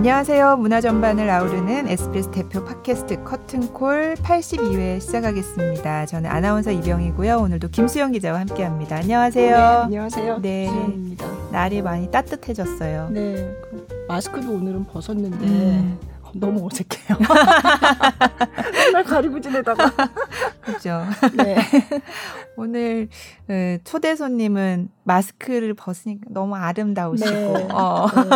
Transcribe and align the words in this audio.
안녕하세요. 0.00 0.56
문화 0.56 0.80
전반을 0.80 1.28
아우르는 1.28 1.86
SBS 1.86 2.30
대표 2.30 2.64
팟캐스트 2.64 3.22
커튼콜 3.22 4.14
82회 4.22 4.98
시작하겠습니다. 4.98 6.06
저는 6.06 6.30
아나운서 6.30 6.70
이병이고요. 6.70 7.36
오늘도 7.36 7.68
김수영 7.68 8.12
기자와 8.12 8.40
함께합니다. 8.40 8.96
안녕하세요. 8.96 9.54
네, 9.54 9.62
안녕하세요. 9.62 10.38
네, 10.40 10.68
수영입니다. 10.68 11.26
날이 11.52 11.82
많이 11.82 12.10
따뜻해졌어요. 12.10 13.10
네, 13.10 13.54
그 13.60 13.86
마스크도 14.08 14.50
오늘은 14.50 14.86
벗었는데 14.86 15.46
음. 15.46 15.98
너무 16.32 16.66
어색해요. 16.66 17.18
맨날 18.86 19.04
가리고 19.04 19.40
지내다가. 19.40 19.90
그죠. 20.62 21.04
네. 21.34 21.56
오늘 22.56 23.08
그 23.46 23.78
초대 23.84 24.14
손님은 24.16 24.90
마스크를 25.04 25.74
벗으니까 25.74 26.26
너무 26.30 26.54
아름다우시고, 26.56 27.30
네. 27.30 27.68
어. 27.72 28.06
네. 28.06 28.30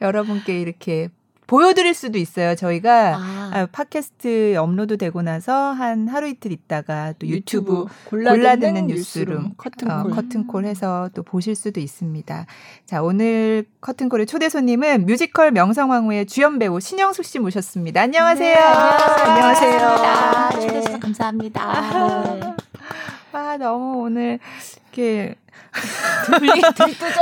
여러분께 0.00 0.60
이렇게 0.60 1.08
보여드릴 1.48 1.94
수도 1.94 2.18
있어요. 2.18 2.54
저희가 2.54 3.16
아. 3.16 3.50
아. 3.54 3.66
팟캐스트 3.72 4.56
업로드 4.56 4.98
되고 4.98 5.22
나서 5.22 5.72
한 5.72 6.06
하루 6.06 6.28
이틀 6.28 6.52
있다가 6.52 7.14
또 7.18 7.26
유튜브, 7.26 7.72
유튜브 7.72 7.86
골라, 8.04 8.56
듣는 8.56 8.86
뉴스룸, 8.86 9.34
뉴스룸 9.34 9.54
커튼콜. 9.56 9.90
어, 9.90 10.14
커튼콜 10.14 10.66
해서 10.66 11.08
또 11.14 11.22
보실 11.22 11.54
수도 11.56 11.80
있습니다. 11.80 12.46
자 12.84 13.02
오늘 13.02 13.64
커튼콜의 13.80 14.26
초대 14.26 14.50
손님은 14.50 15.06
뮤지컬 15.06 15.50
명성황후의 15.50 16.26
주연 16.26 16.58
배우 16.58 16.78
신영숙 16.78 17.24
씨 17.24 17.38
모셨습니다. 17.38 18.02
안녕하세요. 18.02 18.54
네, 18.54 18.60
안녕하세요. 18.60 19.88
안녕하세요. 19.88 20.50
네. 20.52 20.60
초대해 20.60 20.80
주셔서 20.82 20.98
감사합니다. 21.00 22.34
네. 22.34 22.40
아 23.32 23.56
너무 23.56 24.02
오늘 24.02 24.38
이렇게 24.92 25.34
블링 26.38 26.62
들뜨죠? 26.74 27.20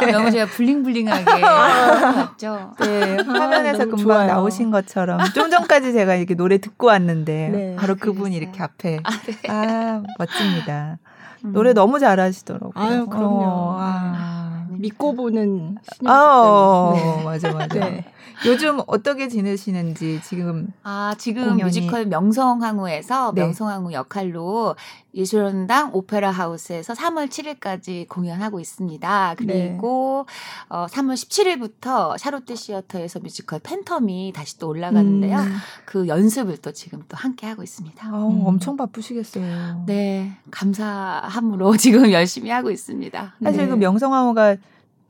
네. 0.00 0.12
너무 0.12 0.30
제가 0.30 0.46
블링블링하게 0.52 1.40
봤죠. 1.40 2.72
네, 2.80 3.16
화면에서 3.26 3.82
아, 3.82 3.86
금방 3.86 3.98
좋아요. 3.98 4.26
나오신 4.26 4.70
것처럼 4.70 5.18
좀 5.34 5.50
전까지 5.50 5.92
제가 5.92 6.14
이렇게 6.14 6.34
노래 6.34 6.58
듣고 6.58 6.86
왔는데 6.88 7.48
네, 7.52 7.76
바로 7.78 7.96
그분이 7.96 8.36
이렇게 8.36 8.62
앞에 8.62 8.98
아, 9.02 9.10
네. 9.10 9.38
아 9.48 10.02
멋집니다. 10.18 10.98
음. 11.44 11.52
노래 11.52 11.72
너무 11.72 11.98
잘하시더라고요. 11.98 12.72
아유 12.74 13.06
그럼요. 13.06 13.42
어, 13.44 13.76
아. 13.78 14.66
믿고 14.70 15.14
보는 15.14 15.76
신영 15.92 16.12
아, 16.14 16.42
어, 16.42 17.22
맞아 17.24 17.52
맞아. 17.52 17.78
네. 17.80 18.04
요즘 18.46 18.80
어떻게 18.86 19.28
지내시는지 19.28 20.20
지금 20.24 20.72
아 20.82 21.14
지금 21.18 21.44
공연이. 21.44 21.62
뮤지컬 21.64 22.06
명성황후에서 22.06 23.32
네. 23.34 23.42
명성황후 23.42 23.92
역할로 23.92 24.76
예술원당 25.14 25.90
오페라 25.92 26.30
하우스에서 26.30 26.92
3월 26.92 27.28
7일까지 27.28 28.08
공연하고 28.08 28.58
있습니다. 28.60 29.34
그리고 29.38 30.26
네. 30.26 30.74
어 30.74 30.86
3월 30.86 31.14
17일부터 31.14 32.18
샤롯데 32.18 32.54
시어터에서 32.56 33.20
뮤지컬 33.20 33.60
팬텀이 33.60 34.34
다시 34.34 34.58
또 34.58 34.68
올라가는데요. 34.68 35.38
음. 35.38 35.56
그 35.84 36.08
연습을 36.08 36.56
또 36.58 36.72
지금 36.72 37.02
또 37.08 37.16
함께 37.16 37.46
하고 37.46 37.62
있습니다. 37.62 38.06
아, 38.06 38.10
음. 38.10 38.42
엄청 38.44 38.76
바쁘시겠어요. 38.76 39.84
네, 39.86 40.32
감사함으로 40.50 41.76
지금 41.78 42.10
열심히 42.10 42.50
하고 42.50 42.70
있습니다. 42.70 43.34
사실 43.42 43.58
그 43.58 43.64
네. 43.64 43.68
그 43.70 43.74
명성황후가 43.76 44.56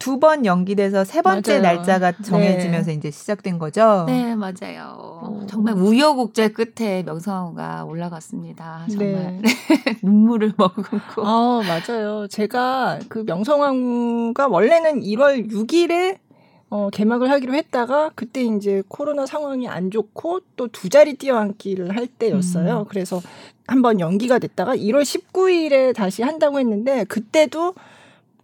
두 0.05 0.19
번 0.21 0.45
연기돼서 0.45 1.03
세 1.05 1.23
번째 1.23 1.61
맞아요. 1.61 1.77
날짜가 1.77 2.13
정해지면서 2.23 2.91
네. 2.91 2.95
이제 2.95 3.11
시작된 3.11 3.59
거죠. 3.59 4.05
네, 4.07 4.35
맞아요. 4.37 5.21
오. 5.23 5.47
정말 5.47 5.75
우여곡절 5.75 6.53
끝에 6.53 7.03
명성황후가 7.05 7.85
올라갔습니다. 7.85 8.87
정말 8.91 9.41
네. 9.41 9.43
눈물을 10.03 10.53
머금고. 10.59 11.27
아, 11.27 11.63
맞아요. 11.67 12.27
제가 12.29 12.99
그 13.09 13.25
명성황후가 13.27 14.49
원래는 14.49 15.01
1월 15.01 15.51
6일에 15.51 16.19
어, 16.71 16.91
개막을 16.91 17.31
하기로 17.31 17.55
했다가 17.55 18.11
그때 18.15 18.43
이제 18.43 18.83
코로나 18.89 19.25
상황이 19.27 19.69
안 19.69 19.91
좋고 19.91 20.41
또 20.57 20.69
두 20.69 20.89
자리 20.91 21.15
띄어앉기를 21.15 21.97
할 21.97 22.07
때였어요. 22.07 22.81
음. 22.81 22.85
그래서 22.89 23.21
한번 23.67 24.01
연기가 24.01 24.39
됐다가 24.39 24.77
1월 24.77 25.03
19일에 25.03 25.95
다시 25.95 26.23
한다고 26.23 26.59
했는데 26.61 27.05
그때도 27.05 27.75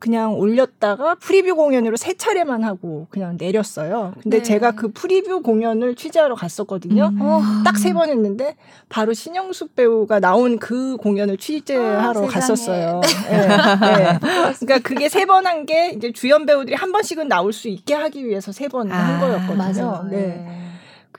그냥 0.01 0.35
올렸다가 0.35 1.15
프리뷰 1.17 1.55
공연으로 1.55 1.97
세 1.97 2.15
차례만 2.15 2.65
하고 2.65 3.07
그냥 3.11 3.37
내렸어요. 3.39 4.15
근데 4.23 4.39
네. 4.39 4.43
제가 4.43 4.73
그 4.73 4.91
프리뷰 4.93 5.43
공연을 5.43 5.95
취재하러 5.95 6.35
갔었거든요. 6.35 7.11
음. 7.13 7.21
어, 7.21 7.41
딱 7.65 7.84
세 7.84 7.93
번 7.93 8.09
했는데 8.09 8.57
바로 8.89 9.13
신영숙 9.13 9.77
배우가 9.77 10.19
나온 10.19 10.59
그 10.59 10.97
공연을 10.97 11.37
취재하러 11.37 12.25
아, 12.25 12.27
갔었어요. 12.27 13.01
네. 13.31 13.39
네. 13.39 14.19
그러니까 14.59 14.79
그게 14.83 15.09
세 15.09 15.25
번 15.27 15.45
한 15.47 15.67
게 15.67 15.91
이제 15.91 16.11
주연 16.13 16.47
배우들이 16.47 16.75
한 16.75 16.91
번씩은 16.93 17.29
나올 17.29 17.53
수 17.53 17.69
있게 17.69 17.93
하기 17.95 18.27
위해서 18.27 18.51
세 18.53 18.67
번한 18.69 19.17
아, 19.17 19.21
거였거든요. 19.21 19.57
맞아. 19.57 20.05
네. 20.11 20.17
네. 20.17 20.70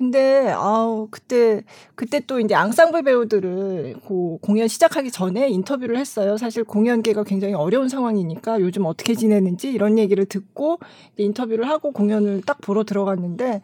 근데 0.02 0.48
아우 0.50 1.08
그때 1.12 1.62
그때 1.94 2.22
또 2.26 2.40
이제 2.40 2.56
앙상블 2.56 3.04
배우들을 3.04 3.98
그 4.08 4.38
공연 4.42 4.68
시작하기 4.68 5.12
전에 5.12 5.48
인터뷰를 5.50 5.96
했어요. 5.96 6.38
사실 6.38 6.64
공연계가 6.64 7.24
굉장히 7.24 7.54
어려운 7.54 7.88
상황이니까 7.88 8.62
요즘 8.62 8.88
어떻게 8.88 9.14
지내는지 9.14 9.72
이런 9.72 10.00
얘기를 10.00 10.26
듣고 10.26 10.80
인터뷰를 11.18 11.70
하고 11.70 11.92
공연을 11.92 12.42
딱 12.48 12.62
보러 12.62 12.84
들어갔는데 12.84 13.62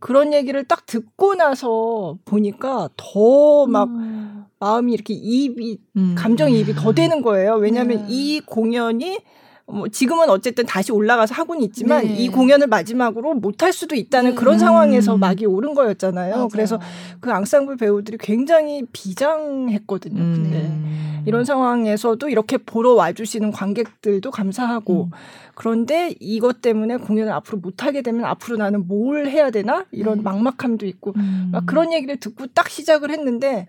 그런 0.00 0.34
얘기를 0.34 0.64
딱 0.64 0.84
듣고 0.84 1.36
나서 1.36 2.18
보니까 2.24 2.88
더막 2.96 3.88
음. 3.88 4.44
마음이 4.58 4.92
이렇게 4.92 5.14
이입이 5.14 5.78
음. 5.96 6.16
감정이 6.18 6.58
입이 6.58 6.74
더 6.74 6.92
되는 6.92 7.22
거예요. 7.22 7.54
왜냐하면 7.54 7.98
음. 7.98 8.06
이 8.08 8.40
공연이 8.44 9.20
뭐 9.66 9.88
지금은 9.88 10.28
어쨌든 10.28 10.66
다시 10.66 10.92
올라가서 10.92 11.34
하고는 11.34 11.62
있지만 11.62 12.04
네. 12.04 12.14
이 12.14 12.28
공연을 12.28 12.66
마지막으로 12.66 13.34
못 13.34 13.62
할 13.62 13.72
수도 13.72 13.94
있다는 13.94 14.30
네. 14.30 14.34
그런 14.36 14.58
상황에서 14.58 15.14
음. 15.14 15.20
막이 15.20 15.46
오른 15.46 15.74
거였잖아요. 15.74 16.34
맞아요. 16.34 16.48
그래서 16.48 16.80
그 17.20 17.30
앙상블 17.30 17.76
배우들이 17.76 18.18
굉장히 18.18 18.82
비장했거든요. 18.92 20.20
음. 20.20 20.48
네. 20.50 21.22
이런 21.26 21.44
상황에서도 21.44 22.28
이렇게 22.28 22.58
보러 22.58 22.94
와주시는 22.94 23.52
관객들도 23.52 24.30
감사하고 24.32 25.04
음. 25.04 25.10
그런데 25.54 26.14
이것 26.18 26.60
때문에 26.60 26.96
공연을 26.96 27.32
앞으로 27.32 27.58
못 27.58 27.84
하게 27.84 28.02
되면 28.02 28.24
앞으로 28.24 28.56
나는 28.56 28.88
뭘 28.88 29.28
해야 29.28 29.50
되나 29.50 29.84
이런 29.92 30.18
네. 30.18 30.22
막막함도 30.24 30.86
있고 30.86 31.12
음. 31.16 31.50
막 31.52 31.64
그런 31.66 31.92
얘기를 31.92 32.16
듣고 32.16 32.48
딱 32.48 32.68
시작을 32.68 33.10
했는데 33.10 33.68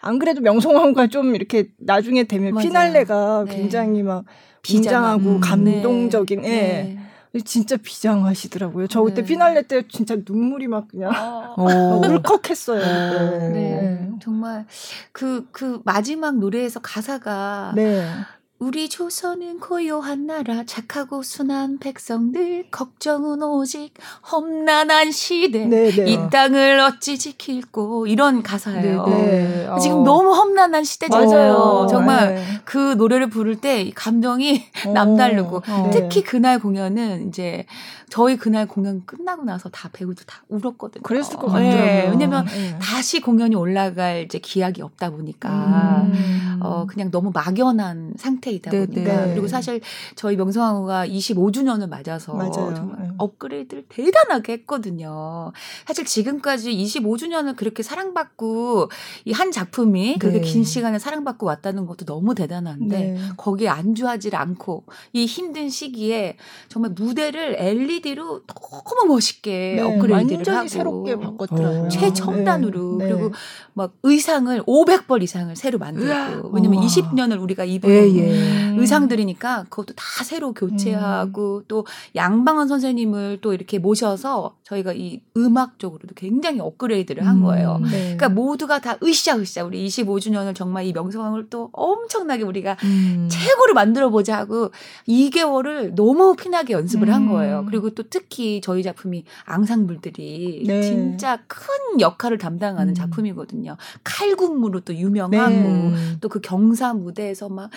안 0.00 0.18
그래도 0.18 0.40
명성황후가 0.40 1.08
좀 1.08 1.34
이렇게 1.34 1.68
나중에 1.78 2.24
되면 2.24 2.54
맞아요. 2.54 2.66
피날레가 2.66 3.44
네. 3.48 3.56
굉장히 3.56 4.02
막 4.02 4.24
비장하고 4.62 5.36
음, 5.36 5.40
감동적인 5.40 6.42
네. 6.42 6.48
예. 6.48 6.98
네. 7.32 7.40
진짜 7.44 7.76
비장하시더라고요. 7.76 8.86
저 8.86 9.02
그때 9.02 9.22
네. 9.22 9.26
피날레 9.26 9.62
때 9.62 9.82
진짜 9.88 10.16
눈물이 10.26 10.66
막 10.66 10.88
그냥 10.88 11.12
아. 11.14 11.54
울컥했어요. 11.58 12.80
네. 12.80 13.48
네. 13.52 14.10
정말 14.20 14.66
그그 15.12 15.48
그 15.52 15.80
마지막 15.84 16.38
노래에서 16.38 16.80
가사가 16.80 17.72
네. 17.76 18.06
우리 18.60 18.88
조선은 18.88 19.60
고요한 19.60 20.26
나라 20.26 20.64
착하고 20.64 21.22
순한 21.22 21.78
백성들 21.78 22.66
걱정은 22.72 23.40
오직 23.40 23.94
험난한 24.32 25.12
시대 25.12 25.64
네네. 25.64 25.90
네. 25.92 26.10
이 26.10 26.18
땅을 26.30 26.80
어찌 26.80 27.18
지킬고 27.18 28.08
이런 28.08 28.42
가사예요. 28.42 29.04
네네. 29.04 29.26
네. 29.26 29.68
지금 29.80 29.98
어. 29.98 30.02
너무 30.02 30.34
험난한 30.34 30.82
시대잖아요. 30.82 31.28
맞아요. 31.30 31.86
정말 31.88 32.34
네. 32.34 32.44
그 32.64 32.94
노래를 32.94 33.30
부를 33.30 33.60
때 33.60 33.92
감정이 33.94 34.64
어. 34.86 34.92
남다르고 34.92 35.62
어. 35.68 35.90
특히 35.92 36.24
그날 36.24 36.58
공연은 36.58 37.28
이제 37.28 37.64
저희 38.10 38.36
그날 38.36 38.66
공연 38.66 39.04
끝나고 39.04 39.44
나서 39.44 39.68
다 39.68 39.90
배우도 39.92 40.24
다 40.24 40.42
울었거든요. 40.48 41.02
그랬을 41.02 41.36
것 41.36 41.46
같아요. 41.46 41.70
네. 41.70 42.08
왜냐면 42.10 42.46
네. 42.46 42.76
다시 42.80 43.20
공연이 43.20 43.54
올라갈 43.54 44.22
이제 44.24 44.38
기약이 44.38 44.82
없다 44.82 45.10
보니까 45.10 46.06
음. 46.06 46.58
어 46.60 46.86
그냥 46.88 47.10
너무 47.10 47.30
막연한 47.32 48.14
상태 48.16 48.47
이다 48.50 48.70
네, 48.70 48.86
보니까 48.86 49.26
네. 49.26 49.32
그리고 49.32 49.48
사실 49.48 49.80
저희 50.14 50.36
명성황후가 50.36 51.06
25주년을 51.06 51.88
맞아서 51.88 52.34
맞아요. 52.34 52.74
정말 52.74 52.98
네. 53.00 53.08
업그레이드를 53.16 53.84
대단하게 53.88 54.52
했거든요. 54.52 55.52
사실 55.86 56.04
지금까지 56.04 56.70
25주년을 56.76 57.56
그렇게 57.56 57.82
사랑받고 57.82 58.90
이 59.24 59.38
한 59.38 59.52
작품이 59.52 60.18
그렇게 60.18 60.40
네. 60.40 60.44
긴 60.44 60.64
시간을 60.64 60.98
사랑받고 60.98 61.46
왔다는 61.46 61.86
것도 61.86 62.04
너무 62.04 62.34
대단한데 62.34 62.98
네. 62.98 63.16
거기에 63.36 63.68
안주하지 63.68 64.34
않고 64.34 64.82
이 65.12 65.26
힘든 65.26 65.68
시기에 65.70 66.36
정말 66.68 66.90
무대를 66.90 67.54
LED로 67.56 68.42
너무 68.46 69.14
멋있게 69.14 69.74
네, 69.76 69.82
업그레이드를 69.82 70.56
하고 70.56 70.66
새롭게 70.66 71.16
바꿨더라고요. 71.20 71.88
최첨단으로 71.88 72.98
네, 72.98 73.06
네. 73.06 73.12
그리고 73.12 73.32
막 73.74 73.92
의상을 74.02 74.60
500벌 74.64 75.22
이상을 75.22 75.54
새로 75.54 75.78
만들고 75.78 76.48
왜냐면 76.48 76.80
20년을 76.80 77.40
우리가 77.40 77.64
입은 77.64 77.88
예, 77.88 78.16
예. 78.16 78.28
네. 78.38 78.74
의상들이니까 78.78 79.66
그것도 79.68 79.94
다 79.94 80.24
새로 80.24 80.52
교체하고 80.52 81.58
음. 81.58 81.64
또 81.68 81.86
양방은 82.14 82.68
선생님을 82.68 83.38
또 83.40 83.52
이렇게 83.52 83.78
모셔서 83.78 84.56
저희가 84.64 84.92
이 84.92 85.20
음악 85.36 85.78
적으로도 85.78 86.14
굉장히 86.14 86.60
업그레이드를 86.60 87.26
한 87.26 87.36
음. 87.36 87.42
거예요. 87.42 87.80
음. 87.82 87.84
네. 87.84 88.16
그러니까 88.16 88.28
모두가 88.28 88.80
다 88.80 88.96
으쌰으쌰 89.02 89.64
우리 89.64 89.86
25주년을 89.86 90.54
정말 90.54 90.84
이 90.86 90.92
명성황을 90.92 91.48
또 91.50 91.70
엄청나게 91.72 92.42
우리가 92.42 92.76
음. 92.84 93.28
최고로 93.30 93.74
만들어 93.74 94.10
보자 94.10 94.38
하고 94.38 94.70
2개월을 95.08 95.94
너무 95.94 96.36
피나게 96.36 96.74
연습을 96.74 97.12
한 97.12 97.28
거예요. 97.28 97.64
그리고 97.66 97.90
또 97.90 98.04
특히 98.08 98.60
저희 98.60 98.82
작품이 98.82 99.24
앙상블들이 99.44 100.64
네. 100.66 100.82
진짜 100.82 101.38
큰 101.46 102.00
역할을 102.00 102.38
담당하는 102.38 102.92
음. 102.92 102.94
작품이거든요. 102.94 103.76
칼군무로 104.04 104.80
또 104.80 104.94
유명하고 104.94 105.52
네. 105.52 106.18
또그 106.20 106.40
경사 106.40 106.94
무대에서 106.94 107.48
막 107.48 107.70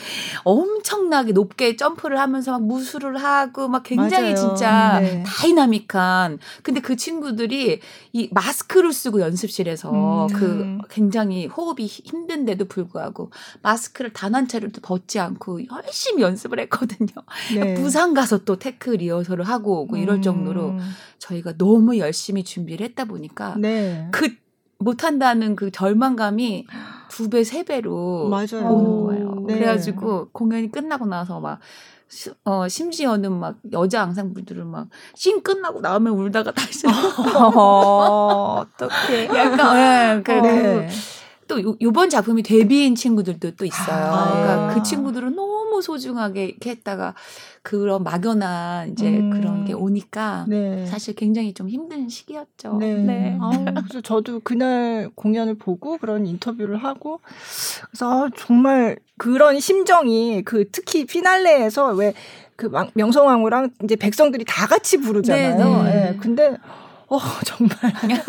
엄청나게 0.52 1.34
높게 1.34 1.76
점프를 1.76 2.20
하면서 2.20 2.52
막 2.52 2.64
무술을 2.64 3.18
하고 3.18 3.68
막 3.68 3.84
굉장히 3.84 4.34
맞아요. 4.34 4.36
진짜 4.36 5.00
네. 5.00 5.24
다이나믹한 5.26 6.40
근데 6.64 6.82
그 6.82 6.96
친구들이 6.96 7.80
이 8.14 8.30
마스크를 8.32 8.92
쓰고 8.92 9.22
연습실에서 9.22 10.28
음. 10.28 10.34
그 10.34 10.78
굉장히 10.90 11.46
호흡이 11.46 11.86
힘든데도 11.86 12.66
불구하고 12.66 13.32
마스크를 13.62 14.12
단 14.12 14.32
한 14.32 14.48
차례를 14.48 14.72
또 14.72 14.80
벗지 14.82 15.20
않고 15.20 15.60
열심히 15.68 16.24
연습을 16.24 16.60
했거든요. 16.62 17.10
네. 17.54 17.74
부산 17.76 18.14
가서 18.14 18.40
또 18.40 18.58
tech 18.58 18.92
리허설을 18.92 19.44
하고 19.44 19.82
오고 19.82 19.98
이럴 19.98 20.18
음. 20.18 20.22
정도로 20.22 20.78
저희가 21.20 21.58
너무 21.58 21.98
열심히 21.98 22.44
준비를 22.44 22.86
했다 22.88 23.06
보니까 23.06 23.56
네. 23.58 24.08
그 24.12 24.34
못한다는 24.78 25.56
그 25.56 25.70
절망감이 25.70 26.66
두 27.12 27.30
배, 27.30 27.44
세 27.44 27.64
배로 27.64 28.30
맞아요. 28.30 28.70
오는 28.72 29.04
거예요. 29.04 29.44
네. 29.48 29.56
그래가지고 29.56 30.30
공연이 30.32 30.72
끝나고 30.72 31.06
나서 31.06 31.42
막 31.42 31.60
어, 32.46 32.68
심지어는 32.68 33.32
막 33.38 33.58
여자 33.74 34.02
앙상블들은 34.04 34.66
막 34.68 34.88
씬 35.16 35.44
끝나고 35.44 35.82
나오면 35.82 36.14
울다가 36.14 36.52
다시 36.52 36.88
어, 37.36 38.64
어떡해. 38.66 39.26
약간 39.38 39.78
예, 39.78 40.22
그, 40.24 40.32
어, 40.32 40.42
네. 40.42 40.90
또 41.48 41.62
요, 41.62 41.76
요번 41.82 42.10
작품이 42.10 42.44
데뷔인 42.44 42.96
친구들도 42.96 43.52
또 43.58 43.66
있어요. 43.66 43.96
아. 43.96 44.32
그러니까 44.32 44.74
그 44.74 44.84
친구들은 44.84 45.36
너무 45.36 45.51
소중하게 45.82 46.46
이렇게 46.46 46.72
했다가 46.72 47.16
그런 47.62 48.04
막연한 48.04 48.92
이제 48.92 49.08
음. 49.08 49.30
그런 49.32 49.66
게 49.66 49.74
오니까 49.74 50.46
네. 50.48 50.86
사실 50.86 51.16
굉장히 51.16 51.54
좀 51.54 51.70
힘든 51.70 52.10
시기였죠. 52.10 52.78
네. 52.78 52.96
네. 52.96 53.38
아, 53.42 53.52
그래서 53.82 54.02
저도 54.02 54.40
그날 54.42 55.10
공연을 55.16 55.56
보고 55.56 55.98
그런 55.98 56.26
인터뷰를 56.26 56.78
하고 56.78 57.20
그래서 57.90 58.26
아, 58.26 58.30
정말 58.36 58.98
그런 59.18 59.60
심정이 59.60 60.42
그 60.44 60.70
특히 60.72 61.06
피날레에서 61.06 61.94
왜 61.94 62.14
그 62.62 62.70
명성황후랑 62.94 63.72
이제 63.84 63.96
백성들이 63.96 64.46
다 64.46 64.68
같이 64.68 64.98
부르잖아요. 64.98 65.84
네, 65.84 65.92
네. 65.92 66.10
예. 66.10 66.18
근데 66.18 66.56
어 67.08 67.20
정말 67.44 67.76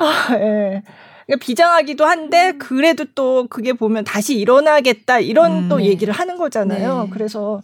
아, 0.00 0.34
예. 0.40 0.82
그러니까 1.26 1.44
비장하기도 1.44 2.04
한데 2.04 2.50
음. 2.50 2.58
그래도 2.58 3.04
또 3.14 3.46
그게 3.48 3.72
보면 3.72 4.04
다시 4.04 4.38
일어나겠다 4.38 5.20
이런 5.20 5.64
음. 5.64 5.68
또 5.68 5.82
얘기를 5.82 6.12
하는 6.12 6.36
거잖아요. 6.36 7.04
네. 7.04 7.10
그래서 7.10 7.60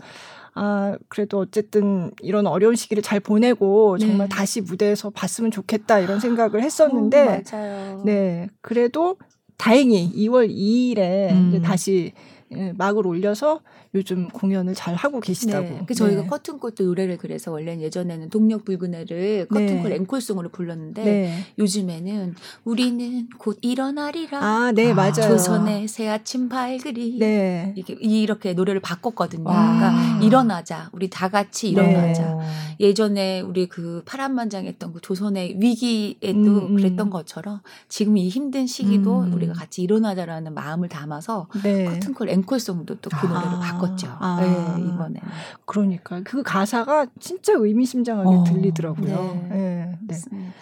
아, 0.55 0.97
그래도 1.09 1.39
어쨌든 1.39 2.11
이런 2.21 2.47
어려운 2.47 2.75
시기를 2.75 3.03
잘 3.03 3.21
보내고 3.21 3.99
정말 3.99 4.29
네. 4.29 4.35
다시 4.35 4.61
무대에서 4.61 5.11
봤으면 5.11 5.51
좋겠다 5.51 6.01
이런 6.01 6.21
생각을 6.21 6.63
했었는데 6.63 7.21
어, 7.21 7.43
맞아요. 7.53 8.03
네. 8.05 8.49
그래도 8.61 9.17
다행히 9.57 10.11
2월 10.17 10.51
2일에 10.51 11.31
음. 11.33 11.63
다시 11.63 12.13
예, 12.53 12.73
막을 12.77 13.07
올려서 13.07 13.61
요즘 13.95 14.29
공연을 14.29 14.75
잘 14.75 14.95
하고 14.95 15.21
계시다고. 15.21 15.69
네. 15.69 15.83
그 15.87 15.95
저희가 15.95 16.23
네. 16.23 16.29
커튼콜도 16.29 16.85
노래를 16.85 17.19
그래서 17.19 17.51
원래는 17.51 17.83
예전에는 17.83 18.31
동력 18.31 18.65
커튼콜 18.65 19.91
네. 19.91 19.97
앵콜송으로 19.97 20.51
불렀는데 20.51 21.05
네. 21.05 21.45
요즘에는 21.59 22.35
우리는 22.65 23.29
곧 23.39 23.59
일어나리라. 23.63 24.39
아, 24.39 24.73
네, 24.73 24.93
아, 24.93 24.95
맞아요. 24.95 25.13
조선의 25.13 25.89
새 25.89 26.09
아침 26.09 26.49
발그리. 26.49 27.19
네. 27.19 27.73
이렇게 27.77 27.95
이렇게 28.01 28.53
노래를 28.53 28.81
바꿨거든요. 28.81 29.45
아. 29.49 29.79
그러니까 29.79 30.25
일어나자. 30.25 30.89
우리 30.93 31.11
다 31.11 31.29
같이 31.29 31.71
일어나자. 31.71 32.35
네. 32.35 32.77
예전에 32.81 33.41
우리 33.41 33.69
그 33.69 34.03
파란만장했던 34.07 34.93
그 34.93 35.01
조선의 35.01 35.57
위기에도 35.61 36.39
음, 36.39 36.59
음. 36.71 36.77
그랬던 36.77 37.11
것처럼 37.11 37.61
지금 37.89 38.17
이 38.17 38.29
힘든 38.29 38.67
시기도 38.67 39.21
음. 39.23 39.33
우리가 39.35 39.53
같이 39.53 39.83
일어나자라는 39.83 40.55
마음을 40.55 40.89
담아서 40.89 41.49
네. 41.63 41.85
커튼콜 41.85 42.29
앵콜송도 42.31 43.01
또 43.01 43.11
그 43.11 43.27
노래를 43.27 43.49
아. 43.49 43.61
바꿨죠. 43.81 44.09
아. 44.19 44.39
네, 44.41 44.83
이번에. 44.83 45.21
그러니까 45.65 46.21
그 46.25 46.43
가사가 46.43 47.07
진짜 47.19 47.53
의미심장하게 47.55 48.29
어. 48.29 48.45
들리더라고요. 48.45 49.47
네. 49.51 49.97
네. 50.07 50.17
네. 50.31 50.53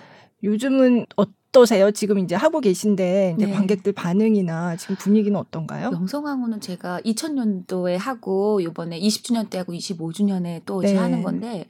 요즘은 0.43 1.07
어떠세요? 1.17 1.91
지금 1.91 2.19
이제 2.19 2.35
하고 2.35 2.61
계신데 2.61 3.35
이제 3.37 3.47
네. 3.47 3.53
관객들 3.53 3.93
반응이나 3.93 4.77
지금 4.77 4.97
분위기는 4.97 5.39
어떤가요? 5.39 5.91
명성황후는 5.91 6.61
제가 6.61 7.01
2000년도에 7.01 7.97
하고 7.97 8.61
이번에 8.61 9.01
20주년 9.01 9.51
때 9.51 9.59
하고 9.59 9.73
25주년에 9.73 10.63
또 10.65 10.81
네. 10.81 10.95
하는 10.97 11.23
건데 11.23 11.67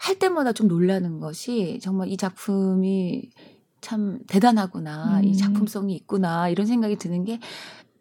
할 0.00 0.18
때마다 0.18 0.52
좀 0.52 0.68
놀라는 0.68 1.20
것이 1.20 1.78
정말 1.82 2.08
이 2.08 2.16
작품이 2.16 3.30
참 3.80 4.18
대단하구나, 4.26 5.20
음. 5.20 5.24
이 5.24 5.36
작품성이 5.36 5.94
있구나 5.94 6.48
이런 6.48 6.66
생각이 6.66 6.96
드는 6.96 7.24
게 7.24 7.38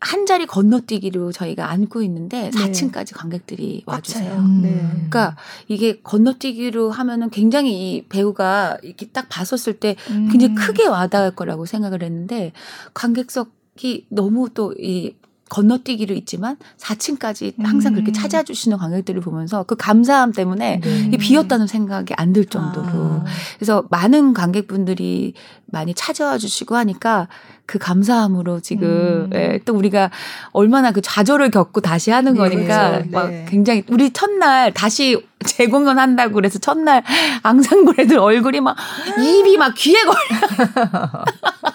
한 0.05 0.27
자리 0.27 0.45
건너뛰기로 0.45 1.31
저희가 1.31 1.71
안고 1.71 2.03
있는데 2.03 2.51
4층까지 2.51 3.07
네. 3.07 3.13
관객들이 3.15 3.83
와주세요. 3.87 4.33
음. 4.35 4.61
네. 4.61 4.87
그러니까 4.91 5.35
이게 5.67 5.99
건너뛰기로 6.01 6.91
하면은 6.91 7.31
굉장히 7.31 7.95
이 7.95 8.05
배우가 8.07 8.77
이렇게 8.83 9.07
딱 9.07 9.27
봤었을 9.29 9.79
때 9.79 9.95
음. 10.11 10.29
굉장히 10.31 10.53
크게 10.53 10.85
와닿을 10.85 11.31
거라고 11.35 11.65
생각을 11.65 12.03
했는데 12.03 12.51
관객석 12.93 13.49
이 13.81 14.05
너무 14.09 14.49
또 14.53 14.73
이 14.79 15.15
건너뛰기로 15.49 16.15
있지만 16.15 16.57
4층까지 16.77 17.53
항상 17.63 17.93
음. 17.93 17.95
그렇게 17.95 18.11
찾아주시는 18.11 18.77
관객들을 18.77 19.21
보면서 19.21 19.63
그 19.63 19.75
감사함 19.75 20.31
때문에 20.33 20.81
네. 20.83 21.17
비었다는 21.17 21.67
생각이 21.67 22.13
안 22.17 22.33
들 22.33 22.43
정도로 22.45 22.87
아. 22.87 23.23
그래서 23.57 23.85
많은 23.89 24.33
관객분들이 24.33 25.33
많이 25.67 25.93
찾아와 25.93 26.37
주시고 26.37 26.75
하니까 26.75 27.27
그 27.65 27.79
감사함으로 27.79 28.59
지금 28.59 28.89
음. 28.89 29.29
예, 29.33 29.59
또 29.65 29.73
우리가 29.73 30.11
얼마나 30.51 30.91
그 30.91 31.01
좌절을 31.01 31.51
겪고 31.51 31.81
다시 31.81 32.11
하는 32.11 32.33
네, 32.33 32.39
거니까 32.39 32.91
그렇죠. 32.91 33.09
막 33.11 33.29
네. 33.29 33.45
굉장히 33.47 33.83
우리 33.89 34.11
첫날 34.11 34.73
다시 34.73 35.25
재공연 35.45 35.97
한다고 35.99 36.33
그래서 36.33 36.59
첫날 36.59 37.03
앙상블 37.43 37.99
애들 37.99 38.17
얼굴이 38.19 38.59
막 38.61 38.75
입이 39.19 39.57
막 39.57 39.73
귀에 39.75 40.03
걸려. 40.03 41.09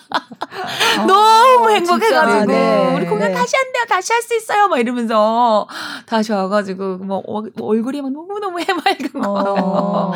어, 0.62 1.06
너무 1.06 1.70
행복해가지고 1.70 2.46
네. 2.46 2.94
우리 2.96 3.06
공연 3.06 3.28
네. 3.28 3.34
다시 3.34 3.56
한대요, 3.56 3.84
다시 3.88 4.12
할 4.12 4.20
수 4.22 4.36
있어요, 4.36 4.68
막 4.68 4.78
이러면서 4.78 5.66
다시 6.06 6.32
와가지고 6.32 6.98
뭐, 6.98 7.18
어, 7.26 7.42
뭐 7.56 7.68
얼굴이 7.68 8.02
막 8.02 8.12
너무 8.12 8.38
너무 8.38 8.60
해맑은 8.60 9.12
거. 9.22 9.54
어. 9.58 10.12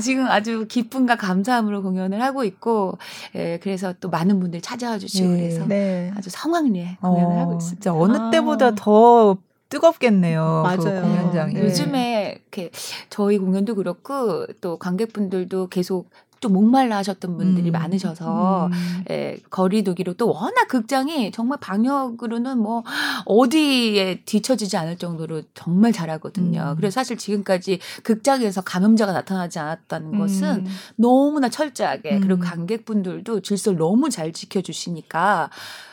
지금 0.00 0.26
아주 0.26 0.66
기쁨과 0.68 1.16
감사함으로 1.16 1.82
공연을 1.82 2.20
하고 2.22 2.44
있고, 2.44 2.98
예, 3.36 3.58
그래서 3.62 3.94
또 4.00 4.10
많은 4.10 4.40
분들이 4.40 4.60
찾아와 4.60 4.98
주시고 4.98 5.28
네. 5.28 5.36
그래서 5.36 5.66
네. 5.66 6.12
아주 6.16 6.30
성황리에 6.30 6.98
공연을 7.00 7.36
어, 7.36 7.40
하고 7.40 7.52
있습니다. 7.54 7.80
진짜 7.82 7.94
어느 7.94 8.16
아. 8.16 8.30
때보다 8.30 8.74
더 8.74 9.36
뜨겁겠네요. 9.68 10.62
그 10.64 10.68
맞아요. 10.84 11.00
그 11.00 11.08
공연장이. 11.08 11.56
요즘에 11.58 12.38
이렇게 12.42 12.70
저희 13.10 13.38
공연도 13.38 13.74
그렇고 13.74 14.46
또 14.60 14.76
관객분들도 14.78 15.68
계속 15.68 16.10
좀 16.44 16.52
목말라 16.52 16.98
하셨던 16.98 17.38
분들이 17.38 17.70
음. 17.70 17.72
많으셔서 17.72 18.66
음. 18.66 19.04
예, 19.08 19.38
거리두기로 19.48 20.12
또 20.12 20.30
워낙 20.30 20.68
극장이 20.68 21.32
정말 21.32 21.58
방역으로는 21.58 22.58
뭐 22.58 22.84
어디에 23.24 24.20
뒤처지지 24.26 24.76
않을 24.76 24.98
정도로 24.98 25.40
정말 25.54 25.92
잘하거든요. 25.92 26.72
음. 26.72 26.76
그래서 26.76 26.96
사실 26.96 27.16
지금까지 27.16 27.78
극장에서 28.02 28.60
감염자가 28.60 29.12
나타나지 29.12 29.58
않았다는 29.58 30.18
것은 30.18 30.66
음. 30.66 30.66
너무나 30.96 31.48
철저하게 31.48 32.20
그리고 32.20 32.34
음. 32.34 32.40
관객분들도 32.40 33.40
질서를 33.40 33.78
너무 33.78 34.10
잘 34.10 34.34
지켜주시니까 34.34 35.48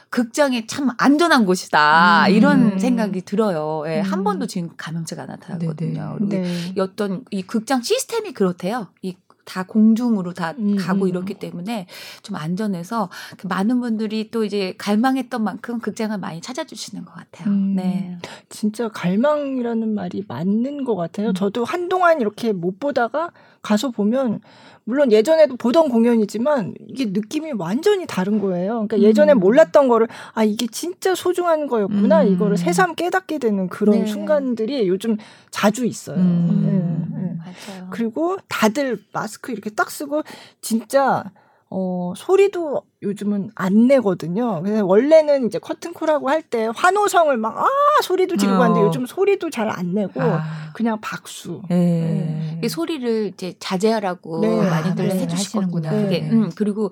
극장이 0.09 0.67
참 0.67 0.89
안전한 0.97 1.45
곳이다 1.45 2.25
음. 2.27 2.33
이런 2.33 2.77
생각이 2.77 3.21
들어요. 3.21 3.83
예, 3.87 4.01
음. 4.01 4.03
한 4.03 4.25
번도 4.25 4.47
지금 4.47 4.71
감염자가 4.75 5.27
나타나거든요. 5.27 6.15
그리고 6.17 6.29
네. 6.29 6.73
어떤 6.77 7.23
이 7.31 7.41
극장 7.41 7.81
시스템이 7.81 8.33
그렇대요. 8.33 8.87
이 9.01 9.15
다 9.45 9.63
공중으로 9.63 10.33
다 10.33 10.53
음. 10.57 10.75
가고 10.77 11.07
이렇기 11.07 11.35
때문에 11.35 11.87
좀 12.21 12.35
안전해서 12.35 13.09
그 13.37 13.47
많은 13.47 13.79
분들이 13.81 14.29
또 14.31 14.43
이제 14.43 14.73
갈망했던 14.77 15.43
만큼 15.43 15.79
극장을 15.79 16.17
많이 16.17 16.41
찾아주시는 16.41 17.05
것 17.05 17.13
같아요. 17.13 17.49
음. 17.49 17.75
네. 17.75 18.17
진짜 18.49 18.87
갈망이라는 18.89 19.93
말이 19.93 20.23
맞는 20.27 20.83
것 20.83 20.95
같아요. 20.95 21.29
음. 21.29 21.33
저도 21.33 21.65
한동안 21.65 22.21
이렇게 22.21 22.51
못 22.53 22.79
보다가 22.79 23.31
가서 23.61 23.89
보면 23.89 24.41
물론 24.83 25.11
예전에도 25.11 25.55
보던 25.55 25.89
공연이지만 25.89 26.73
이게 26.87 27.05
느낌이 27.05 27.53
완전히 27.57 28.05
다른 28.07 28.39
거예요. 28.39 28.85
그러니까 28.87 28.99
예전에 28.99 29.33
음. 29.33 29.39
몰랐던 29.39 29.87
거를 29.87 30.07
아 30.33 30.43
이게 30.43 30.67
진짜 30.67 31.13
소중한 31.15 31.67
거였구나 31.67 32.23
음. 32.23 32.33
이거를 32.33 32.57
새삼 32.57 32.95
깨닫게 32.95 33.37
되는 33.37 33.67
그런 33.69 33.99
네. 33.99 34.05
순간들이 34.05 34.87
요즘 34.87 35.17
자주 35.51 35.85
있어요. 35.85 36.17
음. 36.17 37.09
네, 37.13 37.21
네. 37.21 37.37
맞아요. 37.37 37.87
그리고 37.91 38.37
다들 38.47 38.99
마스크 39.13 39.51
이렇게 39.51 39.69
딱 39.69 39.91
쓰고 39.91 40.23
진짜 40.61 41.25
어, 41.73 42.13
소리도 42.17 42.81
요즘은 43.01 43.49
안 43.55 43.87
내거든요. 43.87 44.61
그래서 44.61 44.85
원래는 44.85 45.47
이제 45.47 45.57
커튼콜하고 45.57 46.29
할 46.29 46.41
때 46.43 46.69
환호성을 46.75 47.35
막, 47.37 47.57
아, 47.57 47.65
소리도 48.03 48.35
지르고 48.35 48.57
어. 48.57 48.63
하는데 48.63 48.81
요즘 48.81 49.05
소리도 49.05 49.49
잘 49.49 49.69
안 49.69 49.93
내고 49.93 50.21
아. 50.21 50.43
그냥 50.73 50.99
박수. 51.01 51.61
네. 51.69 52.57
네. 52.61 52.67
소리를 52.67 53.27
이제 53.33 53.53
자제하라고 53.59 54.41
네. 54.41 54.69
많이들 54.69 55.07
네. 55.07 55.19
해주시는구나. 55.19 55.89
그게, 55.91 56.29
음, 56.29 56.51
그리고 56.55 56.91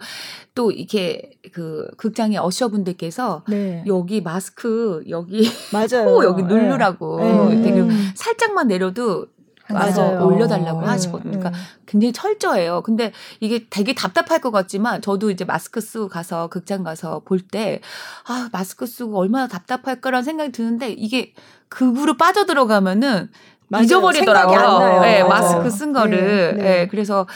또 0.56 0.72
이렇게 0.72 1.32
그 1.52 1.88
극장의 1.98 2.38
어셔분들께서 2.38 3.44
네. 3.50 3.84
여기 3.86 4.22
마스크, 4.22 5.04
여기 5.10 5.50
맞아요. 5.74 6.06
코 6.06 6.24
여기 6.24 6.44
누르라고 6.44 7.20
네. 7.20 7.62
되게 7.64 7.82
음. 7.82 8.12
살짝만 8.16 8.68
내려도 8.70 9.28
와서 9.74 10.02
맞아요. 10.02 10.26
올려달라고 10.28 10.82
네. 10.82 10.88
하시거든요. 10.88 11.32
그러니까 11.40 11.50
네. 11.52 11.58
굉장히 11.86 12.14
철저해요. 12.14 12.82
근데 12.84 13.12
이게 13.40 13.66
되게 13.70 13.94
답답할 13.94 14.40
것 14.42 14.52
같지만 14.52 15.02
저도 15.02 15.30
이제 15.32 15.46
마스크 15.46 15.80
쓰고 15.82 16.08
가서 16.08 16.48
극장 16.48 16.84
가서 16.84 17.22
볼 17.26 17.40
때 17.52 17.82
아, 18.28 18.50
마스크 18.52 18.86
쓰고 18.86 19.18
얼마나 19.18 19.48
답답할까라는 19.48 20.24
생각이 20.24 20.52
드는데 20.52 20.92
이게 20.92 21.34
극으로 21.70 22.18
빠져들어가면은 22.18 23.30
맞아요. 23.70 23.84
잊어버리더라고요. 23.84 25.02
네, 25.02 25.24
마스크 25.24 25.70
쓴 25.70 25.94
거를. 25.94 26.56
네, 26.58 26.64
네. 26.64 26.64
네, 26.64 26.88
그래서 26.88 27.28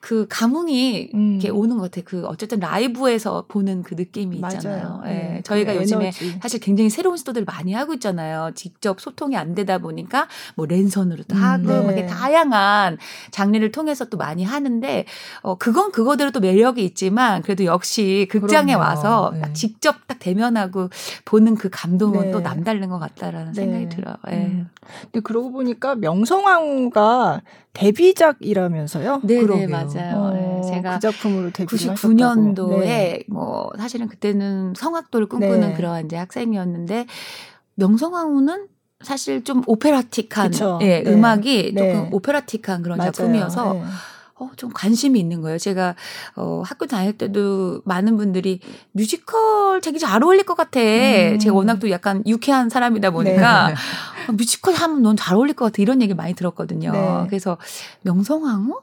그 0.00 0.26
감흥이 0.28 1.10
음. 1.14 1.32
이렇게 1.34 1.50
오는 1.50 1.76
것 1.76 1.82
같아요. 1.90 2.04
그 2.06 2.24
어쨌든 2.26 2.60
라이브에서 2.60 3.44
보는 3.46 3.82
그 3.82 3.94
느낌이 3.94 4.36
있잖아요. 4.36 5.02
네, 5.04 5.12
네. 5.12 5.40
저희가 5.44 5.74
그 5.74 5.80
요즘에 5.80 6.04
에너지. 6.06 6.38
사실 6.40 6.60
굉장히 6.60 6.88
새로운 6.88 7.16
시도들을 7.18 7.44
많이 7.44 7.74
하고 7.74 7.92
있잖아요. 7.94 8.52
직접 8.54 9.00
소통이 9.00 9.36
안 9.36 9.54
되다 9.54 9.78
보니까 9.78 10.28
뭐 10.54 10.66
랜선으로도 10.66 11.36
음, 11.36 11.42
하고 11.42 11.82
뭐 11.82 11.92
이렇게 11.92 12.06
다양한 12.06 12.96
장르를 13.30 13.70
통해서 13.70 14.06
또 14.06 14.16
많이 14.16 14.44
하는데 14.44 15.04
어 15.42 15.56
그건 15.56 15.92
그거대로 15.92 16.30
또 16.30 16.40
매력이 16.40 16.82
있지만 16.84 17.42
그래도 17.42 17.64
역시 17.66 18.26
극장에 18.30 18.72
그럼요. 18.72 18.88
와서 18.88 19.32
네. 19.34 19.52
직접 19.52 20.06
딱 20.06 20.18
대면하고 20.18 20.88
보는 21.26 21.54
그 21.56 21.68
감동은 21.70 22.30
또 22.32 22.40
남다른 22.40 22.88
것 22.88 22.98
같다라는 22.98 23.52
생각이 23.52 23.88
들어요. 23.90 24.16
예. 24.30 24.36
음. 24.36 24.68
근데 25.02 25.20
그러고 25.20 25.52
보니까 25.52 25.81
보니까 25.82 25.96
명성황후가 25.96 27.42
데뷔작이라면서요? 27.72 29.20
네, 29.24 29.44
네 29.44 29.66
맞아요. 29.66 30.16
어, 30.16 30.30
네, 30.30 30.62
제가 30.70 30.94
그 30.94 31.00
작품으로 31.00 31.50
데뷔 31.50 31.76
99년도에 31.76 32.80
네. 32.80 33.24
뭐 33.28 33.70
사실은 33.76 34.08
그때는 34.08 34.74
성악도를 34.76 35.26
꿈꾸는 35.26 35.60
네. 35.60 35.74
그런 35.74 36.06
이제 36.06 36.16
학생이었는데 36.16 37.06
명성황후는 37.74 38.68
사실 39.00 39.42
좀 39.42 39.62
오페라틱한 39.66 40.52
예, 40.82 41.02
네. 41.02 41.10
음악이 41.10 41.74
조금 41.74 41.92
네. 41.92 42.08
오페라틱한 42.12 42.82
그런 42.82 42.98
맞아요. 42.98 43.10
작품이어서 43.10 43.72
네. 43.72 43.82
어, 44.42 44.50
좀 44.56 44.70
관심이 44.72 45.18
있는 45.20 45.40
거예요. 45.40 45.58
제가 45.58 45.94
어, 46.36 46.62
학교 46.64 46.86
다닐 46.86 47.16
때도 47.16 47.82
많은 47.84 48.16
분들이 48.16 48.60
뮤지컬 48.92 49.80
되게 49.80 49.98
잘 49.98 50.22
어울릴 50.22 50.44
것 50.44 50.56
같아. 50.56 50.80
음. 50.80 51.38
제가 51.38 51.54
워낙 51.54 51.78
또 51.78 51.90
약간 51.90 52.22
유쾌한 52.26 52.68
사람이다 52.68 53.10
보니까 53.10 53.68
네. 53.68 53.74
어, 54.28 54.32
뮤지컬 54.32 54.74
하면 54.74 55.02
넌 55.02 55.16
잘 55.16 55.36
어울릴 55.36 55.54
것 55.54 55.66
같아. 55.66 55.80
이런 55.82 56.02
얘기 56.02 56.14
많이 56.14 56.34
들었거든요. 56.34 56.92
네. 56.92 57.26
그래서 57.28 57.56
명성황후? 58.02 58.80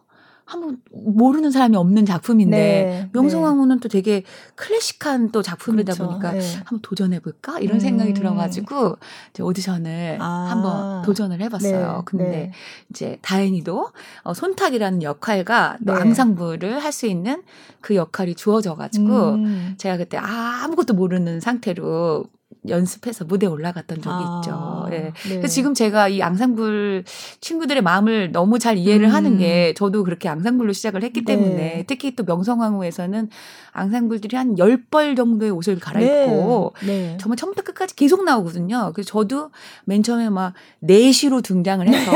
한번 0.50 0.78
모르는 0.92 1.52
사람이 1.52 1.78
없는 1.78 2.06
작품인데 2.06 2.58
네. 2.58 3.10
명성황후는 3.14 3.76
네. 3.76 3.80
또 3.82 3.88
되게 3.88 4.24
클래식한 4.56 5.32
또 5.32 5.44
작품이다 5.44 5.94
그렇죠. 5.94 6.08
보니까 6.08 6.32
네. 6.32 6.40
한번 6.66 6.80
도전해 6.82 7.20
볼까 7.20 7.60
이런 7.60 7.78
음. 7.78 7.80
생각이 7.80 8.16
들어가지고 8.16 8.98
이제 9.30 9.44
오디션을 9.44 10.18
아. 10.20 10.48
한번 10.50 11.04
도전을 11.04 11.40
해봤어요. 11.42 11.98
네. 11.98 12.02
근데 12.06 12.24
네. 12.26 12.52
이제 12.90 13.20
다행히도 13.22 13.92
어, 14.24 14.34
손탁이라는 14.34 15.04
역할과 15.04 15.78
또 15.86 15.94
네. 15.94 16.02
앙상블을 16.02 16.84
할 16.84 16.90
수 16.90 17.06
있는 17.06 17.44
그 17.82 17.96
역할이 17.96 18.34
주어져가지고 18.34 19.30
음. 19.36 19.76
제가 19.78 19.98
그때 19.98 20.18
아무것도 20.18 20.96
모르는 20.96 21.40
상태로 21.40 22.26
연습해서 22.68 23.24
무대에 23.26 23.48
올라갔던 23.48 24.02
적이 24.02 24.16
아, 24.18 24.42
있죠. 24.44 24.88
예. 24.92 25.00
네. 25.00 25.14
그래서 25.38 25.48
지금 25.48 25.74
제가 25.74 26.10
이 26.10 26.22
앙상블 26.22 27.06
친구들의 27.40 27.82
마음을 27.82 28.32
너무 28.32 28.60
잘 28.60 28.78
이해를 28.78 29.08
음. 29.08 29.14
하는 29.14 29.38
게 29.38 29.74
저도 29.78 30.04
그렇게 30.04 30.28
앙상블로 30.28 30.74
시작을 30.74 31.04
했기 31.04 31.24
네. 31.24 31.36
때문에 31.36 31.86
특히 31.88 32.16
또 32.16 32.24
명성황후에서는 32.26 33.30
앙상블들이 33.72 34.36
한 34.36 34.56
10벌 34.56 35.16
정도의 35.16 35.52
옷을 35.52 35.80
갈아입고 35.80 36.74
네. 36.82 36.88
네. 36.88 37.18
정말 37.20 37.38
처음부터 37.38 37.64
끝까지 37.64 37.96
계속 37.96 38.26
나오거든요. 38.26 38.92
그래서 38.94 39.10
저도 39.10 39.52
맨 39.86 40.04
처음에 40.04 40.30
막 40.30 40.54
4시로 40.84 41.42
등장을 41.42 41.88
해서 41.88 42.12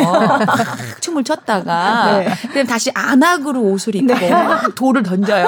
춤을 0.99 1.23
췄다가 1.23 2.17
네. 2.19 2.27
그다음 2.47 2.67
다시 2.67 2.91
안악으로 2.93 3.61
옷을 3.61 3.95
입고 3.95 4.13
네. 4.13 4.31
돌을 4.75 5.03
던져요. 5.03 5.47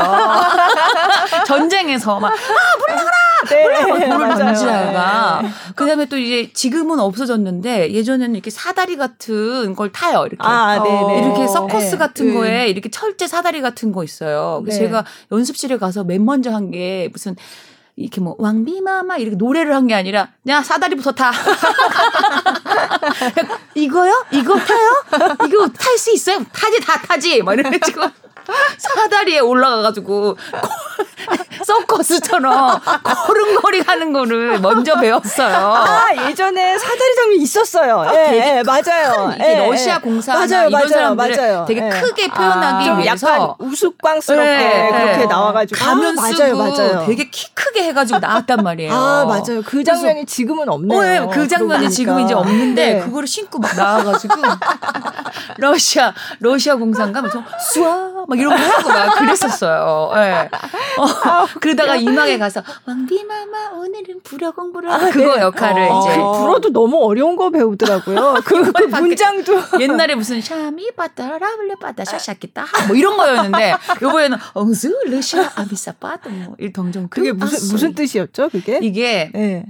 전쟁에서 1.47 2.19
막 2.19 2.31
아, 2.31 2.35
물러가라! 2.79 3.24
네. 3.49 3.65
돌을 4.09 4.29
던지다가 4.29 5.39
네. 5.43 5.49
그다음에 5.75 6.05
또 6.05 6.17
이제 6.17 6.51
지금은 6.53 6.99
없어졌는데 6.99 7.91
예전에는 7.93 8.33
이렇게 8.35 8.49
사다리 8.49 8.97
같은 8.97 9.75
걸 9.75 9.91
타요. 9.91 10.21
이렇게 10.25 10.37
아, 10.39 10.77
어. 10.79 11.17
이렇게 11.19 11.47
서커스 11.47 11.91
네. 11.91 11.97
같은 11.97 12.33
거에 12.33 12.67
이렇게 12.67 12.89
철제 12.89 13.27
사다리 13.27 13.61
같은 13.61 13.91
거 13.91 14.03
있어요. 14.03 14.61
그래서 14.63 14.79
제가 14.79 15.05
연습실에 15.31 15.77
가서 15.77 16.03
맨 16.03 16.25
먼저 16.25 16.51
한 16.51 16.65
게 16.71 17.09
무슨 17.13 17.35
이렇게 17.95 18.19
뭐 18.21 18.35
왕비마마 18.39 19.17
이렇게 19.17 19.35
노래를 19.37 19.73
한 19.73 19.87
게 19.87 19.93
아니라 19.93 20.29
야 20.47 20.61
사다리부터 20.63 21.11
타 21.13 21.31
이거요? 23.75 24.25
이거 24.31 24.57
타요? 24.57 24.89
이거 25.47 25.67
탈 25.69 25.97
수 25.97 26.11
있어요? 26.13 26.39
타지 26.51 26.79
다 26.81 26.99
타지 27.01 27.41
막 27.43 27.53
이래가지고 27.53 28.01
사다리에 28.77 29.39
올라가가지고 29.39 30.37
서커스처럼 31.65 32.79
걸음걸이 33.03 33.81
하는 33.81 34.13
거를 34.13 34.59
먼저 34.59 34.99
배웠어요. 34.99 35.55
아 35.55 36.07
예전에 36.27 36.77
사다리 36.77 37.15
장면 37.15 37.41
있었어요. 37.41 38.01
아, 38.01 38.13
예, 38.13 38.57
예 38.57 38.63
맞아요. 38.63 39.33
큰, 39.37 39.39
예, 39.39 39.67
러시아 39.67 39.99
공사 39.99 40.33
맞아요, 40.33 40.67
이런 40.67 40.71
맞아요, 40.71 40.87
사람들 40.87 41.35
맞아요. 41.35 41.65
되게 41.67 41.85
예. 41.85 41.89
크게 41.89 42.27
표현하기 42.27 42.89
아, 42.89 42.97
위해서 42.97 43.55
우스꽝스럽게 43.59 44.45
예, 44.45 44.91
그렇게 44.91 45.25
나와가지고 45.25 45.83
가면 45.83 46.19
아, 46.19 46.21
쓰고 46.27 46.57
맞아요, 46.57 46.57
맞아요. 46.57 47.05
되게 47.07 47.29
키 47.29 47.53
크게 47.53 47.83
해가지고 47.83 48.19
나왔단 48.19 48.63
말이에요. 48.63 48.93
아 48.93 49.25
맞아요. 49.25 49.61
그 49.65 49.83
장면이 49.83 50.25
지금은 50.25 50.69
없네요. 50.69 50.99
어, 50.99 51.05
예, 51.05 51.27
그 51.33 51.47
장면이 51.47 51.89
지금 51.89 52.19
이제 52.19 52.33
없는데 52.33 52.93
네. 52.93 52.99
그거를 52.99 53.27
신고 53.27 53.59
막 53.59 53.75
나와가지고 53.75 54.35
러시아 55.57 56.13
러시아 56.39 56.75
공사인가 56.75 57.21
무슨 57.21 57.43
수아 57.71 58.25
막 58.27 58.34
이런 58.37 58.55
거 58.55 58.61
하고 58.61 58.89
막 58.89 59.19
그랬었어요. 59.19 60.11
예. 60.15 60.19
네. 60.19 60.49
어, 60.97 61.45
그러다가 61.59 61.95
이막에 61.95 62.37
가서 62.37 62.63
왕비마마 62.85 63.71
오늘은 63.75 64.21
불어 64.23 64.51
공부를 64.51 64.89
아, 64.89 64.99
그거 65.09 65.35
네. 65.35 65.41
역할을 65.41 65.87
어. 65.89 65.99
이제 65.99 66.15
그 66.15 66.39
불어도 66.39 66.69
너무 66.71 67.03
어려운 67.03 67.35
거 67.35 67.49
배우더라고요. 67.49 68.35
그, 68.45 68.71
그 68.71 68.83
문장도 68.83 69.79
옛날에 69.79 70.15
무슨 70.15 70.41
샤미 70.45 70.91
빠따라 70.95 71.55
블레 71.57 71.75
빠따 71.79 72.05
샤샤키다 72.05 72.65
뭐 72.87 72.95
이런 72.95 73.17
거였는데 73.17 73.75
요번에는 74.01 74.37
엉스 74.53 74.95
르시아 75.07 75.51
아비사 75.55 75.93
빠따 75.93 76.29
뭐 76.29 76.55
일동정 76.59 77.07
그게 77.09 77.31
무슨 77.31 77.71
무슨 77.71 77.95
뜻이었죠? 77.95 78.49
그게 78.49 78.79
이게 78.81 79.31
네. 79.33 79.65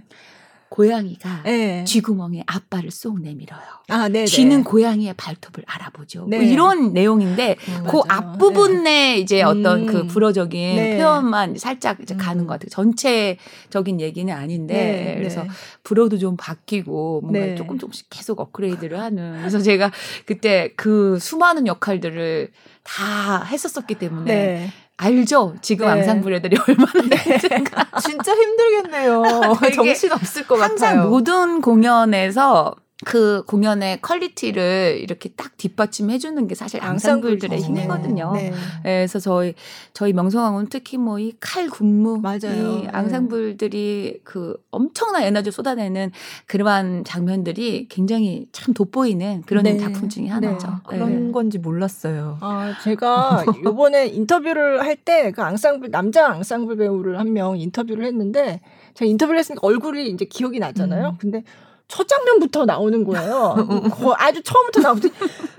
고양이가 0.75 1.43
네. 1.43 1.85
쥐구멍에 1.85 2.43
앞발을 2.45 2.91
쏙 2.91 3.21
내밀어요. 3.21 3.61
아, 3.87 4.09
네, 4.09 4.25
쥐는 4.25 4.65
고양이의 4.65 5.13
발톱을 5.15 5.63
알아보죠. 5.65 6.19
뭐 6.21 6.29
네. 6.29 6.37
뭐 6.37 6.45
이런 6.45 6.91
내용인데 6.91 7.55
음, 7.69 7.87
그 7.87 8.01
앞부분에 8.09 8.83
네. 8.83 9.17
이제 9.17 9.41
어떤 9.41 9.85
그 9.85 9.99
음. 10.01 10.07
불어적인 10.07 10.75
네. 10.75 10.97
표현만 10.97 11.57
살짝 11.57 12.01
이제 12.01 12.15
가는 12.15 12.43
음. 12.43 12.47
것 12.47 12.53
같아요. 12.53 12.69
전체적인 12.71 14.01
얘기는 14.01 14.33
아닌데 14.33 14.73
네, 14.73 15.15
그래서 15.17 15.45
불어도 15.83 16.17
좀 16.17 16.35
바뀌고 16.35 17.21
뭔가 17.21 17.55
조금 17.55 17.79
조금씩 17.79 18.07
계속 18.09 18.41
업그레이드를 18.41 18.99
하는. 18.99 19.37
그래서 19.39 19.59
제가 19.59 19.91
그때 20.25 20.73
그 20.75 21.17
수많은 21.19 21.67
역할들을 21.67 22.51
다 22.83 23.43
했었었기 23.43 23.95
때문에 23.95 24.71
알죠? 24.97 25.55
지금 25.61 25.85
네. 25.87 25.91
앙상블 25.93 26.33
애들이 26.35 26.57
얼마나 26.67 26.91
네. 27.09 27.15
힘든가. 27.17 27.99
진짜 27.99 28.33
힘들겠네요. 28.33 29.23
정신 29.75 30.11
없을 30.11 30.47
것 30.47 30.59
항상 30.61 30.95
같아요. 30.95 31.09
모든 31.09 31.61
공연에서 31.61 32.75
그 33.03 33.43
공연의 33.45 34.01
quality를 34.01 34.99
이렇게 35.01 35.27
딱 35.29 35.57
뒷받침해 35.57 36.17
주는 36.17 36.47
게 36.47 36.55
사실 36.55 36.81
앙상블들의 36.81 37.59
힘이거든요. 37.59 38.31
네. 38.33 38.51
네. 38.51 38.55
그래서 38.83 39.19
저희 39.19 39.53
저희 39.93 40.13
명성황후는 40.13 40.67
특히 40.69 40.97
뭐 40.97 41.19
이 41.19 41.33
칼 41.41 41.69
군무 41.69 42.19
맞아요. 42.21 42.83
이 42.83 42.87
앙상블들이 42.87 44.21
그 44.23 44.55
엄청난 44.71 45.23
에너지 45.23 45.51
쏟아내는 45.51 46.11
그러한 46.45 47.03
장면들이 47.03 47.87
굉장히 47.89 48.47
참 48.53 48.73
돋보이는 48.73 49.43
그런 49.45 49.63
네. 49.65 49.77
작품 49.77 50.07
중에 50.07 50.27
하나죠. 50.27 50.67
네. 50.67 50.73
그런 50.87 51.31
건지 51.33 51.57
몰랐어요. 51.59 52.37
아, 52.39 52.75
제가 52.81 53.43
요번에 53.65 54.07
인터뷰를 54.07 54.81
할 54.83 54.95
때 55.03 55.31
그 55.33 55.41
앙상블 55.43 55.91
남자 55.91 56.27
앙상블 56.29 56.77
배우를 56.77 57.19
한 57.19 57.33
명 57.33 57.57
인터뷰를 57.59 58.05
했는데 58.05 58.61
제가 58.93 59.09
인터뷰를 59.09 59.39
했으니까 59.39 59.67
얼굴이 59.67 60.09
이제 60.09 60.23
기억이 60.23 60.59
나잖아요. 60.59 61.09
음. 61.09 61.17
근데 61.19 61.43
첫 61.87 62.07
장면부터 62.07 62.65
나오는 62.65 63.03
거예요. 63.03 63.55
아주 64.17 64.41
처음부터 64.41 64.81
나오더니 64.81 65.13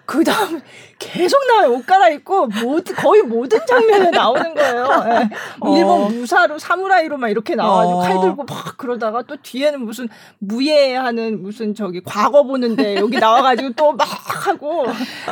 그 0.04 0.24
다음 0.24 0.60
계속 0.98 1.38
나와요. 1.46 1.72
옷 1.74 1.86
갈아입고 1.86 2.46
모든 2.48 2.94
거의 2.96 3.22
모든 3.22 3.60
장면에 3.66 4.10
나오는 4.10 4.54
거예요. 4.54 5.04
네. 5.04 5.30
어. 5.60 5.76
일본 5.76 6.18
무사로 6.18 6.58
사무라이로 6.58 7.16
막 7.16 7.28
이렇게 7.28 7.54
나와가지고 7.54 7.98
어. 7.98 8.02
칼 8.02 8.20
들고 8.20 8.44
막 8.44 8.76
그러다가 8.76 9.22
또 9.22 9.36
뒤에는 9.42 9.80
무슨 9.84 10.08
무예하는 10.38 11.42
무슨 11.42 11.74
저기 11.74 12.02
과거 12.04 12.42
보는데 12.44 12.96
여기 12.96 13.18
나와가지고 13.18 13.72
또 13.74 13.92
막 13.92 14.06
하고 14.46 14.86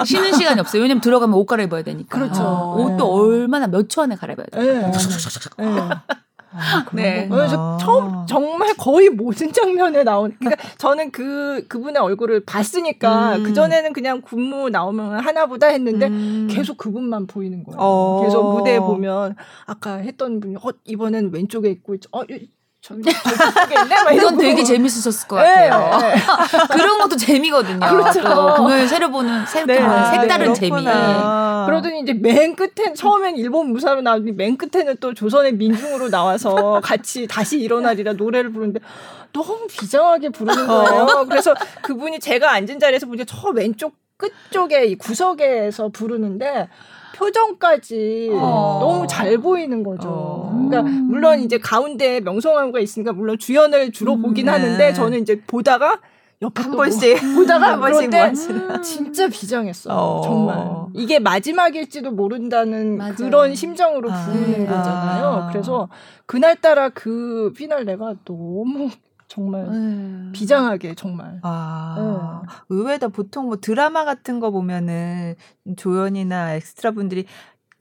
쉬는 0.05 0.33
시간이 0.33 0.59
없어요. 0.61 0.83
왜냐면 0.83 1.01
들어가면 1.01 1.39
옷 1.39 1.45
갈아입어야 1.47 1.83
되니까. 1.83 2.19
그렇죠. 2.19 2.43
어. 2.43 2.77
옷도 2.79 2.97
네. 2.97 3.05
얼마나 3.35 3.67
몇 3.67 3.89
초 3.89 4.01
안에 4.03 4.17
갈아입어야 4.17 4.47
돼요. 4.47 4.63
네. 4.65 4.91
아, 6.55 6.87
네. 6.93 7.29
그래서 7.29 7.77
처음 7.79 8.27
정말 8.27 8.75
거의 8.75 9.11
모든 9.11 9.53
장면에 9.53 10.05
나온 10.05 10.35
그러니까 10.39 10.63
저는 10.79 11.11
그 11.11 11.67
그분의 11.69 12.01
얼굴을 12.01 12.45
봤으니까 12.45 13.37
음. 13.37 13.43
그 13.43 13.53
전에는 13.53 13.93
그냥 13.93 14.23
군무 14.23 14.71
나오면 14.71 15.21
하나보다 15.21 15.67
했는데 15.67 16.07
음. 16.07 16.49
계속 16.51 16.77
그분만 16.77 17.27
보이는 17.27 17.65
거예요. 17.65 17.79
어. 17.81 18.23
계속 18.23 18.55
무대에 18.55 18.79
보면 18.79 19.35
아까 19.67 19.97
했던 19.97 20.41
분이 20.41 20.57
어 20.57 20.71
이번엔 20.85 21.31
왼쪽에 21.33 21.71
있고 21.71 21.97
어 22.13 22.23
이건 24.13 24.37
되게 24.37 24.63
재밌으셨을 24.63 25.27
것 25.27 25.37
같아요. 25.37 25.99
네, 26.01 26.15
네. 26.15 26.21
그런 26.71 26.99
것도 26.99 27.17
재미거든요. 27.17 27.81
그렇죠. 27.81 28.21
공연을 28.57 28.87
새로 28.87 29.11
보는 29.11 29.47
새, 29.47 29.65
네, 29.65 29.77
색다른 29.77 30.53
네, 30.53 30.55
재미. 30.55 30.71
그러더니 30.71 32.01
이제 32.01 32.13
맨 32.13 32.55
끝에 32.55 32.93
처음엔 32.95 33.37
일본 33.37 33.73
무사로 33.73 34.03
나오더니 34.03 34.33
맨 34.33 34.59
끝에는 34.59 34.97
또 35.01 35.15
조선의 35.15 35.53
민중으로 35.55 36.11
나와서 36.11 36.81
같이 36.85 37.27
다시 37.27 37.59
일어나리라 37.59 38.13
노래를 38.13 38.53
부르는데 38.53 38.81
너무 39.33 39.67
비장하게 39.67 40.29
부르는 40.29 40.67
거예요. 40.67 41.27
그래서 41.29 41.55
그분이 41.81 42.21
제가 42.21 42.53
앉은 42.53 42.79
자리에서 42.79 43.07
보니까 43.07 43.25
저 43.27 43.49
왼쪽 43.49 43.95
끝쪽에 44.17 44.87
이 44.87 44.95
구석에서 44.97 45.89
부르는데 45.89 46.69
표정까지 47.15 48.31
어. 48.35 48.79
너무 48.81 49.07
잘 49.07 49.39
보이는 49.39 49.83
거죠. 49.83 50.09
어. 50.09 50.67
그러니까 50.69 50.83
물론 50.83 51.41
이제 51.41 51.59
가운데 51.59 52.21
명성황후가 52.21 52.81
있으니까 52.81 53.13
물론 53.13 53.39
주연을 53.39 53.93
주로 53.93 54.15
음, 54.15 54.23
보긴 54.23 54.47
네. 54.47 54.53
하는데 54.53 54.93
저는 54.93 55.23
이제 55.23 55.41
보다가 55.47 56.01
한 56.55 56.71
번씩 56.73 57.17
보다가 57.37 57.73
한 57.73 57.81
번씩 57.81 58.11
뭐 58.11 58.81
진짜 58.83 59.29
비장했어. 59.29 59.91
어. 59.91 60.23
정말 60.23 60.69
이게 60.95 61.19
마지막일지도 61.19 62.11
모른다는 62.11 62.99
맞아요. 62.99 63.15
그런 63.17 63.55
심정으로 63.55 64.11
아. 64.11 64.27
부르는 64.27 64.69
아. 64.69 64.77
거잖아요. 64.77 65.49
그래서 65.53 65.89
그날 66.27 66.57
따라 66.57 66.89
그 66.91 67.53
피날레가 67.57 68.15
너무 68.25 68.91
정말 69.35 69.65
음. 69.67 70.31
비장하게 70.33 70.95
정말. 70.95 71.41
아 71.43 72.43
네. 72.47 72.53
의외다 72.69 73.09
보통 73.09 73.47
뭐 73.47 73.57
드라마 73.61 74.05
같은 74.05 74.39
거 74.39 74.51
보면은 74.53 75.35
조연이나 75.77 76.55
엑스트라 76.55 76.93
분들이 76.93 77.27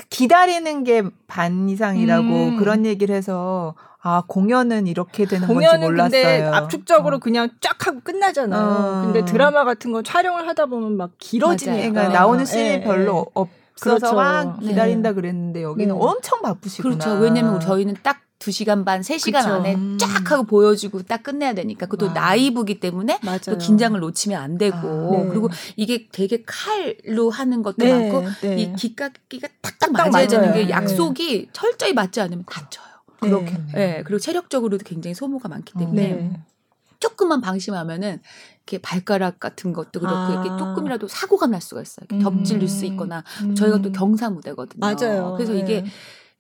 기다리는 0.10 0.84
게 0.84 1.04
반 1.28 1.70
이상이라고 1.70 2.28
음. 2.28 2.58
그런 2.58 2.86
얘기를 2.86 3.16
해서 3.16 3.76
아 4.02 4.24
공연은 4.28 4.88
이렇게 4.88 5.26
되는 5.26 5.48
건지 5.48 5.66
몰랐어요. 5.80 6.10
근데 6.10 6.44
압축적으로 6.44 7.18
어. 7.18 7.20
그냥 7.20 7.50
쫙 7.62 7.88
하고 7.88 8.00
끝나잖아요. 8.04 8.62
어. 8.62 9.02
근데 9.06 9.24
드라마 9.24 9.64
같은 9.64 9.92
건 9.92 10.04
촬영을 10.04 10.48
하다 10.48 10.66
보면 10.66 10.98
막 10.98 11.12
길어지니까 11.20 11.92
그러니까 11.92 12.08
나오는 12.10 12.44
씬이 12.46 12.64
네, 12.64 12.82
별로 12.84 13.28
없. 13.34 13.50
그래서 13.80 13.98
그렇죠. 14.00 14.16
막 14.16 14.60
기다린다 14.60 15.10
네. 15.10 15.16
그랬는데 15.16 15.64
여기는 15.64 15.96
네. 15.96 16.02
엄청 16.02 16.42
바쁘시구나. 16.42 16.96
그렇죠. 16.96 17.20
왜냐면 17.22 17.60
저희는 17.60 17.96
딱 18.04 18.22
2시간 18.44 18.84
반, 18.86 19.02
3시간 19.02 19.44
그쵸. 19.44 19.54
안에 19.54 19.76
음. 19.76 19.98
쫙 19.98 20.32
하고 20.32 20.44
보여주고 20.44 21.04
딱 21.04 21.24
끝내야 21.24 21.54
되니까 21.54 21.86
그것도 21.86 22.12
아. 22.12 22.14
나이브기 22.14 22.80
때문에 22.80 23.20
맞아요. 23.24 23.40
또 23.46 23.58
긴장을 23.58 23.98
놓치면 24.00 24.40
안 24.42 24.58
되고 24.58 24.78
아, 24.78 25.24
네. 25.24 25.30
그리고 25.30 25.50
이게 25.76 26.08
되게 26.12 26.44
칼로 26.46 27.30
하는 27.30 27.64
것도 27.64 27.78
네, 27.78 28.12
많고 28.12 28.30
네. 28.42 28.62
이 28.62 28.74
기각기가 28.74 29.48
딱딱 29.62 29.92
맞아야 29.92 30.10
맞아요. 30.12 30.28
되는 30.28 30.54
게 30.54 30.64
네. 30.66 30.70
약속이 30.70 31.50
철저히 31.54 31.94
맞지 31.94 32.20
않으면 32.22 32.44
다쳐요. 32.46 32.86
네. 33.22 33.30
그렇겠네. 33.30 33.72
네. 33.74 34.04
그리고 34.04 34.20
체력적으로도 34.20 34.84
굉장히 34.84 35.14
소모가 35.14 35.48
많기 35.48 35.74
때문에 35.74 36.08
네. 36.14 36.44
조금만 37.00 37.42
방심하면은 37.42 38.22
이렇게 38.66 38.78
발가락 38.82 39.40
같은 39.40 39.74
것도 39.74 40.00
그렇고 40.00 40.16
아. 40.16 40.32
이렇게 40.32 40.50
조금이라도 40.58 41.08
사고가 41.08 41.48
날 41.48 41.62
수가 41.62 41.82
있어요. 41.82 42.06
음. 42.12 42.20
겹질릴 42.20 42.70
수 42.70 42.86
있거나 42.86 43.24
음. 43.42 43.56
저희가 43.56 43.82
또 43.82 43.92
경사 43.92 44.30
무대거든요. 44.30 44.80
맞아요. 44.80 45.34
그래서 45.36 45.54
이게 45.54 45.84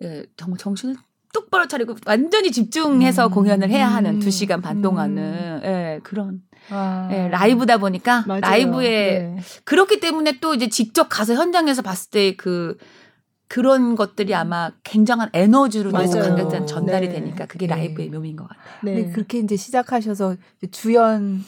예, 0.01 0.25
정말 0.37 0.57
정신을 0.57 0.95
똑바로 1.33 1.67
차리고 1.67 1.95
완전히 2.05 2.51
집중해서 2.51 3.27
음. 3.27 3.31
공연을 3.31 3.69
해야 3.69 3.87
하는 3.87 4.19
두 4.19 4.31
시간 4.31 4.61
반 4.61 4.81
동안은 4.81 5.17
음. 5.23 5.61
예, 5.65 5.99
그런 6.03 6.41
아. 6.69 7.09
예, 7.11 7.27
라이브다 7.27 7.77
보니까 7.79 8.23
맞아요. 8.25 8.41
라이브에 8.41 9.33
네. 9.35 9.37
그렇기 9.65 9.99
때문에 9.99 10.39
또 10.39 10.53
이제 10.53 10.69
직접 10.69 11.09
가서 11.09 11.33
현장에서 11.33 11.81
봤을 11.81 12.09
때 12.11 12.35
그 12.37 12.77
그런 13.53 13.95
것들이 13.95 14.33
아마 14.33 14.71
굉장한 14.83 15.29
에너지로 15.31 15.91
관객들한테 15.91 16.65
전달이 16.65 17.09
네. 17.09 17.13
되니까 17.13 17.45
그게 17.45 17.67
네. 17.67 17.75
라이브의 17.75 18.09
묘미인 18.09 18.35
것 18.35 18.47
같아요. 18.47 18.63
네. 18.81 18.93
네. 19.03 19.11
그렇게 19.11 19.37
이제 19.37 19.55
시작하셔서 19.55 20.37
주연 20.71 21.43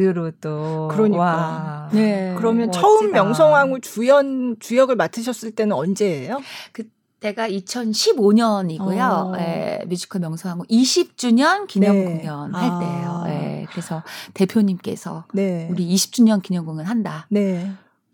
으로 0.00 0.30
또 0.40 0.86
그러니까 0.92 1.18
와. 1.18 1.88
네 1.92 2.32
그러면 2.38 2.66
멋지다. 2.66 2.80
처음 2.80 3.10
명성황후 3.10 3.80
주연 3.80 4.54
주역을 4.60 4.94
맡으셨을 4.94 5.50
때는 5.50 5.74
언제예요? 5.74 6.40
그 6.72 6.84
때가 7.20 7.48
2015년이고요. 7.48 9.00
어. 9.00 9.34
예, 9.38 9.84
뮤지컬 9.86 10.20
명성황후 10.20 10.64
20주년 10.64 11.66
기념 11.66 11.96
네. 11.96 12.04
공연 12.04 12.54
할 12.54 12.70
아. 12.70 12.78
때예요. 12.78 13.24
예, 13.28 13.66
그래서 13.70 14.02
대표님께서 14.34 15.24
네. 15.32 15.68
우리 15.70 15.86
20주년 15.94 16.42
기념 16.42 16.64
공연 16.64 16.86
한다. 16.86 17.26
네. 17.30 17.70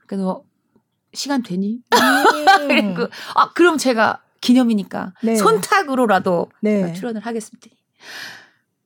그래서 0.07 0.25
뭐 0.25 0.45
시간 1.15 1.43
되니? 1.43 1.81
음. 1.93 2.69
그리고 2.69 3.09
아 3.35 3.53
그럼 3.53 3.79
제가 3.79 4.23
기념이니까 4.41 5.15
네. 5.23 5.37
손탁으로라도 5.37 6.51
네. 6.61 6.93
출연을 6.93 7.21
하겠습니다. 7.21 7.69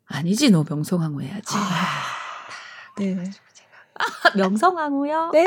아니지 0.06 0.50
너 0.50 0.64
명성황후 0.68 1.22
해야지. 1.22 1.54
아. 1.56 2.20
네. 2.98 3.30
명성황후요? 4.36 5.30
네. 5.34 5.44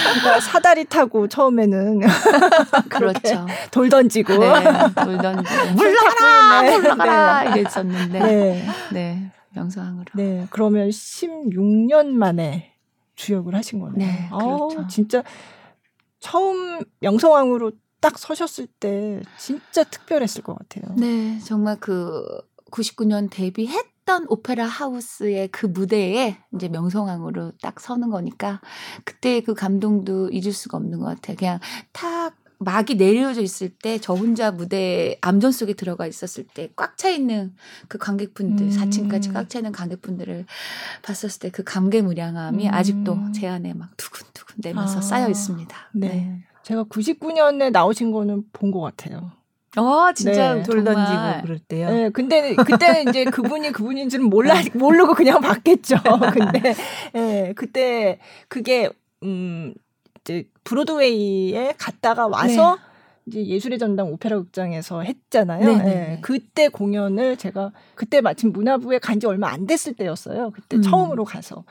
그러니까 0.00 0.40
사다리 0.40 0.84
타고 0.84 1.28
처음에는 1.28 2.00
그렇죠. 2.88 3.46
돌 3.70 3.88
던지고 3.88 4.36
네, 4.38 4.64
돌 5.04 5.18
던지고 5.18 5.72
물러가라 5.74 6.62
네. 6.62 6.78
물러가라 6.78 7.44
네. 7.54 7.60
이랬었는데 7.60 8.18
네. 8.18 8.66
네. 8.92 9.32
명성황후로. 9.50 10.06
네. 10.14 10.46
그러면 10.50 10.88
16년 10.90 12.08
만에 12.08 12.74
주역을 13.14 13.54
하신 13.54 13.80
거네요. 13.80 13.96
네. 13.98 14.28
그렇죠. 14.28 14.80
아, 14.80 14.86
진짜 14.86 15.22
처음 16.20 16.80
명성황후로 17.00 17.72
딱 18.00 18.18
서셨을 18.18 18.66
때 18.66 19.22
진짜 19.38 19.82
특별했을 19.84 20.42
것 20.42 20.56
같아요. 20.58 20.94
네. 20.96 21.38
정말 21.40 21.76
그 21.80 22.22
99년 22.70 23.28
데뷔했 23.30 23.95
했던 24.08 24.24
오페라 24.28 24.66
하우스의 24.66 25.48
그 25.48 25.66
무대에 25.66 26.36
이제 26.54 26.68
명성황후로 26.68 27.52
딱 27.60 27.80
서는 27.80 28.10
거니까 28.10 28.60
그때 29.04 29.40
그 29.40 29.52
감동도 29.54 30.30
잊을 30.30 30.52
수가 30.52 30.76
없는 30.78 31.00
것 31.00 31.06
같아요. 31.06 31.36
그냥 31.36 31.58
탁 31.92 32.36
막이 32.58 32.94
내려져 32.94 33.42
있을 33.42 33.68
때 33.68 33.98
저 33.98 34.14
혼자 34.14 34.50
무대 34.52 35.18
암전 35.20 35.50
속에 35.52 35.74
들어가 35.74 36.06
있었을 36.06 36.46
때 36.46 36.70
꽉 36.76 36.96
차 36.96 37.10
있는 37.10 37.54
그 37.88 37.98
관객분들 37.98 38.66
음. 38.66 38.70
4층까지 38.70 39.32
꽉 39.34 39.50
차 39.50 39.58
있는 39.58 39.72
관객분들을 39.72 40.46
봤었을 41.02 41.40
때 41.40 41.50
그 41.50 41.64
감개무량함이 41.64 42.68
음. 42.68 42.72
아직도 42.74 43.32
제 43.32 43.48
안에 43.48 43.74
막 43.74 43.90
두근두근 43.96 44.54
내면서 44.58 44.98
아. 44.98 45.02
쌓여 45.02 45.28
있습니다. 45.28 45.76
네. 45.94 46.08
네. 46.08 46.44
제가 46.62 46.84
99년에 46.84 47.72
나오신 47.72 48.12
거는 48.12 48.44
본 48.52 48.70
것 48.70 48.80
같아요. 48.80 49.32
어, 49.76 50.12
진짜 50.14 50.54
네, 50.54 50.62
돌 50.62 50.84
던지고 50.84 51.42
그럴 51.42 51.58
때요. 51.58 51.90
네, 51.90 52.10
근데 52.10 52.54
그때는 52.54 53.08
이제 53.10 53.24
그분이 53.24 53.72
그분인지는 53.72 54.28
몰라 54.28 54.54
모르고 54.74 55.14
그냥 55.14 55.40
봤겠죠. 55.40 55.96
근데 56.32 56.74
예, 57.14 57.18
네, 57.20 57.52
그때 57.54 58.18
그게 58.48 58.88
음 59.22 59.74
이제 60.20 60.44
브로드웨이에 60.64 61.74
갔다가 61.78 62.26
와서 62.26 62.76
네. 62.76 62.82
이제 63.40 63.46
예술의 63.46 63.78
전당 63.78 64.08
오페라 64.12 64.36
극장에서 64.38 65.02
했잖아요. 65.02 65.76
네, 65.78 65.84
네. 65.84 66.18
그때 66.22 66.68
공연을 66.68 67.36
제가 67.36 67.72
그때 67.94 68.20
마침 68.20 68.52
문화부에 68.52 68.98
간 68.98 69.20
지 69.20 69.26
얼마 69.26 69.48
안 69.50 69.66
됐을 69.66 69.94
때였어요. 69.94 70.50
그때 70.52 70.76
음. 70.76 70.82
처음으로 70.82 71.24
가서 71.24 71.64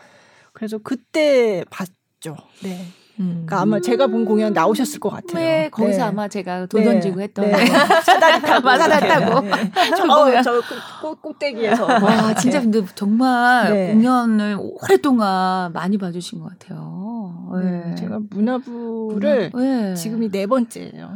그래서 0.53 0.77
그때 0.79 1.63
봤죠. 1.69 2.35
네. 2.63 2.85
음. 3.19 3.43
그러니까 3.45 3.61
아마 3.61 3.79
제가 3.79 4.07
본 4.07 4.25
공연 4.25 4.53
나오셨을 4.53 4.99
것 4.99 5.09
같아요. 5.09 5.35
네, 5.35 5.69
거기서 5.69 5.99
네. 5.99 6.03
아마 6.03 6.27
제가 6.27 6.65
돈 6.65 6.81
네. 6.81 6.85
던지고 6.85 7.21
했던 7.21 7.45
네. 7.49 7.53
사다리 8.03 8.41
타고 8.41 8.69
사다리 8.69 9.07
타고 9.07 9.39
네. 9.41 9.51
저, 9.95 10.41
저 10.43 10.61
꼭, 11.01 11.21
꼭대기에서 11.21 11.85
와 12.03 12.33
진짜 12.35 12.59
근데 12.59 12.83
정말 12.95 13.71
네. 13.71 13.93
공연을 13.93 14.57
오랫동안 14.59 15.71
많이 15.73 15.97
봐주신 15.97 16.39
것 16.39 16.49
같아요. 16.49 17.15
네. 17.61 17.95
제가 17.95 18.19
문화부를 18.29 19.51
문화, 19.53 19.93
지금이 19.93 20.29
네 20.29 20.45
번째예요. 20.45 21.11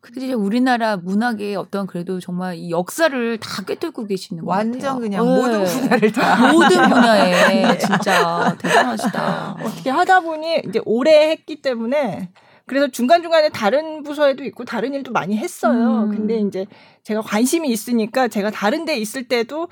근데 0.00 0.32
우리나라 0.32 0.96
문학의 0.96 1.56
어떤 1.56 1.86
그래도 1.86 2.20
정말 2.20 2.56
이 2.56 2.70
역사를 2.70 3.38
다 3.38 3.62
꿰뚫고 3.64 4.06
계시는 4.06 4.44
완전 4.44 5.00
그냥 5.00 5.24
모든 5.24 5.64
분야를 5.64 6.12
다 6.12 6.52
모든 6.52 6.88
분야에 6.88 7.78
진짜 7.78 8.56
대단하시다. 8.58 9.56
어떻게 9.62 9.90
하다 9.90 10.20
보니 10.20 10.62
이제 10.68 10.80
오래 10.84 11.36
했기 11.42 11.60
때문에 11.60 12.30
그래서 12.66 12.88
중간중간에 12.88 13.50
다른 13.50 14.02
부서에도 14.02 14.44
있고 14.44 14.64
다른 14.64 14.94
일도 14.94 15.12
많이 15.12 15.36
했어요. 15.36 16.04
음. 16.04 16.10
근데 16.10 16.38
이제 16.38 16.66
제가 17.02 17.20
관심이 17.20 17.68
있으니까 17.68 18.28
제가 18.28 18.50
다른 18.50 18.84
데 18.84 18.96
있을 18.96 19.26
때도 19.26 19.68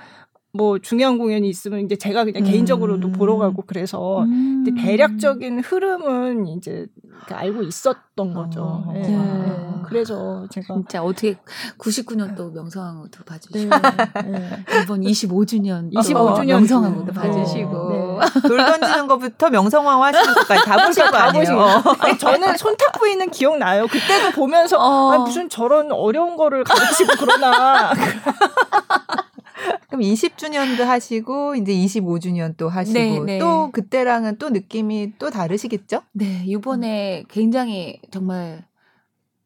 뭐 0.52 0.78
중요한 0.78 1.18
공연이 1.18 1.48
있으면 1.48 1.80
이제 1.80 1.96
제가 1.96 2.24
그냥 2.24 2.42
음. 2.42 2.50
개인적으로도 2.50 3.12
보러 3.12 3.36
가고 3.36 3.62
그래서 3.66 4.22
음. 4.22 4.64
대략적인 4.76 5.60
흐름은 5.60 6.46
이제 6.48 6.86
알고 7.30 7.62
있었던 7.62 8.34
거죠. 8.34 8.62
어. 8.62 8.92
네. 8.92 9.02
네. 9.02 9.70
그래서 9.86 10.46
제가 10.50 10.74
진짜 10.74 11.02
어떻게 11.02 11.36
99년도 11.78 12.52
명성황후도 12.52 13.24
봐주시고 13.24 13.70
네. 14.24 14.64
이번 14.82 15.00
25주년 15.00 15.92
25주년 15.92 16.46
명성황후도 16.46 17.12
봐주시고 17.12 17.90
네. 17.90 18.48
돌 18.48 18.58
던지는 18.58 19.06
것부터 19.06 19.50
명성황후 19.50 20.02
하시는 20.02 20.34
것까지 20.34 20.64
다 20.64 20.86
보신 20.86 21.06
거 21.06 21.16
아니에요? 21.16 21.82
아니, 22.00 22.18
저는 22.18 22.56
손탁 22.56 22.92
부위는 22.92 23.30
기억나요. 23.30 23.86
그때도 23.86 24.30
보면서 24.32 24.78
어. 24.78 25.12
아, 25.12 25.18
무슨 25.18 25.48
저런 25.48 25.92
어려운 25.92 26.36
거를 26.36 26.64
가르치고 26.64 27.12
그러나 27.18 27.92
그럼 29.88 30.02
20주년도 30.02 30.84
하시고 30.84 31.56
이제 31.56 31.72
25주년 31.72 32.56
또 32.56 32.68
하시고 32.68 32.98
네, 32.98 33.20
네. 33.20 33.38
또 33.38 33.70
그때랑은 33.72 34.38
또 34.38 34.50
느낌이 34.50 35.14
또 35.18 35.30
다르시겠죠? 35.30 36.02
네, 36.12 36.42
이번에 36.46 37.24
굉장히 37.28 38.00
정말 38.10 38.64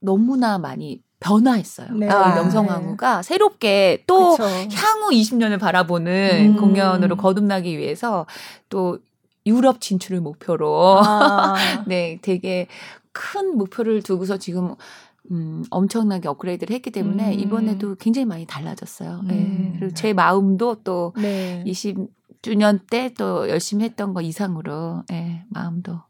너무나 0.00 0.58
많이 0.58 1.02
변화했어요. 1.20 1.94
네. 1.94 2.08
아, 2.08 2.34
명성황후가 2.34 3.22
새롭게 3.22 4.04
또 4.06 4.32
그쵸. 4.32 4.44
향후 4.44 5.10
20년을 5.10 5.58
바라보는 5.58 6.52
음. 6.52 6.56
공연으로 6.56 7.16
거듭나기 7.16 7.78
위해서 7.78 8.26
또 8.68 8.98
유럽 9.46 9.80
진출을 9.80 10.20
목표로 10.20 11.00
아. 11.04 11.54
네, 11.88 12.18
되게 12.20 12.66
큰 13.12 13.56
목표를 13.56 14.02
두고서 14.02 14.36
지금 14.36 14.74
음, 15.30 15.64
엄청나게 15.70 16.28
업그레이드를 16.28 16.74
했기 16.74 16.90
때문에 16.90 17.34
음. 17.34 17.38
이번에도 17.40 17.94
굉장히 17.96 18.26
많이 18.26 18.46
달라졌어요. 18.46 19.22
네. 19.26 19.34
음. 19.34 19.70
네. 19.72 19.76
그리고 19.78 19.94
제 19.94 20.12
마음도 20.12 20.76
또 20.84 21.12
네. 21.16 21.64
20주년 21.66 22.80
때 22.90 23.10
또 23.16 23.48
열심히 23.48 23.84
했던 23.84 24.12
거 24.14 24.20
이상으로 24.20 25.04
네, 25.08 25.44
마음도 25.48 26.00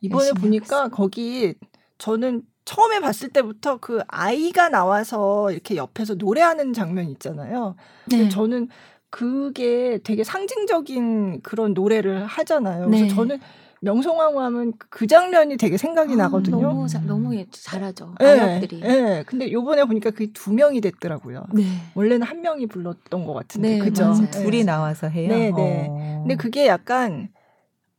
이번에 0.00 0.32
보니까 0.32 0.76
했어요. 0.84 0.90
거기 0.90 1.54
저는 1.98 2.42
처음에 2.64 3.00
봤을 3.00 3.30
때부터 3.30 3.78
그 3.78 4.00
아이가 4.06 4.68
나와서 4.68 5.50
이렇게 5.50 5.76
옆에서 5.76 6.14
노래하는 6.14 6.72
장면 6.72 7.08
있잖아요. 7.10 7.76
근데 8.04 8.24
네. 8.24 8.28
저는 8.28 8.68
그게 9.10 9.98
되게 10.04 10.22
상징적인 10.22 11.40
그런 11.42 11.74
노래를 11.74 12.26
하잖아요. 12.26 12.86
그래서 12.86 13.04
네. 13.04 13.10
저는 13.10 13.40
명성황후 13.80 14.40
하면 14.40 14.72
그 14.90 15.06
장면이 15.06 15.56
되게 15.56 15.76
생각이 15.76 16.14
아, 16.14 16.16
나거든요. 16.16 16.60
너무 16.60 16.86
자, 16.86 17.00
너무 17.00 17.34
예, 17.34 17.46
잘하죠. 17.50 18.14
네, 18.20 18.26
아역들이. 18.26 18.80
네. 18.80 19.22
근데 19.26 19.50
요번에 19.50 19.84
보니까 19.84 20.10
그게 20.10 20.32
두 20.32 20.52
명이 20.52 20.80
됐더라고요. 20.82 21.46
네. 21.54 21.64
원래는 21.94 22.26
한 22.26 22.42
명이 22.42 22.66
불렀던 22.66 23.24
것 23.24 23.32
같은데. 23.32 23.78
네, 23.78 23.78
그죠? 23.78 24.12
네. 24.12 24.30
둘이 24.30 24.64
나와서 24.64 25.08
해요. 25.08 25.28
네, 25.28 25.50
네. 25.50 25.86
어. 25.90 26.20
근데 26.22 26.36
그게 26.36 26.66
약간 26.66 27.30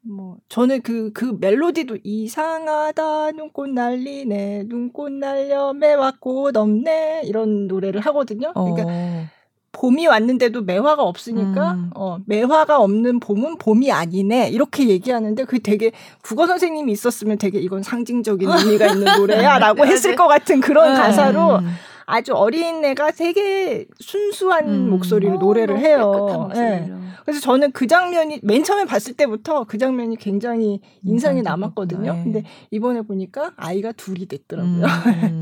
뭐 0.03 0.37
저는 0.49 0.81
그그 0.81 1.13
그 1.13 1.37
멜로디도 1.39 1.97
이상하다 2.03 3.31
눈꽃 3.31 3.69
날리네 3.69 4.63
눈꽃 4.67 5.11
날려 5.13 5.73
매화꽃 5.73 6.57
없네 6.57 7.23
이런 7.25 7.67
노래를 7.67 8.01
하거든요. 8.01 8.53
그러니까 8.53 8.83
어. 8.87 9.25
봄이 9.73 10.07
왔는데도 10.07 10.61
매화가 10.61 11.01
없으니까 11.03 11.71
음. 11.71 11.89
어 11.95 12.17
매화가 12.25 12.79
없는 12.79 13.19
봄은 13.19 13.57
봄이 13.57 13.91
아니네 13.91 14.49
이렇게 14.49 14.89
얘기하는데 14.89 15.45
그 15.45 15.59
되게 15.59 15.91
국어 16.21 16.45
선생님이 16.45 16.91
있었으면 16.91 17.37
되게 17.37 17.59
이건 17.59 17.81
상징적인 17.81 18.47
의미가 18.51 18.87
있는 18.87 19.17
노래야라고 19.17 19.85
했을 19.85 20.15
것 20.15 20.27
같은 20.27 20.59
그런 20.59 20.91
음. 20.91 20.95
가사로 20.95 21.61
아주 22.05 22.33
어린 22.33 22.83
애가 22.83 23.11
되게 23.11 23.85
순수한 23.99 24.67
음. 24.67 24.89
목소리로 24.89 25.35
어, 25.35 25.39
노래를 25.39 25.79
해요. 25.79 26.49
네. 26.53 26.91
그래서 27.25 27.39
저는 27.41 27.71
그 27.71 27.87
장면이 27.87 28.39
맨 28.43 28.63
처음에 28.63 28.85
봤을 28.85 29.13
때부터 29.13 29.65
그 29.65 29.77
장면이 29.77 30.17
굉장히 30.17 30.81
인상이 31.03 31.41
남았거든요. 31.41 32.13
네. 32.13 32.23
근데 32.23 32.43
이번에 32.71 33.01
보니까 33.01 33.53
아이가 33.57 33.91
둘이 33.91 34.27
됐더라고요. 34.27 34.85
음. 34.85 35.39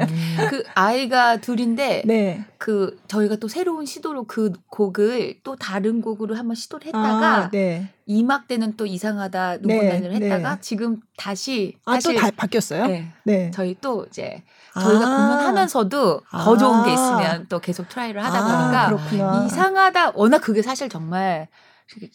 그 0.50 0.64
아이가 0.76 1.38
둘인데 1.38 2.04
네. 2.08 2.46
그 2.58 2.98
저희가 3.08 3.38
또 3.38 3.48
새로운 3.48 3.86
시도로 3.86 4.26
그 4.26 4.52
곡을 4.68 5.40
또 5.44 5.56
다른 5.56 6.02
곡으로 6.02 6.36
한번 6.36 6.56
시도를 6.56 6.88
했다가 6.88 7.36
아, 7.36 7.50
네. 7.50 7.90
2막 8.08 8.48
때는 8.48 8.76
또 8.76 8.86
이상하다 8.86 9.58
눈꽃 9.58 9.82
날리네를 9.82 10.20
네, 10.20 10.26
했다가 10.26 10.56
네. 10.56 10.62
지금 10.62 11.00
다시 11.16 11.78
아 11.86 11.93
또 11.93 12.16
바뀌었어요? 12.36 12.88
네. 12.88 13.12
네. 13.24 13.52
저희 13.52 13.76
또 13.80 14.06
이제 14.10 14.44
저희가 14.74 15.06
아. 15.06 15.28
공연하면서도 15.28 16.22
아. 16.32 16.44
더 16.44 16.58
좋은 16.58 16.84
게 16.84 16.94
있으면 16.94 17.46
또 17.50 17.60
계속 17.60 17.88
try를 17.88 18.24
하다 18.24 18.40
아, 18.40 18.62
보니까 18.62 18.88
그렇구나. 18.88 19.46
이상하다 19.46 20.12
워낙 20.16 20.40
그게 20.40 20.62
사실 20.62 20.90
정말 20.90 21.48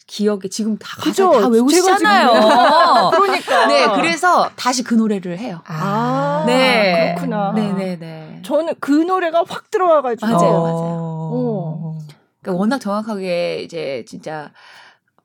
기억에 0.07 0.47
지금 0.49 0.77
다 0.77 0.95
가사 1.01 1.29
다 1.31 1.47
외우시잖아요. 1.47 3.11
그러니까. 3.11 3.65
네, 3.67 3.87
그래서 3.95 4.49
다시 4.55 4.83
그 4.83 4.93
노래를 4.93 5.37
해요. 5.37 5.61
아, 5.65 6.43
네. 6.47 7.13
그렇구나. 7.15 7.51
네, 7.53 7.73
네, 7.73 7.97
네. 7.97 8.41
저는 8.43 8.75
그 8.79 8.91
노래가 8.91 9.43
확 9.47 9.69
들어와가지고. 9.69 10.27
맞아요, 10.27 10.61
맞아요. 10.61 11.31
어. 11.33 11.97
그러니까 12.41 12.59
워낙 12.59 12.79
정확하게 12.79 13.63
이제 13.63 14.05
진짜 14.07 14.51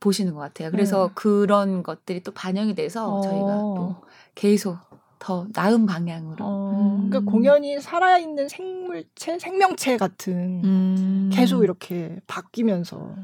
보시는 0.00 0.34
것 0.34 0.40
같아요. 0.40 0.70
그래서 0.70 1.08
네. 1.08 1.12
그런 1.14 1.82
것들이 1.82 2.22
또 2.22 2.32
반영이 2.32 2.74
돼서 2.74 3.18
어. 3.18 3.20
저희가 3.20 3.46
또 3.46 3.96
계속 4.34 4.78
더 5.18 5.46
나은 5.54 5.86
방향으로. 5.86 6.44
어, 6.44 6.96
음. 6.98 7.10
그러니까 7.10 7.30
공연이 7.30 7.78
살아있는 7.78 8.48
생물체, 8.48 9.38
생명체 9.38 9.96
같은 9.98 10.64
음. 10.64 11.30
계속 11.32 11.62
이렇게 11.62 12.18
바뀌면서. 12.26 13.14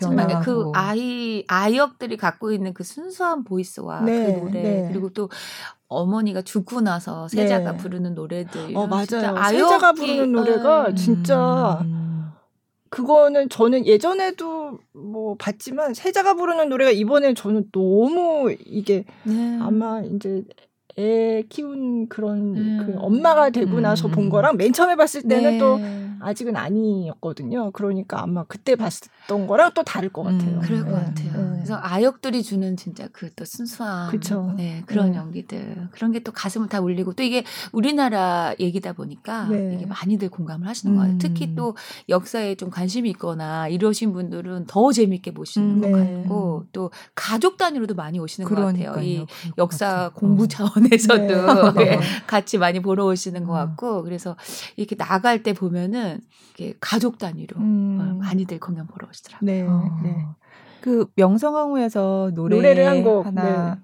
정말 0.00 0.40
그 0.40 0.70
아이 0.74 1.44
아이역들이 1.48 2.16
갖고 2.16 2.52
있는 2.52 2.74
그 2.74 2.84
순수한 2.84 3.44
보이스와 3.44 4.02
네, 4.02 4.34
그 4.34 4.40
노래 4.40 4.62
네. 4.62 4.88
그리고 4.90 5.10
또 5.10 5.28
어머니가 5.88 6.42
죽고 6.42 6.80
나서 6.80 7.28
세자가 7.28 7.72
네. 7.72 7.76
부르는 7.78 8.14
노래들 8.14 8.76
어 8.76 8.86
맞아요 8.86 9.36
세자가 9.50 9.92
부르는 9.92 10.32
노래가 10.32 10.88
음. 10.88 10.96
진짜 10.96 11.84
그거는 12.92 13.48
저는 13.48 13.86
예전에도 13.86 14.78
뭐 14.92 15.34
봤지만 15.38 15.94
세자가 15.94 16.34
부르는 16.34 16.68
노래가 16.68 16.90
이번에 16.90 17.32
저는 17.32 17.70
너무 17.72 18.54
이게 18.66 19.04
네. 19.24 19.58
아마 19.60 20.02
이제 20.02 20.44
애 20.98 21.42
키운 21.48 22.08
그런 22.08 22.56
음. 22.56 22.82
그 22.86 22.94
엄마가 22.98 23.50
되고 23.50 23.80
나서 23.80 24.08
본 24.08 24.24
음. 24.24 24.28
거랑 24.30 24.56
맨 24.56 24.72
처음에 24.72 24.96
봤을 24.96 25.22
때는 25.22 25.52
네. 25.52 25.58
또 25.58 25.78
아직은 26.20 26.54
아니었거든요. 26.56 27.70
그러니까 27.72 28.22
아마 28.22 28.44
그때 28.44 28.76
봤던 28.76 29.46
거랑 29.48 29.72
또 29.74 29.82
다를 29.82 30.08
것 30.10 30.22
같아요. 30.22 30.56
음, 30.56 30.60
그럴 30.60 30.84
것 30.84 30.90
네. 30.90 31.04
같아요. 31.04 31.32
네. 31.32 31.52
그래서 31.56 31.78
아역들이 31.82 32.42
주는 32.42 32.76
진짜 32.76 33.08
그 33.12 33.32
또 33.34 33.44
순수한 33.46 34.10
그쵸. 34.10 34.52
네, 34.56 34.82
그런 34.86 35.12
네. 35.12 35.16
연기들 35.18 35.88
그런 35.92 36.12
게 36.12 36.20
또 36.22 36.30
가슴을 36.32 36.68
다 36.68 36.80
울리고 36.80 37.14
또 37.14 37.22
이게 37.24 37.42
우리나라 37.72 38.54
얘기다 38.60 38.92
보니까 38.92 39.46
네. 39.48 39.74
이게 39.74 39.86
많이들 39.86 40.28
공감을 40.28 40.68
하시는 40.68 40.94
음. 40.94 40.98
거예요. 41.00 41.18
특히 41.18 41.54
또 41.54 41.74
역사에 42.08 42.54
좀 42.54 42.70
관심이 42.70 43.10
있거나 43.10 43.66
이러신 43.68 44.12
분들은 44.12 44.66
더 44.66 44.92
재밌게 44.92 45.32
보시는 45.34 45.68
음, 45.68 45.80
것 45.80 45.98
네. 45.98 46.22
같고 46.22 46.66
또 46.72 46.90
가족 47.14 47.56
단위로도 47.56 47.94
많이 47.94 48.18
오시는 48.20 48.46
그러니까요. 48.48 48.84
것 48.92 48.94
같아요. 48.96 49.04
이 49.04 49.26
역사 49.58 50.10
공부 50.14 50.44
어. 50.44 50.46
차원 50.46 50.81
에서도 50.90 51.72
네. 51.74 51.98
같이 52.26 52.58
많이 52.58 52.80
보러 52.80 53.06
오시는 53.06 53.44
것 53.44 53.52
음. 53.52 53.56
같고 53.66 54.02
그래서 54.02 54.36
이렇게 54.76 54.96
나갈 54.96 55.42
때 55.42 55.52
보면은 55.52 56.20
이게 56.54 56.74
가족 56.80 57.18
단위로 57.18 57.56
음. 57.60 58.18
많이들 58.20 58.58
공연 58.60 58.86
보러 58.86 59.08
오시더라고요. 59.08 59.46
네. 59.50 59.62
어. 59.62 60.00
네. 60.02 60.26
그 60.80 61.06
명성황후에서 61.14 62.32
노래 62.34 62.56
노래 62.56 62.74
를 62.74 62.88
한 62.88 63.04
곡 63.04 63.26
하나 63.26 63.74
네. 63.74 63.80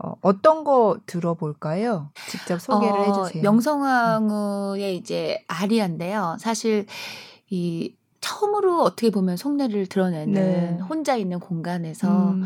어, 0.00 0.14
어떤 0.22 0.62
거 0.64 0.98
들어볼까요? 1.06 2.10
직접 2.28 2.60
소개를 2.60 3.00
어, 3.00 3.04
해주세요. 3.24 3.42
명성황후의 3.42 4.96
이제 4.96 5.44
아리아인데요. 5.48 6.36
사실 6.38 6.86
이 7.50 7.94
처음으로 8.20 8.82
어떻게 8.82 9.10
보면 9.10 9.36
속내를 9.36 9.86
드러내는 9.86 10.32
네. 10.32 10.78
혼자 10.88 11.16
있는 11.16 11.38
공간에서 11.40 12.30
음. 12.30 12.44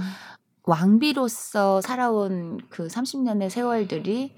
왕비로서 0.65 1.81
살아온 1.81 2.61
그 2.69 2.87
30년의 2.87 3.51
세월들이 3.51 4.35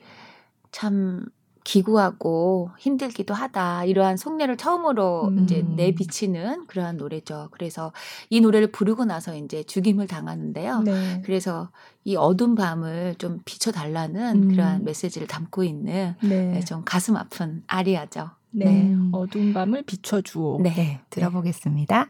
참 0.73 1.25
기구하고 1.65 2.71
힘들기도 2.79 3.33
하다. 3.33 3.87
이러한 3.87 4.19
속내를 4.19 4.59
처음으로 4.59 5.29
음. 5.29 5.43
이제 5.43 5.63
내비치는 5.63 6.67
그러한 6.67 6.99
노래죠. 6.99 7.49
그래서 7.53 7.93
이 8.29 8.41
노래를 8.41 8.71
부르고 8.71 9.07
나서 9.07 9.35
이제 9.35 9.63
죽임을 9.63 10.07
당하는데요. 10.07 10.81
네. 10.83 11.23
그래서 11.25 11.71
이 12.05 12.17
어두운 12.17 12.55
밤을 12.55 13.15
좀 13.17 13.41
비춰달라는 13.47 14.43
음. 14.43 14.49
그러한 14.51 14.85
메시지를 14.85 15.27
담고 15.27 15.65
있는 15.65 16.15
네. 16.23 16.53
네좀 16.53 16.83
가슴 16.85 17.17
아픈 17.17 17.63
아리아죠. 17.67 18.31
네. 18.51 18.67
네. 18.67 18.97
어두운 19.13 19.55
밤을 19.55 19.83
비춰주오. 19.83 20.61
네. 20.61 20.75
네. 20.75 21.01
들어보겠습니다. 21.11 22.09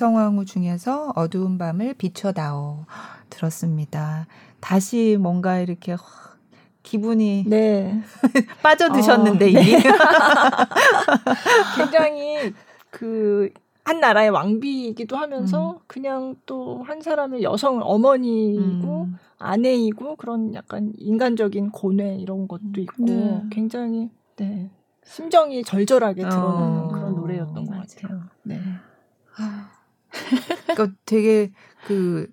명성황후 0.00 0.44
중에서 0.46 1.12
어두운 1.14 1.58
밤을 1.58 1.94
비춰다오 1.94 2.84
들었습니다. 3.28 4.26
다시 4.60 5.18
뭔가 5.20 5.58
이렇게 5.58 5.96
기분이 6.82 7.44
네. 7.46 8.02
빠져드셨는데 8.62 9.48
어, 9.48 9.52
네. 9.52 9.82
굉장히 11.76 12.54
그 12.90 13.50
한 13.82 13.98
나라의 13.98 14.30
왕비이기도 14.30 15.16
하면서 15.16 15.72
음. 15.72 15.78
그냥 15.86 16.36
또 16.46 16.82
한 16.86 17.00
사람의 17.00 17.42
여성 17.42 17.80
어머니이고 17.82 19.02
음. 19.02 19.16
아내이고 19.38 20.16
그런 20.16 20.54
약간 20.54 20.92
인간적인 20.96 21.70
고뇌 21.70 22.16
이런 22.16 22.46
것도 22.46 22.78
있고 22.78 23.04
네. 23.04 23.42
굉장히 23.50 24.10
네 24.36 24.70
심정이 25.04 25.64
절절하게 25.64 26.22
드러나는 26.22 26.78
어. 26.78 26.88
그런 26.88 27.14
노래였던 27.16 27.66
것 27.66 27.72
같아요. 27.74 28.22
네. 28.44 28.60
그러니까 30.66 30.96
되게 31.06 31.52
그 31.86 32.28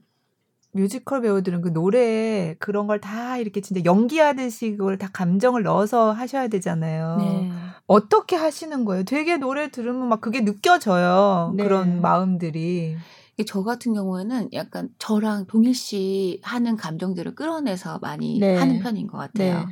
뮤지컬 0.74 1.22
배우들은 1.22 1.62
그 1.62 1.70
노래에 1.70 2.56
그런 2.60 2.88
걸 2.88 3.00
다 3.00 3.38
이렇게 3.38 3.62
진짜 3.62 3.82
연기하듯이 3.86 4.72
그걸 4.78 4.98
다 4.98 5.10
감정을 5.12 5.64
넣어서 5.64 6.12
하셔야 6.12 6.48
되잖아요. 6.48 7.18
네. 7.20 7.52
어떻게 7.88 8.36
하시는 8.36 8.86
거예요? 8.86 9.04
되게 9.04 9.38
노래 9.38 9.72
들으면 9.72 10.08
막 10.10 10.22
그게 10.22 10.44
느껴져요. 10.44 11.54
네. 11.56 11.64
그런 11.64 12.02
마음들이. 12.02 12.98
저 13.46 13.64
같은 13.64 13.94
경우에는 13.94 14.50
약간 14.54 14.90
저랑 14.98 15.46
동일시 15.46 16.42
하는 16.44 16.76
감정들을 16.76 17.36
끌어내서 17.36 18.00
많이 18.00 18.40
네. 18.40 18.56
하는 18.58 18.80
편인 18.80 19.08
것 19.08 19.18
같아요. 19.18 19.60
네. 19.60 19.66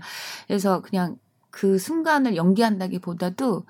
그래서 0.47 0.81
그냥 0.81 1.17
그 1.49 1.77
순간을 1.79 2.35
연기한다기보다도 2.35 3.65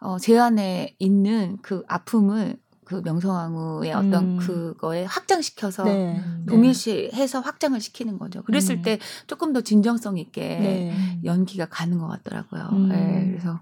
어, 0.00 0.18
제 0.18 0.38
안에 0.38 0.94
있는 0.98 1.58
그 1.62 1.82
아픔을 1.88 2.56
그 2.84 3.00
명성황후의 3.04 3.92
어떤 3.92 4.14
음. 4.14 4.36
그거에 4.38 5.04
확장시켜서 5.04 5.84
네. 5.84 6.20
동일시해서 6.46 7.40
확장을 7.40 7.78
시키는 7.80 8.18
거죠. 8.18 8.42
그랬을 8.42 8.76
음. 8.76 8.82
때 8.82 8.98
조금 9.26 9.52
더 9.52 9.60
진정성 9.60 10.18
있게 10.18 10.40
네. 10.40 11.20
연기가 11.24 11.66
가는 11.66 11.98
것 11.98 12.06
같더라고요. 12.08 12.68
음. 12.72 12.88
네, 12.88 13.26
그래서 13.30 13.58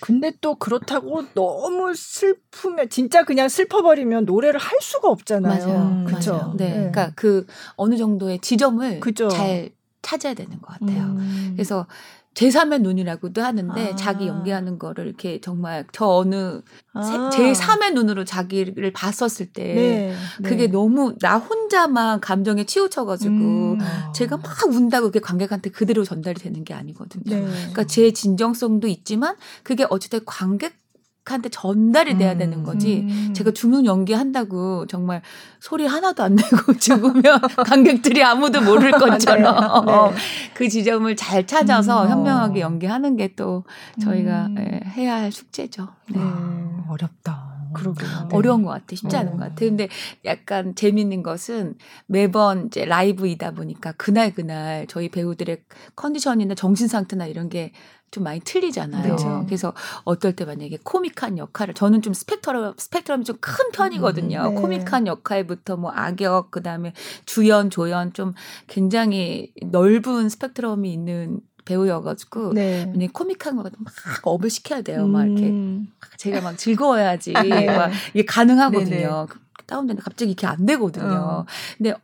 근데 0.00 0.32
또 0.40 0.54
그렇다고 0.54 1.24
너무 1.34 1.94
슬프면 1.94 2.88
진짜 2.88 3.24
그냥 3.24 3.48
슬퍼버리면 3.48 4.24
노래를 4.24 4.58
할 4.58 4.78
수가 4.80 5.08
없잖아요. 5.08 5.66
맞아요. 5.68 6.04
그렇죠. 6.06 6.54
네. 6.56 6.68
네. 6.68 6.74
그러니까 6.74 7.12
그 7.14 7.46
어느 7.76 7.96
정도의 7.96 8.40
지점을 8.40 9.00
그쵸. 9.00 9.28
잘 9.28 9.70
찾아야 10.02 10.32
되는 10.32 10.58
것 10.60 10.78
같아요. 10.78 11.02
음. 11.02 11.52
그래서 11.54 11.86
제3의 12.34 12.80
눈이라고도 12.82 13.42
하는데 13.42 13.92
아. 13.92 13.96
자기 13.96 14.26
연기하는 14.26 14.78
거를 14.78 15.06
이렇게 15.06 15.40
정말 15.40 15.84
저 15.92 16.06
어느 16.06 16.60
아. 16.92 17.30
제3의 17.32 17.92
눈으로 17.94 18.24
자기를 18.24 18.92
봤었을 18.92 19.46
때 19.46 19.74
네. 19.74 20.14
그게 20.42 20.66
네. 20.66 20.68
너무 20.68 21.16
나 21.20 21.38
혼자만 21.38 22.20
감정에 22.20 22.64
치우쳐가지고 22.64 23.34
음. 23.34 23.78
제가 24.14 24.36
막 24.36 24.46
운다고 24.68 25.06
그게 25.06 25.20
관객한테 25.20 25.70
그대로 25.70 26.04
전달이 26.04 26.40
되는 26.40 26.64
게 26.64 26.72
아니거든요. 26.72 27.24
네. 27.24 27.42
그러니까 27.42 27.84
제 27.84 28.12
진정성도 28.12 28.86
있지만 28.86 29.36
그게 29.62 29.84
어쨌든 29.90 30.20
관객 30.24 30.80
한테 31.24 31.48
전달이 31.48 32.16
돼야 32.18 32.36
되는 32.36 32.58
음, 32.58 32.62
거지. 32.64 33.06
음. 33.08 33.32
제가 33.34 33.52
죽는 33.52 33.84
연기한다고 33.84 34.86
정말 34.86 35.22
소리 35.60 35.86
하나도 35.86 36.22
안 36.22 36.34
내고 36.34 36.74
죽으면 36.78 37.40
관객들이 37.66 38.22
아무도 38.22 38.60
모를 38.60 38.90
것처럼 38.90 39.86
네, 39.86 39.92
네. 39.92 40.16
그 40.54 40.68
지점을 40.68 41.14
잘 41.16 41.46
찾아서 41.46 42.04
음, 42.04 42.10
현명하게 42.10 42.60
연기하는 42.60 43.16
게 43.16 43.30
또 43.36 43.64
저희가 44.02 44.46
음. 44.46 44.56
예, 44.58 44.80
해야 44.90 45.14
할 45.14 45.30
숙제죠. 45.30 45.88
네. 46.08 46.18
아, 46.20 46.84
어렵다. 46.88 47.48
그러게 47.72 48.04
어려운 48.32 48.64
것 48.64 48.70
같아. 48.70 48.96
쉽지 48.96 49.16
않은 49.16 49.32
것 49.32 49.38
같아. 49.38 49.54
근데 49.54 49.88
약간 50.24 50.74
재밌는 50.74 51.22
것은 51.22 51.76
매번 52.06 52.66
이제 52.66 52.84
라이브이다 52.84 53.52
보니까 53.52 53.92
그날 53.92 54.34
그날 54.34 54.86
저희 54.88 55.08
배우들의 55.08 55.62
컨디션이나 55.94 56.56
정신 56.56 56.88
상태나 56.88 57.26
이런 57.26 57.48
게 57.48 57.72
좀 58.10 58.24
많이 58.24 58.40
틀리잖아요. 58.40 59.16
네. 59.16 59.24
그래서 59.46 59.72
어떨 60.04 60.34
때 60.34 60.44
만약에 60.44 60.78
코믹한 60.82 61.38
역할을 61.38 61.74
저는 61.74 62.02
좀 62.02 62.12
스펙트럼 62.12 62.74
스펙트럼이 62.76 63.24
좀 63.24 63.36
큰 63.40 63.70
편이거든요. 63.72 64.42
음, 64.48 64.54
네. 64.54 64.60
코믹한 64.60 65.06
역할부터 65.06 65.76
뭐 65.76 65.90
악역 65.94 66.50
그다음에 66.50 66.92
주연 67.24 67.70
조연 67.70 68.12
좀 68.12 68.34
굉장히 68.66 69.52
넓은 69.62 70.28
스펙트럼이 70.28 70.92
있는 70.92 71.40
배우여가지고 71.64 72.52
네. 72.54 72.86
만약에 72.86 73.08
코믹한 73.12 73.56
거 73.56 73.62
막 73.62 73.92
업을 74.24 74.50
시켜야 74.50 74.82
돼요. 74.82 75.06
막 75.06 75.24
이렇게 75.26 75.48
음. 75.48 75.88
제가 76.16 76.40
막 76.40 76.58
즐거워야지 76.58 77.32
네. 77.48 77.66
막 77.66 77.90
이게 78.12 78.24
가능하거든요. 78.24 78.88
네네. 78.88 79.06
네. 79.06 79.26
다운되는데 79.66 80.02
갑자기 80.02 80.32
이렇게 80.32 80.46
안 80.48 80.66
되거든요. 80.66 81.04
어. 81.06 81.46
근데 81.78 81.94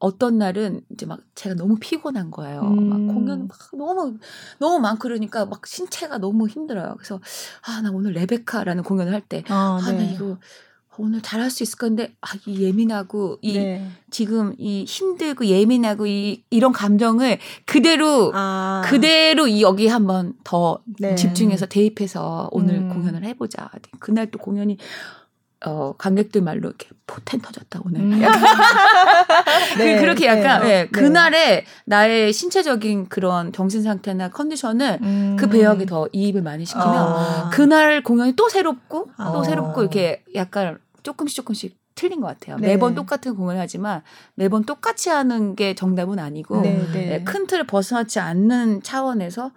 어떤 0.00 0.38
날은 0.38 0.80
이제 0.90 1.06
막 1.06 1.20
제가 1.34 1.54
너무 1.54 1.76
피곤한 1.78 2.30
거예요. 2.30 2.62
음. 2.62 2.88
막 2.88 3.14
공연 3.14 3.46
막 3.46 3.58
너무 3.72 4.18
너무 4.58 4.78
많고 4.80 5.02
그러니까 5.02 5.46
막 5.46 5.66
신체가 5.66 6.18
너무 6.18 6.48
힘들어요. 6.48 6.94
그래서 6.96 7.20
아 7.66 7.80
나 7.82 7.90
오늘 7.92 8.12
레베카라는 8.12 8.82
공연을 8.82 9.12
할 9.12 9.20
때 9.28 9.44
아나 9.48 9.78
아, 9.86 9.92
네. 9.92 10.12
이거 10.14 10.38
오늘 10.98 11.22
잘할 11.22 11.50
수 11.50 11.62
있을 11.62 11.78
건데 11.78 12.14
아 12.20 12.28
이 12.46 12.62
예민하고 12.62 13.38
이 13.42 13.54
네. 13.54 13.86
지금 14.10 14.54
이 14.58 14.84
힘들고 14.84 15.46
예민하고 15.46 16.06
이 16.06 16.42
이런 16.50 16.72
감정을 16.72 17.38
그대로 17.64 18.32
아. 18.34 18.82
그대로 18.84 19.46
이 19.46 19.62
여기 19.62 19.86
한번 19.86 20.34
더 20.44 20.82
네. 20.98 21.14
집중해서 21.14 21.66
대입해서 21.66 22.48
오늘 22.52 22.76
음. 22.76 22.88
공연을 22.88 23.24
해보자. 23.24 23.70
그날 23.98 24.30
또 24.30 24.38
공연이 24.38 24.76
어, 25.66 25.94
관객들 25.98 26.40
말로 26.40 26.68
이렇게 26.68 26.88
포텐 27.06 27.40
터졌다 27.40 27.80
오늘. 27.84 28.00
음. 28.00 28.10
네, 29.78 29.94
그, 29.94 30.00
그렇게 30.00 30.26
약간 30.26 30.62
네, 30.62 30.68
네, 30.68 30.88
그날의 30.88 31.64
나의 31.84 32.32
신체적인 32.32 33.08
그런 33.08 33.52
정신 33.52 33.82
상태나 33.82 34.30
컨디션을 34.30 34.98
음. 35.02 35.36
그 35.38 35.48
배역에 35.48 35.84
더 35.84 36.08
이입을 36.12 36.42
많이 36.42 36.64
시키면 36.64 36.88
아. 36.88 37.50
그날 37.52 38.02
공연이 38.02 38.34
또 38.36 38.48
새롭고 38.48 39.10
아. 39.18 39.32
또 39.32 39.44
새롭고 39.44 39.82
이렇게 39.82 40.24
약간 40.34 40.78
조금씩 41.02 41.36
조금씩 41.36 41.78
틀린 41.94 42.22
것 42.22 42.28
같아요. 42.28 42.56
네. 42.56 42.68
매번 42.68 42.94
똑같은 42.94 43.34
공연을 43.34 43.60
하지만 43.60 44.02
매번 44.34 44.64
똑같이 44.64 45.10
하는 45.10 45.54
게 45.54 45.74
정답은 45.74 46.18
아니고 46.18 46.62
네, 46.62 46.86
네. 46.92 47.12
예, 47.12 47.24
큰 47.24 47.46
틀을 47.46 47.66
벗어나지 47.66 48.18
않는 48.20 48.82
차원에서 48.82 49.50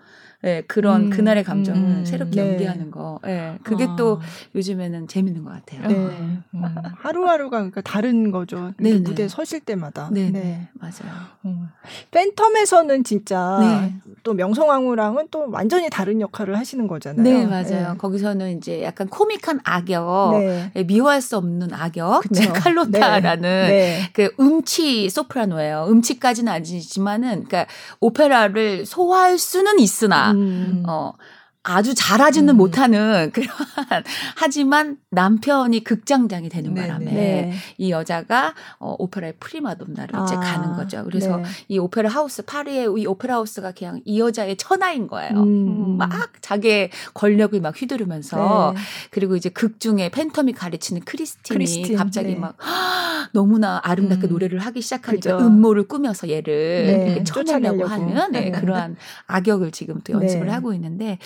네, 0.44 0.62
그런 0.68 1.04
음, 1.04 1.10
그날의 1.10 1.46
감정을 1.46 1.82
음, 1.82 2.06
새롭게 2.06 2.44
네. 2.44 2.52
연기하는 2.52 2.92
거. 2.92 3.18
네, 3.24 3.58
그게 3.64 3.86
아. 3.86 3.96
또 3.96 4.20
요즘에는 4.54 5.08
재밌는 5.08 5.46
것 5.46 5.52
같아요. 5.52 5.88
네. 5.88 5.94
네. 5.94 6.38
음, 6.54 6.64
하루하루가 6.98 7.60
그러니까 7.60 7.80
다른 7.80 8.30
거죠. 8.30 8.74
네, 8.78 8.96
무대 8.96 9.30
서실 9.30 9.62
때마다. 9.62 10.10
네, 10.12 10.30
네. 10.32 10.68
맞아요. 10.74 11.16
음. 11.46 11.70
팬텀에서는 12.12 13.06
진짜 13.06 13.58
네. 13.62 13.96
또 14.24 14.34
명성황후랑은 14.34 15.30
또 15.32 15.50
완전히 15.50 15.90
다른 15.90 16.20
역할을 16.20 16.58
하시는 16.58 16.88
거잖아요. 16.88 17.24
네, 17.24 17.46
맞아요. 17.46 17.96
거기서는 17.98 18.58
이제 18.58 18.84
약간 18.84 19.08
코믹한 19.08 19.62
악역, 19.64 20.42
미워할 20.88 21.22
수 21.22 21.38
없는 21.38 21.74
악역, 21.74 22.24
네, 22.32 22.48
칼로타라는 22.48 23.70
그 24.12 24.30
음치 24.42 25.10
소프라노예요. 25.10 25.86
음치까지는 25.88 26.52
아니지만은 26.52 27.46
그러니까 27.46 27.66
오페라를 28.02 28.86
소화할 28.86 29.38
수는 29.38 29.80
있으나 29.80 30.33
음. 30.34 30.84
어 30.88 31.14
아주 31.66 31.96
잘하지는 31.96 32.56
음. 32.56 32.58
못하는 32.58 33.32
그런 33.32 33.48
하지만 34.36 34.98
남편이 35.12 35.86
극장장이 35.86 36.50
되는 36.50 36.74
네네. 36.74 36.88
바람에 36.88 37.06
네. 37.06 37.54
이 37.78 37.90
여자가 37.90 38.54
어, 38.80 38.96
오페라의 39.00 39.36
프리마돈나를 39.40 40.14
아. 40.14 40.26
이제 40.26 40.36
가는 40.36 40.74
거죠. 40.74 41.06
그래서 41.06 41.38
네. 41.38 41.44
이 41.70 41.80
오페라 41.80 42.10
하우스 42.10 42.44
파리의 42.44 42.94
이 42.98 43.06
오페라 43.08 43.36
하우스가 43.36 43.72
그냥 43.72 44.02
이 44.04 44.20
여자의 44.20 44.58
천하인 44.58 45.08
거예요. 45.08 45.40
음. 45.42 45.96
막 45.98 46.12
자기의 46.42 46.90
권력을 47.14 47.60
막 47.62 47.80
휘두르면서 47.82 48.74
네. 48.76 48.82
그리고 49.12 49.38
이제 49.38 49.48
극 49.48 49.80
중에 49.80 50.10
팬텀이 50.10 50.54
가르치는 50.58 51.04
크리스틴이 51.06 51.58
크리스틴. 51.58 51.96
갑자기 51.96 52.34
네. 52.34 52.36
막 52.36 52.58
너무나 53.32 53.80
아름답게 53.84 54.28
음. 54.28 54.30
노래를 54.30 54.60
하기 54.60 54.82
시작하니까 54.82 55.38
그죠. 55.38 55.48
음모를 55.48 55.88
꾸며서 55.88 56.30
얘를 56.30 56.86
네. 56.86 57.06
이렇게 57.06 57.24
쳐내려고 57.24 57.86
하는 57.86 58.32
네, 58.34 58.52
그러한 58.52 58.98
악역을 59.28 59.72
지금 59.72 60.02
또 60.04 60.12
연습을 60.12 60.52
하고 60.52 60.74
있는데. 60.74 61.18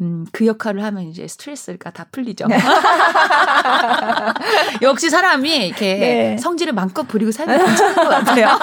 음, 0.00 0.26
그 0.32 0.46
역할을 0.46 0.84
하면 0.84 1.04
이제 1.04 1.26
스트레스가 1.26 1.90
다 1.90 2.06
풀리죠. 2.12 2.46
네. 2.46 2.58
역시 4.82 5.10
사람이 5.10 5.66
이렇게 5.68 5.94
네. 5.94 6.38
성질을 6.38 6.72
마음껏 6.72 7.02
부리고 7.04 7.32
살면 7.32 7.64
괜찮은 7.64 7.94
것 7.96 8.08
같아요. 8.08 8.48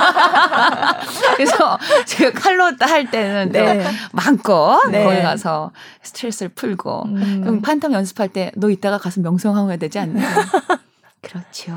그래서 1.35 1.77
제가 2.05 2.39
칼로타 2.39 2.85
할 2.85 3.09
때는 3.09 3.51
네. 3.51 3.85
마음껏 4.11 4.79
네. 4.91 5.03
거기 5.03 5.21
가서 5.21 5.71
스트레스를 6.03 6.49
풀고 6.49 7.03
음. 7.05 7.41
그럼 7.43 7.61
판텀 7.61 7.93
연습할 7.93 8.29
때 8.29 8.51
너 8.55 8.69
이따가 8.69 8.97
가서 8.97 9.21
명성하고 9.21 9.69
해야 9.69 9.77
되지 9.77 9.99
않냐. 9.99 10.21
그렇죠. 11.21 11.71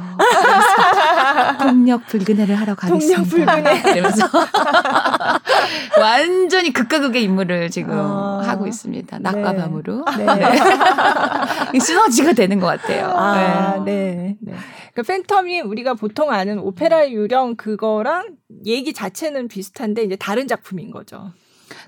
동력 1.61 2.07
불근해를 2.07 2.55
하러 2.55 2.75
가겠습니다. 2.75 3.23
동력 3.23 3.31
불근해. 3.31 3.93
이러면서 3.93 4.27
완전히 6.01 6.73
극과 6.73 7.01
극의 7.01 7.23
인물을 7.25 7.71
지금 7.71 7.93
아, 7.93 8.43
하고 8.43 8.67
있습니다. 8.67 9.19
낮과 9.19 9.53
네. 9.53 9.59
밤으로. 9.59 10.03
네. 10.17 10.25
네. 10.25 11.79
시너지가 11.79 12.33
되는 12.33 12.59
것 12.59 12.67
같아요. 12.67 13.09
아, 13.09 13.85
네. 13.85 14.37
네. 14.41 14.53
네. 14.53 14.55
그 14.95 15.03
팬텀이 15.03 15.69
우리가 15.69 15.93
보통 15.95 16.31
아는 16.31 16.59
오페라 16.59 17.11
유령 17.11 17.57
그거랑 17.57 18.37
얘기 18.65 18.95
자체는 18.95 19.49
비슷한데 19.49 20.05
이제 20.05 20.17
다른 20.17 20.49
작품인 20.49 20.91
거죠. 20.91 21.33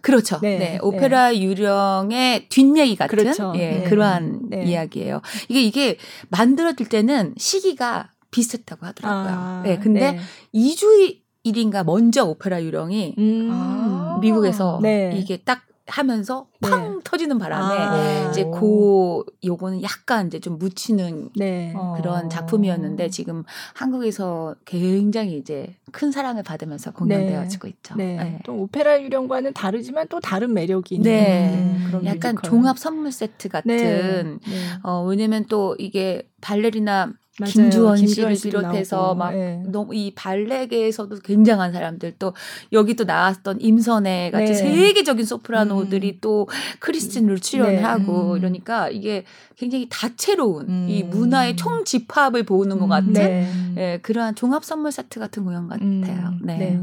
그렇죠. 0.02 0.38
네. 0.40 0.58
네. 0.58 0.78
오페라 0.82 1.30
네. 1.30 1.40
유령의 1.40 2.48
뒷얘기 2.48 2.96
같은 2.96 3.16
그렇죠. 3.16 3.52
예, 3.56 3.70
네. 3.70 3.82
그러한 3.84 4.40
네. 4.50 4.64
이야기예요. 4.64 5.20
이게 5.48 5.62
이게 5.62 5.98
만들어질 6.28 6.88
때는 6.88 7.34
시기가 7.36 8.10
비슷했다고 8.30 8.84
하더라고요. 8.86 9.34
아, 9.34 9.62
네. 9.64 9.78
근데 9.78 10.18
2주 10.54 11.16
일인가 11.42 11.84
먼저 11.84 12.24
오페라 12.24 12.62
유령이 12.62 13.14
음. 13.18 14.18
미국에서 14.20 14.80
네. 14.82 15.12
이게 15.14 15.38
딱 15.38 15.62
하면서 15.86 16.48
네. 16.52 16.55
팡 16.60 16.94
네. 16.94 17.00
터지는 17.04 17.38
바람에 17.38 17.78
아. 17.78 18.30
이제 18.30 18.44
고 18.44 19.24
요거는 19.44 19.82
약간 19.82 20.26
이제 20.26 20.38
좀 20.40 20.58
묻히는 20.58 21.30
네. 21.36 21.74
그런 21.96 22.28
작품이었는데 22.30 23.10
지금 23.10 23.44
한국에서 23.74 24.54
굉장히 24.64 25.36
이제 25.36 25.74
큰 25.92 26.10
사랑을 26.10 26.42
받으면서 26.42 26.92
공연되어지고 26.92 27.66
네. 27.68 27.72
있죠. 27.76 27.94
네. 27.96 28.16
네. 28.16 28.38
또 28.44 28.54
오페라 28.54 29.00
유령과는 29.00 29.52
다르지만 29.52 30.08
또 30.08 30.20
다른 30.20 30.54
매력이 30.54 30.96
있는 30.96 31.10
네. 31.10 31.76
그런 31.86 32.04
약간 32.06 32.34
뮤지컬. 32.34 32.50
종합 32.50 32.78
선물 32.78 33.12
세트 33.12 33.48
같은 33.48 34.40
어 34.82 35.04
왜냐면 35.04 35.44
또 35.48 35.76
이게 35.78 36.28
발레리나 36.40 37.12
맞아요. 37.38 37.52
김주원, 37.52 37.96
씨를 37.98 38.34
비롯해서. 38.34 39.14
막 39.14 39.32
네. 39.32 39.62
너무 39.66 39.94
이 39.94 40.14
발레계에서도 40.14 41.18
굉장한 41.20 41.72
사람들 41.72 42.14
또 42.18 42.32
여기 42.72 42.96
또 42.96 43.04
나왔던 43.04 43.60
임선애 43.60 44.30
같이 44.30 44.52
네. 44.52 44.54
세계적인 44.54 45.24
소프라노들이 45.24 46.12
음. 46.12 46.18
또 46.20 46.45
크리스틴으로 46.80 47.38
출연하고 47.38 48.12
네. 48.12 48.30
음. 48.32 48.36
이러니까 48.36 48.88
이게 48.88 49.24
굉장히 49.56 49.88
다채로운 49.90 50.68
음. 50.68 50.86
이 50.88 51.02
문화의 51.02 51.56
총 51.56 51.84
집합을 51.84 52.44
보는 52.44 52.78
것 52.78 52.86
같은 52.88 53.12
네. 53.12 53.50
예, 53.76 53.98
그러한 54.02 54.34
종합 54.34 54.64
선물 54.64 54.92
세트 54.92 55.20
같은 55.20 55.44
공연 55.44 55.68
같아요. 55.68 55.86
음. 55.88 56.40
네. 56.42 56.58
네. 56.58 56.80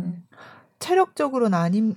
체력적으로는 0.80 1.58
아님 1.58 1.95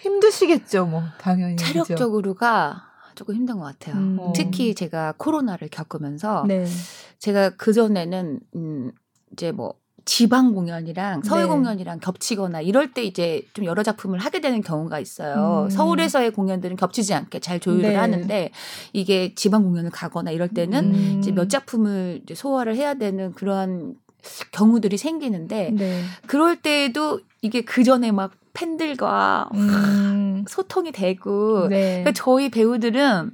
힘드시겠죠, 0.00 0.86
뭐 0.86 1.02
당연히. 1.20 1.56
체력적으로가 1.56 2.84
조금 3.16 3.34
힘든 3.34 3.58
것 3.58 3.64
같아요. 3.64 3.96
음. 3.96 4.18
특히 4.34 4.74
제가 4.76 5.14
코로나를 5.16 5.68
겪으면서 5.68 6.44
네. 6.46 6.64
제가 7.18 7.50
그 7.50 7.72
전에는 7.72 8.40
음 8.54 8.92
이제 9.32 9.50
뭐 9.50 9.74
지방 10.04 10.54
공연이랑 10.54 11.22
서울 11.22 11.42
네. 11.42 11.48
공연이랑 11.48 12.00
겹치거나 12.00 12.60
이럴 12.60 12.92
때 12.92 13.02
이제 13.02 13.42
좀 13.52 13.64
여러 13.64 13.82
작품을 13.82 14.18
하게 14.18 14.40
되는 14.40 14.62
경우가 14.62 14.98
있어요. 15.00 15.64
음. 15.64 15.70
서울에서의 15.70 16.30
공연들은 16.32 16.76
겹치지 16.76 17.14
않게 17.14 17.40
잘 17.40 17.60
조율을 17.60 17.90
네. 17.90 17.94
하는데 17.94 18.50
이게 18.92 19.34
지방 19.34 19.64
공연을 19.64 19.90
가거나 19.90 20.30
이럴 20.30 20.48
때는 20.48 20.94
음. 20.94 21.16
이제 21.18 21.30
몇 21.30 21.50
작품을 21.50 22.20
이제 22.22 22.34
소화를 22.34 22.76
해야 22.76 22.94
되는 22.94 23.32
그러한 23.34 23.96
경우들이 24.52 24.96
생기는데 24.96 25.72
네. 25.74 26.02
그럴 26.26 26.56
때에도 26.56 27.20
이게 27.42 27.62
그 27.62 27.84
전에 27.84 28.10
막 28.10 28.32
팬들과 28.52 29.50
음. 29.54 30.44
소통이 30.48 30.90
되고 30.92 31.68
네. 31.68 32.02
그러니까 32.02 32.12
저희 32.12 32.48
배우들은 32.48 33.30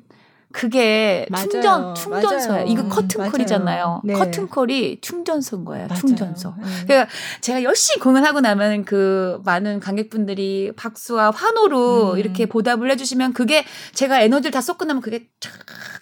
그게 0.55 1.27
맞아요. 1.31 1.49
충전 1.49 1.95
충전소예요. 1.97 2.67
이거 2.69 2.89
커튼콜이잖아요. 2.89 4.03
네. 4.05 4.15
커튼콜이 4.15 5.01
충전소인 5.01 5.65
거예요. 5.65 5.89
맞아요. 5.89 6.01
충전소. 6.01 6.55
네. 6.57 6.65
그러니까 6.87 7.11
제가 7.41 7.65
열심히 7.65 8.01
공연하고 8.01 8.41
나면 8.41 8.85
그 8.85 9.41
많은 9.45 9.81
관객분들이 9.81 10.71
박수와 10.77 11.33
환호로 11.33 12.13
음. 12.13 12.19
이렇게 12.19 12.47
보답을 12.47 12.89
해주시면 12.93 13.33
그게 13.33 13.65
제가 13.95 14.21
에너지를 14.21 14.53
다 14.53 14.61
쏟고 14.61 14.85
나면 14.85 15.03
그게 15.03 15.27
쫙 15.41 15.51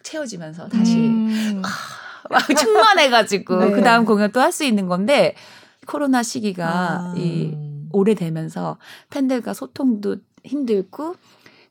채워지면서 0.02 0.68
다시 0.68 0.96
음. 0.98 1.62
막 2.28 2.42
충만해가지고 2.54 3.56
네. 3.58 3.70
그 3.72 3.82
다음 3.82 4.04
공연 4.04 4.30
또 4.32 4.40
할 4.40 4.52
수 4.52 4.64
있는 4.64 4.86
건데 4.86 5.34
코로나 5.86 6.22
시기가 6.22 6.66
아. 6.68 7.14
이 7.16 7.56
오래되면서 7.90 8.76
팬들과 9.08 9.54
소통도 9.54 10.16
힘들고 10.44 11.14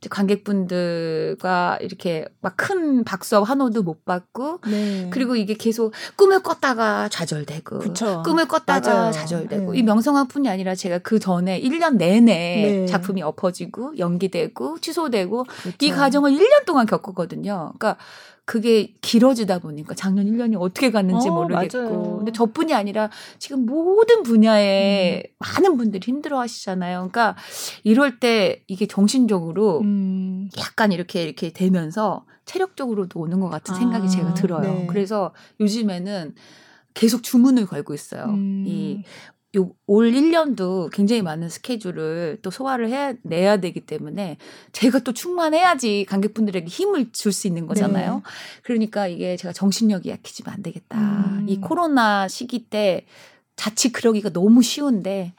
관객분들과 0.09 1.77
이렇게 1.81 2.25
막 2.41 2.51
큰 2.61 3.03
박수와 3.03 3.43
환호도 3.43 3.81
못 3.81 4.05
받고 4.05 4.59
네. 4.69 5.09
그리고 5.11 5.35
이게 5.35 5.55
계속 5.55 5.93
꿈을 6.15 6.43
꿨다가 6.43 7.09
좌절되고 7.09 7.79
그쵸. 7.79 8.21
꿈을 8.23 8.47
꿨다가 8.47 8.93
맞아요. 8.93 9.11
좌절되고 9.11 9.71
네. 9.71 9.79
이 9.79 9.83
명성황뿐이 9.83 10.47
아니라 10.47 10.75
제가 10.75 10.99
그 10.99 11.17
전에 11.17 11.59
1년 11.59 11.95
내내 11.97 12.21
네. 12.25 12.85
작품이 12.85 13.23
엎어지고 13.23 13.97
연기되고 13.97 14.77
취소되고 14.79 15.43
그쵸. 15.43 15.77
이 15.81 15.91
과정을 15.91 16.31
1년 16.31 16.65
동안 16.65 16.85
겪었거든요. 16.85 17.73
그러니까 17.79 17.97
그게 18.51 18.93
길어지다 18.99 19.59
보니까 19.59 19.95
작년 19.95 20.25
1년이 20.25 20.59
어떻게 20.59 20.91
갔는지 20.91 21.29
어, 21.29 21.35
모르겠고. 21.35 21.77
맞아요. 21.77 22.17
근데 22.17 22.33
저뿐이 22.33 22.73
아니라 22.73 23.09
지금 23.39 23.65
모든 23.65 24.23
분야에 24.23 25.23
음. 25.23 25.35
많은 25.39 25.77
분들이 25.77 26.01
힘들어 26.05 26.37
하시잖아요. 26.41 26.97
그러니까 26.97 27.37
이럴 27.85 28.19
때 28.19 28.61
이게 28.67 28.87
정신적으로 28.87 29.79
음. 29.79 30.49
약간 30.57 30.91
이렇게 30.91 31.23
이렇게 31.23 31.53
되면서 31.53 32.25
체력적으로도 32.43 33.21
오는 33.21 33.39
것 33.39 33.47
같은 33.47 33.73
생각이 33.73 34.07
아, 34.07 34.09
제가 34.09 34.33
들어요. 34.33 34.63
네. 34.63 34.87
그래서 34.89 35.33
요즘에는 35.61 36.35
계속 36.93 37.23
주문을 37.23 37.67
걸고 37.67 37.93
있어요. 37.93 38.25
음. 38.25 38.65
이 38.67 39.03
요 39.55 39.81
올 39.93 40.09
1년도 40.13 40.89
굉장히 40.93 41.21
많은 41.21 41.49
스케줄을 41.49 42.37
또 42.41 42.49
소화를 42.49 42.87
해야 42.87 43.13
내야 43.23 43.57
되기 43.57 43.81
때문에 43.81 44.37
제가 44.71 44.99
또 44.99 45.11
충만해야지 45.11 46.05
관객분들에게 46.07 46.65
힘을 46.65 47.11
줄 47.11 47.33
수 47.33 47.47
있는 47.47 47.67
거잖아요. 47.67 48.15
네. 48.15 48.21
그러니까 48.63 49.07
이게 49.07 49.35
제가 49.35 49.51
정신력이 49.51 50.09
약해지면 50.09 50.53
안 50.53 50.63
되겠다. 50.63 50.97
음. 50.97 51.45
이 51.49 51.59
코로나 51.59 52.29
시기 52.29 52.69
때 52.69 53.05
자칫 53.57 53.91
그러기가 53.91 54.29
너무 54.29 54.61
쉬운데 54.61 55.33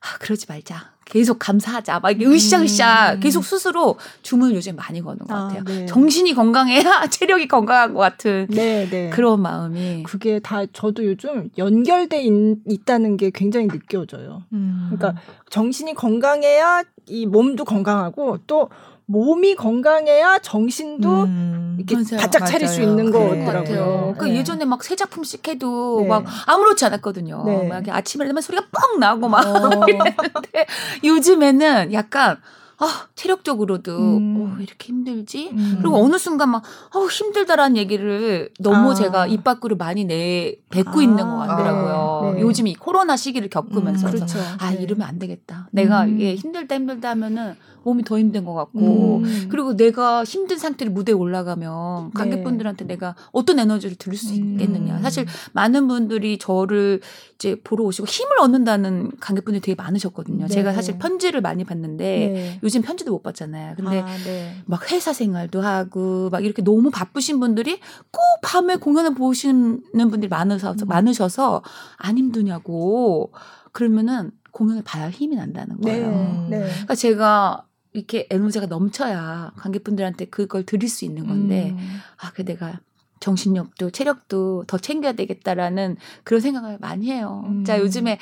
아, 0.00 0.18
그러지 0.18 0.46
말자. 0.48 0.92
계속 1.04 1.40
감사하자. 1.40 1.98
막 2.00 2.10
이렇게 2.10 2.26
으쌰으쌰 2.26 3.14
음. 3.14 3.20
계속 3.20 3.44
스스로 3.44 3.96
주문을 4.22 4.54
요즘 4.54 4.76
많이 4.76 5.02
거는 5.02 5.26
것 5.26 5.34
아, 5.34 5.48
같아요. 5.48 5.60
아, 5.60 5.64
네. 5.64 5.86
정신이 5.86 6.34
건강해야 6.34 7.06
체력이 7.10 7.48
건강한 7.48 7.94
것 7.94 8.00
같은 8.00 8.46
네, 8.48 8.88
네. 8.88 9.10
그런 9.10 9.40
마음이. 9.42 10.04
그게 10.04 10.38
다 10.38 10.64
저도 10.72 11.04
요즘 11.04 11.50
연결돼 11.58 12.22
있, 12.22 12.84
다는게 12.84 13.30
굉장히 13.34 13.66
느껴져요. 13.66 14.44
음. 14.52 14.88
그러니까 14.90 15.20
정신이 15.50 15.94
건강해야 15.94 16.84
이 17.06 17.26
몸도 17.26 17.64
건강하고 17.64 18.38
또 18.46 18.70
몸이 19.10 19.56
건강해야 19.56 20.38
정신도 20.38 21.22
음, 21.24 21.76
이렇게 21.78 21.96
맞아요. 21.96 22.22
바짝 22.22 22.46
차릴 22.46 22.66
맞아요. 22.66 22.74
수 22.76 22.82
있는 22.82 23.10
거더라고요. 23.10 24.14
그 24.16 24.26
네. 24.26 24.36
예전에 24.36 24.64
막새 24.64 24.94
작품씩 24.94 25.48
해도 25.48 26.02
네. 26.02 26.08
막 26.08 26.24
아무렇지 26.46 26.84
않았거든요. 26.84 27.42
네. 27.44 27.68
막 27.68 27.88
아침에 27.88 28.24
되면 28.24 28.40
소리가 28.40 28.66
뻥 28.70 29.00
나고 29.00 29.28
막 29.28 29.44
어. 29.44 29.70
이랬는데 29.88 30.66
요즘에는 31.02 31.92
약간 31.92 32.36
아, 32.82 33.08
체력적으로도 33.14 33.98
음. 33.98 34.36
어, 34.40 34.54
왜 34.56 34.62
이렇게 34.62 34.88
힘들지? 34.88 35.50
음. 35.52 35.78
그리고 35.80 36.02
어느 36.02 36.16
순간 36.16 36.48
막 36.48 36.62
어, 36.94 37.06
힘들다라는 37.06 37.76
얘기를 37.76 38.50
너무 38.58 38.92
아. 38.92 38.94
제가 38.94 39.26
입 39.26 39.44
밖으로 39.44 39.76
많이 39.76 40.04
내 40.04 40.54
뱉고 40.70 41.00
아. 41.00 41.02
있는 41.02 41.16
것 41.18 41.36
같더라고요. 41.36 42.34
네. 42.36 42.40
요즘 42.40 42.68
이 42.68 42.74
코로나 42.74 43.16
시기를 43.18 43.50
겪으면서 43.50 44.06
음, 44.08 44.12
그렇죠. 44.12 44.38
아, 44.58 44.70
네. 44.70 44.82
이러면 44.82 45.06
안 45.06 45.18
되겠다. 45.18 45.68
내가 45.72 46.04
음. 46.04 46.14
이게 46.14 46.36
힘들다 46.36 46.74
힘들다 46.76 47.10
하면은 47.10 47.56
몸이 47.82 48.04
더 48.04 48.18
힘든 48.18 48.44
것 48.44 48.54
같고 48.54 49.18
음. 49.18 49.46
그리고 49.50 49.76
내가 49.76 50.24
힘든 50.24 50.58
상태로 50.58 50.90
무대에 50.90 51.14
올라가면 51.14 52.04
네. 52.06 52.10
관객분들한테 52.14 52.86
네. 52.86 52.94
내가 52.94 53.14
어떤 53.32 53.58
에너지를 53.58 53.96
들을 53.96 54.16
수 54.16 54.34
있겠느냐. 54.34 54.96
음. 54.96 55.02
사실 55.02 55.26
많은 55.52 55.88
분들이 55.88 56.38
저를 56.38 57.00
이제 57.34 57.56
보러 57.62 57.84
오시고 57.84 58.06
힘을 58.06 58.38
얻는다는 58.40 59.12
관객분들이 59.20 59.60
되게 59.62 59.74
많으셨거든요. 59.74 60.46
네. 60.46 60.48
제가 60.48 60.72
사실 60.72 60.98
편지를 60.98 61.40
많이 61.40 61.64
받는데 61.64 62.04
네. 62.04 62.60
요즘 62.62 62.82
편지도 62.82 63.12
못 63.12 63.22
받잖아요. 63.22 63.74
근데 63.76 64.00
아, 64.00 64.06
네. 64.24 64.56
막 64.66 64.90
회사 64.92 65.12
생활도 65.12 65.62
하고 65.62 66.28
막 66.30 66.44
이렇게 66.44 66.62
너무 66.62 66.90
바쁘신 66.90 67.40
분들이 67.40 67.80
꼭 68.10 68.22
밤에 68.42 68.76
공연을 68.76 69.14
보시는 69.14 69.80
분들이 69.94 70.28
많으셔서 70.28 70.84
음. 70.84 70.88
많으셔서 70.88 71.62
안 71.96 72.18
힘드냐고 72.18 73.32
그러면은 73.72 74.32
공연을 74.52 74.82
봐야 74.82 75.08
힘이 75.10 75.36
난다는 75.36 75.80
거예요. 75.80 76.46
네, 76.50 76.58
네. 76.58 76.64
그러니까 76.66 76.94
제가 76.94 77.64
이렇게 77.92 78.26
에너지가 78.30 78.66
넘쳐야 78.66 79.52
관객분들한테 79.56 80.26
그걸 80.26 80.64
드릴 80.64 80.88
수 80.88 81.04
있는 81.04 81.26
건데 81.26 81.74
음. 81.76 81.98
아, 82.18 82.30
그 82.32 82.44
내가 82.44 82.80
정신력도 83.20 83.90
체력도 83.90 84.64
더 84.66 84.78
챙겨야 84.78 85.12
되겠다라는 85.12 85.96
그런 86.24 86.40
생각을 86.40 86.78
많이 86.80 87.10
해요. 87.10 87.44
음. 87.46 87.64
자, 87.64 87.78
요즘에 87.78 88.18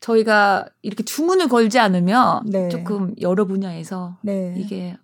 저희가 0.00 0.66
이렇게 0.82 1.02
주문을 1.02 1.48
걸지 1.48 1.78
않으면 1.78 2.44
네. 2.46 2.68
조금 2.68 3.14
여러 3.20 3.44
분야에서 3.44 4.18
네. 4.22 4.54
이게 4.56 4.96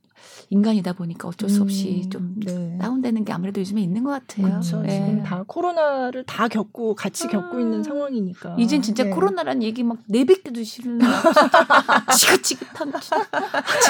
인간이다 0.53 0.93
보니까 0.93 1.29
어쩔 1.29 1.49
수 1.49 1.63
없이 1.63 2.03
음, 2.05 2.11
좀 2.11 2.35
네. 2.45 2.77
다운되는 2.79 3.25
게 3.25 3.33
아무래도 3.33 3.61
요즘에 3.61 3.81
있는 3.81 4.05
것 4.05 4.11
같아요. 4.11 4.49
그렇죠. 4.49 4.83
네. 4.83 4.91
지금 4.91 5.23
다 5.23 5.43
코로나를 5.47 6.25
다 6.25 6.47
겪고 6.47 6.95
같이 6.95 7.25
아, 7.29 7.31
겪고 7.31 7.59
있는 7.59 7.83
상황이니까. 7.83 8.57
이젠 8.59 8.83
진짜 8.83 9.05
네. 9.05 9.11
코로나란 9.11 9.63
얘기 9.63 9.83
막 9.83 9.97
내뱉기도 10.09 10.63
싫은 10.63 11.01
지긋지긋한 12.19 12.93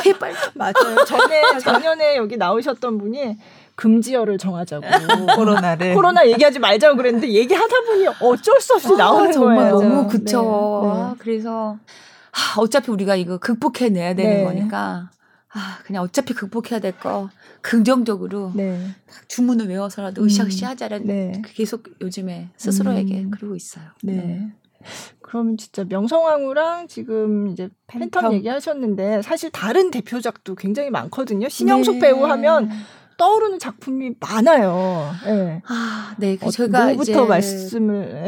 제발 0.04 0.34
맞아요. 0.54 1.04
전에 1.04 1.58
작년에 1.58 2.16
여기 2.16 2.36
나오셨던 2.36 2.96
분이 2.98 3.38
금지어를 3.74 4.38
정하자고 4.38 4.86
코로나를 5.34 5.94
코로나 5.94 6.24
얘기하지 6.28 6.60
말자고 6.60 6.96
그랬는데 6.96 7.32
얘기하다 7.32 7.74
보니 7.88 8.06
어쩔 8.20 8.60
수 8.60 8.74
없이 8.74 8.92
아, 8.92 8.96
나오는 8.98 9.32
정말 9.32 9.72
거예요. 9.72 9.80
너무 9.80 10.06
그쵸. 10.06 10.42
네. 10.84 10.88
네. 10.94 11.02
아, 11.02 11.14
그래서 11.18 11.76
하, 12.30 12.60
어차피 12.60 12.92
우리가 12.92 13.16
이거 13.16 13.38
극복해내야 13.38 14.14
되는 14.14 14.30
네. 14.36 14.44
거니까 14.44 15.10
아, 15.54 15.78
그냥 15.84 16.02
어차피 16.02 16.34
극복해야 16.34 16.80
될 16.80 16.92
거 16.92 17.28
긍정적으로 17.60 18.52
네. 18.54 18.78
주문을 19.28 19.68
외워서라도 19.68 20.24
으쌰으쌰 20.24 20.68
하자라는 20.70 21.06
네. 21.06 21.42
계속 21.54 21.84
요즘에 22.00 22.50
스스로에게 22.56 23.20
음. 23.24 23.30
그러고 23.30 23.54
있어요. 23.56 23.84
네. 24.02 24.12
네. 24.14 24.52
그러면 25.20 25.56
진짜 25.56 25.84
명성황후랑 25.88 26.88
지금 26.88 27.48
이제 27.48 27.68
팬텀, 27.86 28.10
팬텀 28.10 28.32
얘기하셨는데 28.34 29.22
사실 29.22 29.50
다른 29.50 29.90
대표작도 29.90 30.54
굉장히 30.56 30.90
많거든요. 30.90 31.48
신영숙 31.48 31.94
네. 31.94 32.00
배우 32.00 32.24
하면 32.24 32.68
떠오르는 33.22 33.60
작품이 33.60 34.14
많아요. 34.18 35.12
네. 35.24 35.62
아, 35.68 36.12
네. 36.18 36.36
그 36.36 36.46
어, 36.46 36.50
제가 36.50 36.86
뭐부터 36.86 37.24
말씀을 37.26 38.26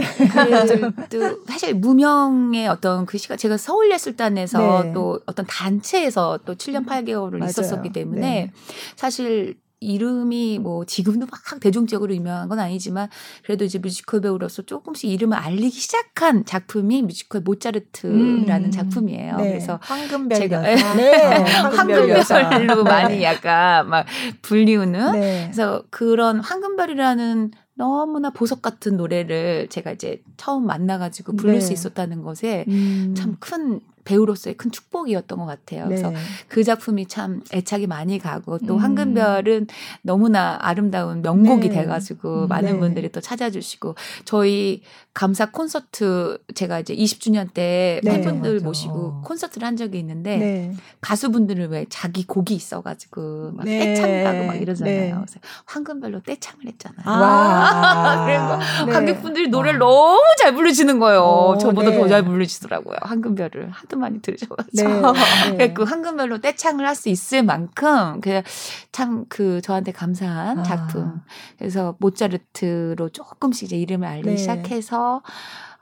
그, 1.10 1.44
사실 1.48 1.74
무명의 1.74 2.68
어떤 2.68 3.04
그 3.04 3.18
시간 3.18 3.36
제가 3.36 3.56
서울 3.56 3.90
예술단에서 3.90 4.82
네. 4.84 4.92
또 4.92 5.18
어떤 5.26 5.46
단체에서 5.46 6.38
또 6.44 6.54
7년 6.54 6.86
8개월을 6.86 7.38
맞아요. 7.38 7.50
있었었기 7.50 7.92
때문에 7.92 8.20
네. 8.20 8.52
사실 8.94 9.56
이름이 9.84 10.58
뭐 10.58 10.84
지금도 10.84 11.26
막 11.30 11.60
대중적으로 11.60 12.14
유명한 12.14 12.48
건 12.48 12.58
아니지만 12.58 13.08
그래도 13.44 13.64
이제 13.64 13.78
뮤지컬 13.78 14.20
배우로서 14.20 14.62
조금씩 14.62 15.10
이름을 15.10 15.36
알리기 15.36 15.78
시작한 15.78 16.44
작품이 16.44 17.02
뮤지컬 17.02 17.42
모차르트라는 17.42 18.64
음. 18.66 18.70
작품이에요. 18.70 19.36
네. 19.36 19.48
그래서 19.50 19.78
황금별 19.82 20.38
제가 20.38 20.60
네. 20.60 20.74
황금별로 21.52 22.84
많이 22.84 23.22
약간 23.22 23.88
막 23.88 24.06
불리우는 24.42 25.12
네. 25.12 25.42
그래서 25.44 25.84
그런 25.90 26.40
황금별이라는 26.40 27.52
너무나 27.74 28.30
보석 28.30 28.62
같은 28.62 28.96
노래를 28.96 29.68
제가 29.68 29.92
이제 29.92 30.22
처음 30.36 30.66
만나가지고 30.66 31.36
부를 31.36 31.54
네. 31.54 31.60
수 31.60 31.72
있었다는 31.72 32.22
것에 32.22 32.64
음. 32.68 33.14
참 33.16 33.44
큰 33.44 33.80
배우로서의 34.04 34.56
큰 34.56 34.70
축복이었던 34.70 35.38
것 35.38 35.46
같아요. 35.46 35.84
그래서 35.86 36.10
네. 36.10 36.16
그 36.48 36.62
작품이 36.64 37.06
참 37.06 37.42
애착이 37.52 37.86
많이 37.86 38.18
가고 38.18 38.58
또 38.58 38.74
음. 38.74 38.78
황금별은 38.78 39.66
너무나 40.02 40.58
아름다운 40.60 41.22
명곡이 41.22 41.68
네. 41.68 41.76
돼가지고 41.76 42.46
많은 42.48 42.74
네. 42.74 42.78
분들이 42.78 43.10
또 43.10 43.20
찾아주시고 43.20 43.94
저희 44.24 44.82
감사 45.12 45.50
콘서트 45.50 46.38
제가 46.54 46.80
이제 46.80 46.94
20주년 46.94 47.52
때 47.54 48.00
네. 48.02 48.20
팬분들 48.20 48.60
모시고 48.60 48.94
어. 48.94 49.22
콘서트를 49.24 49.66
한 49.66 49.76
적이 49.76 50.00
있는데 50.00 50.36
네. 50.36 50.76
가수분들은 51.00 51.70
왜 51.70 51.86
자기 51.88 52.26
곡이 52.26 52.54
있어가지고 52.54 53.52
막 53.54 53.64
네. 53.64 53.94
떼창 53.94 54.24
가고 54.24 54.46
막 54.46 54.54
이러잖아요. 54.54 55.22
그래서 55.24 55.40
황금별로 55.66 56.20
떼창을 56.20 56.66
했잖아요. 56.66 57.04
아. 57.06 58.24
그래서 58.26 58.92
관객분들이 58.92 59.48
노래를 59.48 59.78
너무 59.78 60.20
잘 60.40 60.54
부르시는 60.54 60.98
거예요. 60.98 61.22
오, 61.22 61.58
저보다 61.58 61.92
더 61.92 62.04
잘 62.08 62.22
부르시더라고요. 62.22 62.96
황금별을 63.02 63.70
하도 63.70 63.93
많이 63.96 64.20
들으셔가지고 64.20 65.12
그 65.74 65.82
황금별로 65.84 66.40
떼창을 66.40 66.86
할 66.86 66.94
수 66.94 67.08
있을 67.08 67.42
만큼 67.42 68.20
그참그 68.20 69.26
그 69.28 69.60
저한테 69.60 69.92
감사한 69.92 70.60
아. 70.60 70.62
작품. 70.62 71.20
그래서 71.58 71.96
모차르트로 71.98 73.10
조금씩 73.10 73.66
이제 73.66 73.76
이름을 73.76 74.06
알리기 74.06 74.38
시작해서 74.38 75.22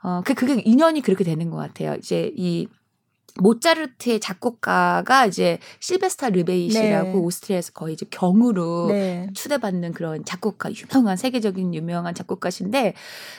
어, 0.01 0.21
그, 0.25 0.33
그게 0.33 0.61
인연이 0.65 1.01
그렇게 1.01 1.23
되는 1.23 1.49
것 1.49 1.57
같아요. 1.57 1.95
이제 1.95 2.31
이 2.35 2.67
모차르트의 3.35 4.19
작곡가가 4.19 5.25
이제 5.25 5.57
실베스타 5.79 6.29
르베이시라고 6.29 7.13
네. 7.13 7.15
오스트리아에서 7.15 7.71
거의 7.71 7.93
이제 7.93 8.05
경으로 8.11 8.89
네. 8.89 9.27
추대받는 9.33 9.93
그런 9.93 10.23
작곡가 10.23 10.69
유명한 10.71 11.17
세계적인 11.17 11.73
유명한 11.73 12.13
작곡가신데 12.13 12.93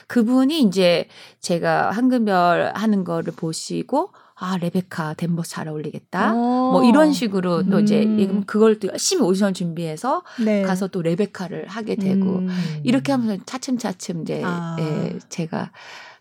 그분이 0.07 0.61
이제 0.63 1.07
제가 1.39 1.91
황금별 1.91 2.73
하는 2.75 3.03
거를 3.05 3.31
보시고 3.33 4.09
아 4.37 4.57
레베카 4.57 5.13
댄버스 5.13 5.49
잘 5.51 5.69
어울리겠다 5.69 6.33
오. 6.33 6.71
뭐 6.73 6.83
이런 6.83 7.13
식으로 7.13 7.63
또 7.69 7.79
이제 7.79 8.03
음. 8.03 8.43
그걸 8.45 8.79
또 8.79 8.89
열심히 8.89 9.23
오디션 9.23 9.53
준비해서 9.53 10.23
네. 10.43 10.61
가서 10.61 10.87
또 10.87 11.01
레베카를 11.01 11.67
하게 11.67 11.95
되고 11.95 12.39
음. 12.39 12.49
이렇게 12.83 13.13
하면서 13.13 13.41
차츰차츰 13.45 14.23
이제 14.23 14.41
아. 14.43 14.75
예, 14.79 15.17
제가 15.29 15.71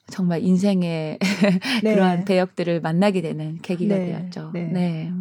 정말 0.06 0.42
인생의 0.42 1.18
네. 1.82 1.94
그러한 1.94 2.24
배역들을 2.24 2.80
만나게 2.80 3.20
되는 3.20 3.58
계기가 3.62 3.96
네. 3.96 4.06
되었죠. 4.06 4.50
네. 4.52 4.70
네. 4.72 5.12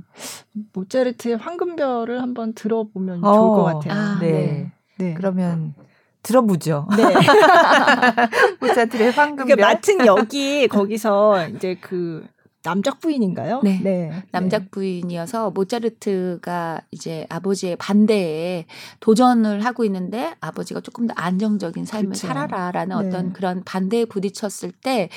모차르트의 0.73 1.37
황금별을 1.37 2.21
한번 2.21 2.53
들어보면 2.53 3.23
어. 3.23 3.33
좋을 3.33 3.49
것 3.49 3.63
같아요. 3.63 3.93
아, 3.93 4.19
네. 4.19 4.31
네. 4.31 4.71
네. 4.97 5.13
그러면 5.15 5.73
들어보죠. 6.21 6.87
네. 6.95 7.03
모차르트의 8.59 9.11
황금별. 9.11 9.55
그러니까 9.55 9.67
마침 9.67 10.05
여기 10.05 10.67
거기서 10.67 11.47
이제 11.49 11.75
그 11.81 12.25
남작 12.63 13.01
부인인가요? 13.01 13.61
네. 13.63 13.79
네. 13.83 14.23
남작 14.31 14.71
부인이어서 14.71 15.51
모차르트가 15.51 16.81
이제 16.91 17.25
아버지의 17.29 17.75
반대에 17.75 18.65
도전을 19.01 19.65
하고 19.65 19.83
있는데 19.85 20.33
아버지가 20.39 20.79
조금 20.79 21.07
더 21.07 21.13
안정적인 21.17 21.85
삶을 21.85 22.09
그렇죠. 22.11 22.27
살아라라는 22.27 22.99
네. 23.01 23.07
어떤 23.07 23.33
그런 23.33 23.63
반대에 23.63 24.05
부딪혔을 24.05 24.71
때 24.71 25.09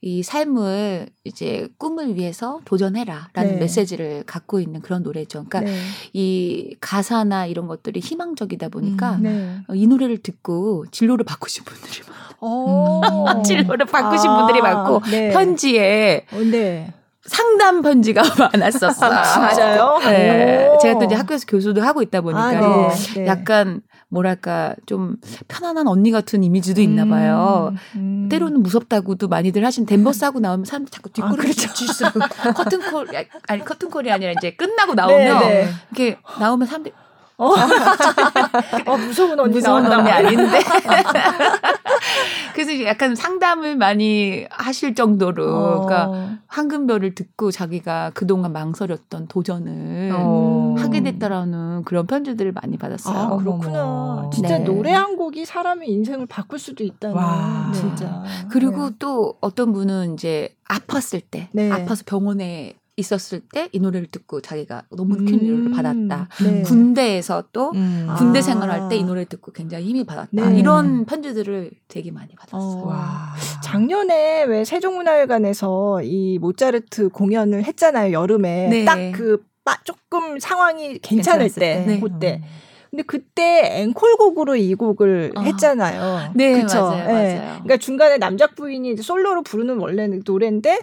이 0.00 0.22
삶을 0.22 1.08
이제 1.24 1.68
꿈을 1.78 2.16
위해서 2.16 2.60
도전해라라는 2.64 3.52
네. 3.52 3.56
메시지를 3.56 4.24
갖고 4.24 4.60
있는 4.60 4.80
그런 4.80 5.02
노래죠. 5.02 5.44
그러니까 5.48 5.60
네. 5.60 5.78
이 6.12 6.76
가사나 6.80 7.46
이런 7.46 7.66
것들이 7.66 8.00
희망적이다 8.00 8.68
보니까 8.68 9.16
음, 9.16 9.22
네. 9.22 9.74
이 9.74 9.86
노래를 9.86 10.18
듣고 10.18 10.86
진로를 10.90 11.24
바꾸신 11.24 11.64
분들이 11.64 12.02
많아요. 12.08 13.00
음. 13.36 13.42
진로를 13.44 13.86
바꾸신 13.86 14.30
아, 14.30 14.38
분들이 14.38 14.60
많고 14.60 15.00
네. 15.10 15.30
편지에 15.30 16.26
어, 16.32 16.38
네. 16.38 16.92
상담 17.26 17.82
편지가 17.82 18.22
많았었어요. 18.52 19.12
아, 19.12 19.48
진짜요? 19.48 19.98
네. 20.04 20.68
제가 20.80 20.98
또 20.98 21.04
이제 21.04 21.14
학교에서 21.14 21.44
교수도 21.46 21.82
하고 21.82 22.02
있다 22.02 22.20
보니까 22.20 22.40
아, 22.46 22.50
네. 22.52 22.88
네. 23.14 23.26
약간 23.26 23.82
뭐랄까 24.08 24.74
좀 24.86 25.16
편안한 25.48 25.88
언니 25.88 26.10
같은 26.10 26.44
이미지도 26.44 26.80
있나 26.80 27.02
음, 27.04 27.10
봐요. 27.10 27.72
음, 27.96 27.98
음. 28.24 28.28
때로는 28.28 28.62
무섭다고도 28.62 29.28
많이들 29.28 29.64
하신 29.64 29.86
덴버스 29.86 30.24
하고 30.24 30.38
나오면 30.40 30.64
사람들 30.64 30.90
자꾸 30.90 31.10
뒷골을 31.10 31.38
아, 31.38 31.42
그렇죠. 31.42 31.72
쥐쓰고 31.72 32.20
커튼콜 32.54 33.08
아니 33.48 33.64
커튼콜이 33.64 34.10
아니라 34.10 34.32
이제 34.32 34.52
끝나고 34.52 34.94
나오면 34.94 35.38
네, 35.40 35.48
네. 35.64 35.68
이렇게 35.90 36.18
나오면 36.38 36.66
사람들이 36.66 36.94
어, 37.38 37.52
어 38.86 38.96
무서운 38.96 39.38
언니 39.38 39.54
무서운 39.54 39.82
나온다. 39.82 39.98
언니 39.98 40.10
아닌데. 40.10 40.58
그래서 42.54 42.82
약간 42.84 43.14
상담을 43.14 43.76
많이 43.76 44.46
하실 44.50 44.94
정도로, 44.94 45.54
어. 45.54 45.86
그러니까 45.86 46.38
황금별을 46.46 47.14
듣고 47.14 47.50
자기가 47.50 48.12
그동안 48.14 48.52
망설였던 48.52 49.28
도전을 49.28 50.12
어. 50.14 50.74
하게 50.78 51.02
됐다라는 51.02 51.84
그런 51.84 52.06
편지들을 52.06 52.52
많이 52.52 52.78
받았어요. 52.78 53.16
아, 53.16 53.36
그렇구나. 53.36 54.30
진짜 54.32 54.58
네. 54.58 54.64
노래 54.64 54.92
한 54.92 55.16
곡이 55.16 55.44
사람의 55.44 55.90
인생을 55.90 56.24
바꿀 56.26 56.58
수도 56.58 56.84
있다는. 56.84 57.14
와, 57.14 57.70
진짜. 57.74 58.22
그리고 58.50 58.88
네. 58.88 58.96
또 58.98 59.34
어떤 59.42 59.74
분은 59.74 60.14
이제 60.14 60.56
아팠을 60.68 61.20
때, 61.30 61.50
네. 61.52 61.70
아파서 61.70 62.02
병원에 62.06 62.74
있었을 62.96 63.40
때 63.52 63.68
이 63.72 63.78
노래를 63.78 64.06
듣고 64.10 64.40
자기가 64.40 64.84
너무 64.90 65.16
큰 65.16 65.40
위로를 65.40 65.66
음, 65.66 65.72
받았다. 65.72 66.28
네. 66.42 66.62
군대에서 66.62 67.44
또 67.52 67.72
음. 67.72 68.08
군대 68.16 68.40
생활할 68.40 68.88
때 68.88 68.96
이 68.96 69.04
노래를 69.04 69.26
듣고 69.26 69.52
굉장히 69.52 69.86
힘이 69.86 70.04
받았다. 70.04 70.28
네. 70.32 70.58
이런 70.58 71.04
편지들을 71.04 71.70
되게 71.88 72.10
많이 72.10 72.34
받았어요. 72.34 72.82
어. 72.82 72.86
와. 72.86 73.34
작년에 73.62 74.44
왜 74.44 74.64
세종문화회관에서 74.64 76.02
이 76.02 76.38
모차르트 76.38 77.10
공연을 77.10 77.64
했잖아요. 77.64 78.12
여름에 78.12 78.68
네. 78.68 78.84
딱그 78.84 79.44
조금 79.84 80.38
상황이 80.38 80.98
괜찮을 80.98 81.50
때, 81.50 81.84
때. 81.86 82.00
그때. 82.00 82.40
음. 82.42 82.48
근데 82.90 83.02
그때 83.02 83.82
앵콜곡으로 83.82 84.56
이 84.56 84.74
곡을 84.74 85.32
어. 85.36 85.40
했잖아요. 85.40 86.32
네, 86.34 86.62
그쵸? 86.62 86.82
맞아요, 86.82 87.06
네. 87.06 87.12
맞아요. 87.12 87.50
그러니까 87.64 87.76
중간에 87.78 88.16
남자 88.16 88.46
부인이 88.46 88.96
솔로로 88.96 89.42
부르는 89.42 89.78
원래 89.78 90.08
노래인데 90.24 90.78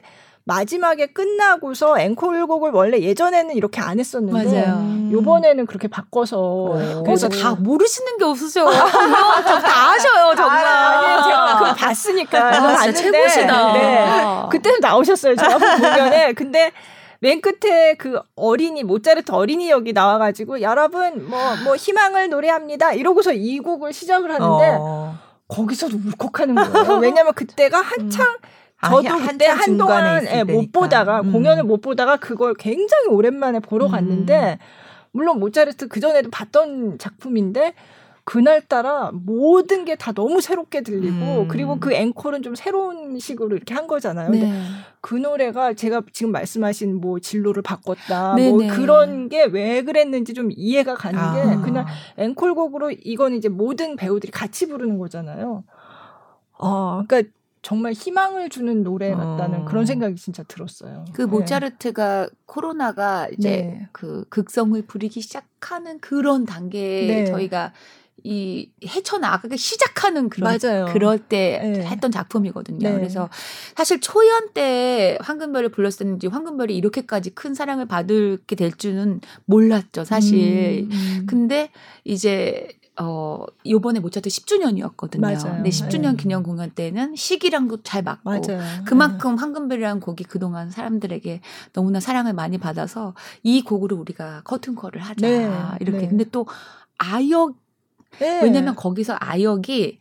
마지막에 0.46 1.08
끝나고서 1.08 1.98
앵콜곡을 2.00 2.72
원래 2.72 3.00
예전에는 3.00 3.56
이렇게 3.56 3.80
안 3.80 4.00
했었는데 4.00 4.62
맞아요. 4.66 5.12
요번에는 5.12 5.66
그렇게 5.66 5.88
바꿔서 5.88 6.38
오. 6.40 7.04
그래서 7.06 7.30
다 7.30 7.56
모르시는 7.56 8.18
게 8.18 8.26
없으세요. 8.26 8.66
다 8.68 9.92
아셔요 9.92 10.36
정말. 10.36 10.66
아, 10.66 11.18
니 11.18 11.24
제가 11.24 11.58
그걸 11.60 11.76
봤으니까 11.76 12.48
아, 12.48 12.52
봤는데 12.60 12.94
최고시다. 12.94 13.74
네. 13.74 14.48
그때도 14.52 14.80
나오셨어요. 14.82 15.36
제가 15.36 15.58
공연에. 15.58 16.34
근데 16.36 16.72
맨 17.20 17.40
끝에 17.40 17.94
그 17.94 18.20
어린이 18.36 18.84
모차르트 18.84 19.32
어린이 19.32 19.70
역이 19.70 19.94
나와가지고 19.94 20.60
여러분 20.62 21.30
뭐뭐 21.30 21.56
뭐 21.64 21.76
희망을 21.78 22.28
노래합니다 22.28 22.92
이러고서 22.92 23.32
이 23.32 23.60
곡을 23.60 23.94
시작을 23.94 24.30
하는데 24.30 24.78
어. 24.78 25.18
거기서도 25.48 25.98
울컥하는 26.06 26.56
거예요. 26.56 26.98
왜냐면 27.00 27.34
그때가 27.34 27.80
한창 27.80 28.28
음. 28.28 28.63
저도 28.90 29.10
아, 29.10 29.18
그때 29.28 29.46
한동안 29.48 30.26
예, 30.26 30.44
못 30.44 30.72
보다가 30.72 31.22
음. 31.22 31.32
공연을 31.32 31.64
못 31.64 31.82
보다가 31.82 32.18
그걸 32.18 32.54
굉장히 32.56 33.08
오랜만에 33.08 33.60
보러 33.60 33.86
음. 33.88 33.92
갔는데 33.92 34.60
물론 35.12 35.40
모차르트 35.40 35.88
그 35.88 36.00
전에도 36.00 36.30
봤던 36.32 36.98
작품인데 36.98 37.74
그날따라 38.26 39.12
모든 39.14 39.84
게 39.84 39.96
다 39.98 40.14
너무 40.14 40.40
새롭게 40.40 40.82
들리고 40.82 41.42
음. 41.42 41.48
그리고 41.50 41.78
그 41.80 41.94
앵콜은 41.94 42.42
좀 42.42 42.56
새로운 42.56 43.20
식으로 43.20 43.56
이렇게 43.56 43.74
한 43.74 43.86
거잖아요. 43.86 44.30
네. 44.30 44.40
근데 44.40 44.62
그 45.02 45.16
노래가 45.16 45.74
제가 45.74 46.02
지금 46.14 46.32
말씀하신 46.32 47.02
뭐 47.02 47.20
진로를 47.20 47.62
바꿨다 47.62 48.36
네네. 48.36 48.50
뭐 48.50 48.62
네. 48.62 48.68
그런 48.70 49.28
게 49.28 49.44
왜 49.44 49.82
그랬는지 49.84 50.34
좀 50.34 50.50
이해가 50.52 50.96
가는 50.96 51.20
아. 51.20 51.34
게 51.34 51.42
그냥 51.64 51.86
앵콜곡으로 52.18 52.92
이건 53.04 53.34
이제 53.34 53.50
모든 53.50 53.98
배우들이 53.98 54.32
같이 54.32 54.68
부르는 54.68 54.98
거잖아요. 55.00 55.66
아, 56.60 57.04
그러니까 57.06 57.30
정말 57.64 57.94
희망을 57.94 58.50
주는 58.50 58.84
노래 58.84 59.12
같다는 59.12 59.62
어. 59.62 59.66
그런 59.66 59.86
생각이 59.86 60.18
진짜 60.18 60.44
들었어요. 60.44 61.06
그 61.14 61.22
네. 61.24 61.28
모차르트가 61.28 62.26
네. 62.26 62.30
코로나가 62.46 63.28
이제 63.30 63.50
네. 63.50 63.90
그 63.94 64.26
극성을 64.30 64.80
부리기 64.84 65.22
시작하는 65.22 65.98
그런 66.00 66.46
단계에 66.46 67.08
네. 67.08 67.26
저희가 67.26 67.72
이 68.26 68.70
헤쳐나가기 68.86 69.58
시작하는 69.58 70.30
그런 70.30 70.58
맞아요. 70.62 70.86
그럴 70.90 71.20
때 71.20 71.60
네. 71.64 71.86
했던 71.86 72.12
작품이거든요. 72.12 72.90
네. 72.90 72.94
그래서 72.94 73.30
사실 73.76 74.02
초연 74.02 74.54
때 74.54 75.18
황금별을 75.22 75.70
불렀었는지 75.70 76.28
황금별이 76.28 76.76
이렇게까지 76.76 77.32
큰 77.32 77.54
사랑을 77.54 77.86
받게 77.86 78.56
될 78.58 78.74
줄은 78.74 79.22
몰랐죠, 79.46 80.04
사실. 80.04 80.88
음, 80.90 80.92
음. 80.92 81.26
근데 81.28 81.70
이제 82.04 82.68
어 83.00 83.46
요번에 83.66 84.00
모차르트 84.00 84.30
10주년이었거든요. 84.30 85.20
맞아요. 85.20 85.56
근데 85.56 85.70
10주년 85.70 86.12
네. 86.12 86.16
기념 86.18 86.44
공연 86.44 86.70
때는 86.70 87.16
시기랑도 87.16 87.82
잘 87.82 88.04
맞고 88.04 88.30
맞아요. 88.30 88.62
그만큼 88.86 89.36
네. 89.36 89.42
황금별이라는 89.42 90.00
곡이 90.00 90.26
그동안 90.26 90.70
사람들에게 90.70 91.42
너무나 91.74 92.00
사랑을 92.00 92.34
많이 92.34 92.60
받아서 92.60 93.16
이 93.42 93.64
곡으로 93.64 93.98
우리가 93.98 94.42
커튼콜을 94.44 95.00
하자 95.00 95.28
네. 95.28 95.50
이렇게. 95.80 96.00
네. 96.00 96.08
근데 96.10 96.26
또 96.26 96.46
아역 96.98 97.56
네. 98.20 98.42
왜냐면 98.44 98.76
거기서 98.76 99.18
아역이 99.20 99.98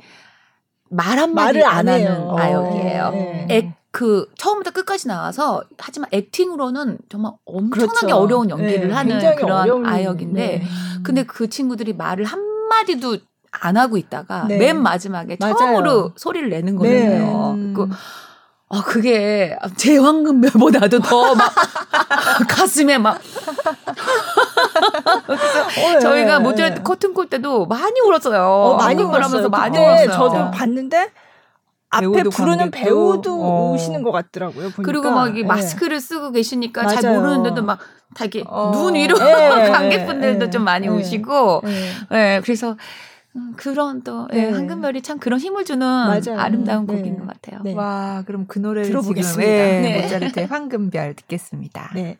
말 0.90 1.18
한마디 1.18 1.62
안, 1.62 1.88
안 1.88 1.94
하는 1.94 2.30
아역이에요. 2.30 3.10
네. 3.10 3.74
그 3.92 4.26
처음부터 4.38 4.70
끝까지 4.70 5.06
나와서 5.06 5.62
하지만 5.78 6.08
액팅으로는 6.12 6.98
정말 7.10 7.32
엄청나게 7.44 8.00
그렇죠. 8.00 8.16
어려운 8.16 8.48
연기를 8.48 8.88
네, 8.88 8.94
하는 8.94 9.18
그런 9.36 9.52
어려운, 9.60 9.86
아역인데 9.86 10.58
네. 10.58 10.64
근데 11.02 11.24
그 11.24 11.50
친구들이 11.50 11.92
말을 11.92 12.24
한 12.24 12.51
마디도 12.72 13.18
안 13.60 13.76
하고 13.76 13.96
있다가 13.98 14.44
네. 14.48 14.56
맨 14.56 14.82
마지막에 14.82 15.36
맞아요. 15.38 15.54
처음으로 15.56 16.12
소리를 16.16 16.48
내는 16.48 16.76
거예요. 16.76 17.54
네. 17.58 17.72
그 17.74 17.88
아, 18.70 18.82
그게 18.82 19.54
제 19.76 19.98
황금별보다도 19.98 21.00
더 21.00 21.34
막 21.34 21.52
가슴에 22.48 22.96
막. 22.96 23.18
어, 25.84 25.98
저희가 25.98 26.38
네, 26.38 26.42
모델 26.44 26.74
네. 26.74 26.82
커튼콜 26.82 27.28
때도 27.28 27.66
많이 27.66 28.00
울었어요. 28.00 28.40
어, 28.42 28.76
많이 28.76 29.02
울었어요. 29.02 29.48
많이 29.50 29.78
울었어요. 29.78 30.10
저도 30.10 30.50
봤는데 30.50 31.10
앞에 31.92 32.22
부르는 32.24 32.70
배우도 32.70 33.42
어. 33.42 33.72
우시는 33.72 34.02
것 34.02 34.10
같더라고요. 34.12 34.70
보니까. 34.70 34.82
그리고 34.82 35.10
막 35.10 35.32
네. 35.32 35.44
마스크를 35.44 36.00
쓰고 36.00 36.32
계시니까 36.32 36.82
맞아요. 36.82 37.00
잘 37.00 37.14
모르는데도 37.14 37.62
막 37.62 37.78
다 38.14 38.24
이렇게 38.24 38.44
어. 38.46 38.70
눈 38.72 38.94
위로 38.94 39.18
네. 39.18 39.68
관객분들도 39.70 40.46
네. 40.46 40.50
좀 40.50 40.64
많이 40.64 40.86
네. 40.86 40.92
우시고. 40.92 41.62
네. 41.64 41.90
네. 42.10 42.40
그래서 42.42 42.76
음, 43.34 43.54
그런 43.56 44.02
또 44.02 44.28
예, 44.32 44.36
네. 44.36 44.46
예, 44.48 44.50
황금별이 44.50 45.00
참 45.02 45.18
그런 45.18 45.40
힘을 45.40 45.64
주는 45.64 45.86
맞아요. 45.86 46.38
아름다운 46.38 46.86
네. 46.86 46.94
곡인 46.96 47.18
것 47.18 47.26
같아요. 47.26 47.60
네. 47.64 47.74
와, 47.74 48.22
그럼 48.26 48.46
그 48.46 48.58
노래를 48.58 48.88
들어보겠습니다. 48.88 49.40
지금, 49.40 49.42
예, 49.42 49.80
네. 49.80 50.02
모차르트의 50.02 50.46
황금별 50.46 51.14
듣겠습니다. 51.14 51.92
네. 51.94 52.18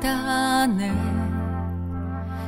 살았다네 0.00 0.92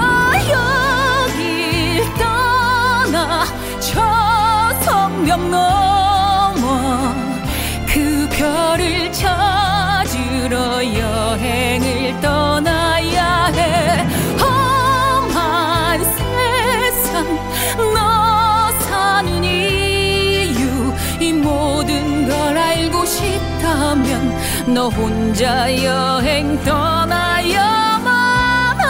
여길 0.51 2.03
떠나 2.17 3.45
저 3.79 4.01
성벽 4.81 5.39
넘어 5.49 7.13
그 7.87 8.27
별을 8.31 9.11
찾 9.13 10.03
들어 10.09 10.83
여행을 10.83 12.19
떠나 12.21 12.74
싶다면 23.75 24.73
너 24.73 24.87
혼자 24.87 25.71
여행 25.83 26.57
떠나야만 26.63 28.15
해 28.79 28.83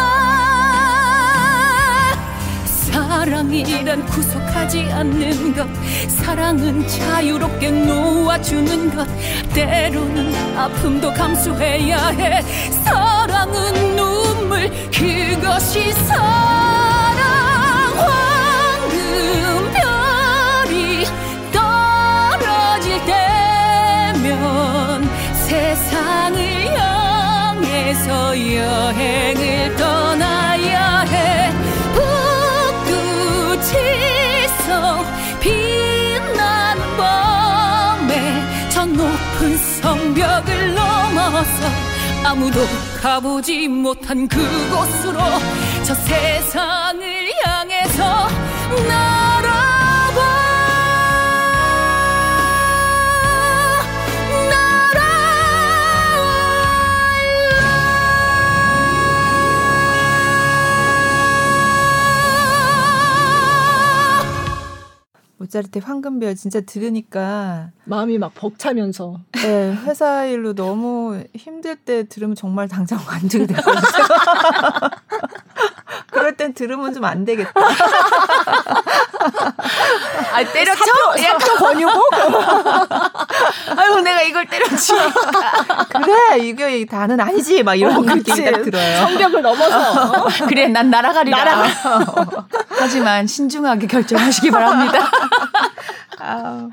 사랑이란 2.67 4.05
구속하지 4.05 4.87
않는 4.91 5.55
것 5.55 5.67
사랑은 6.07 6.87
자유롭게 6.87 7.71
놓아주는 7.71 8.95
것 8.95 9.07
때로는 9.53 10.57
아픔도 10.57 11.13
감수해야 11.13 12.07
해. 12.09 12.41
사랑은 12.83 13.95
눈물 13.95 14.69
그것이 14.91 15.91
사랑 15.91 16.74
향해서 28.05 28.55
여행을 28.55 29.75
떠나야 29.75 30.99
해. 31.01 31.51
북두칠성 33.53 35.05
빛나는 35.39 36.97
밤에 36.97 38.69
저 38.69 38.85
높은 38.85 39.57
성벽을 39.57 40.75
넘어서 40.75 41.67
아무도 42.23 42.59
가보지 43.01 43.67
못한 43.67 44.27
그곳으로 44.27 45.19
저 45.83 45.95
세상을 45.95 47.31
향해서 47.43 48.27
날 48.87 49.04
모차르트 65.45 65.79
황금별 65.79 66.35
진짜 66.35 66.61
들으니까 66.61 67.69
마음이 67.85 68.17
막 68.17 68.33
벅차면서 68.33 69.19
네, 69.33 69.73
회사 69.85 70.25
일로 70.25 70.53
너무 70.53 71.23
힘들 71.35 71.75
때 71.75 72.07
들으면 72.07 72.35
정말 72.35 72.67
당장 72.67 72.99
관두게 73.05 73.45
될것 73.47 73.65
같아요. 73.75 74.89
그럴 76.11 76.35
땐 76.35 76.53
들으면 76.53 76.93
좀 76.93 77.05
안 77.05 77.23
되겠다. 77.25 77.51
아, 80.33 80.43
때려쳐? 80.51 80.83
사표 81.17 81.55
권유고? 81.65 82.01
아유, 83.77 84.01
내가 84.01 84.21
이걸 84.21 84.45
때려치. 84.45 84.93
그래, 86.03 86.39
이게 86.39 86.85
다는 86.85 87.19
아니지. 87.19 87.63
막 87.63 87.75
이런 87.75 87.95
어, 87.97 88.01
느낌이 88.01 88.51
딱 88.51 88.61
들어요. 88.63 88.99
성벽을 89.07 89.41
넘어서. 89.41 90.27
그래, 90.47 90.67
난 90.67 90.89
날아가리라. 90.89 91.37
날아가. 91.37 92.47
하지만 92.69 93.27
신중하게 93.27 93.87
결정하시기 93.87 94.51
바랍니다. 94.51 95.09
아, 96.19 96.67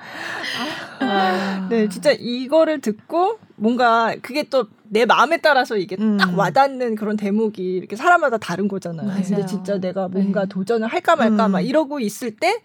아, 1.01 1.67
네, 1.69 1.89
진짜 1.89 2.11
이거를 2.13 2.81
듣고 2.81 3.39
뭔가 3.57 4.15
그게 4.23 4.45
또 4.45 4.67
내 4.93 5.07
마음에 5.07 5.39
따라서 5.39 5.77
이게 5.77 5.97
음. 5.99 6.19
딱 6.19 6.37
와닿는 6.39 6.97
그런 6.97 7.17
대목이 7.17 7.63
이렇게 7.63 7.97
사람마다 7.97 8.37
다른 8.37 8.69
거잖아요. 8.69 9.07
맞아요. 9.09 9.23
근데 9.23 9.47
진짜 9.47 9.79
내가 9.79 10.09
뭔가 10.09 10.43
네. 10.43 10.49
도전을 10.49 10.87
할까 10.89 11.17
말까 11.17 11.47
음. 11.47 11.53
막 11.53 11.61
이러고 11.61 11.99
있을 12.01 12.37
때 12.37 12.63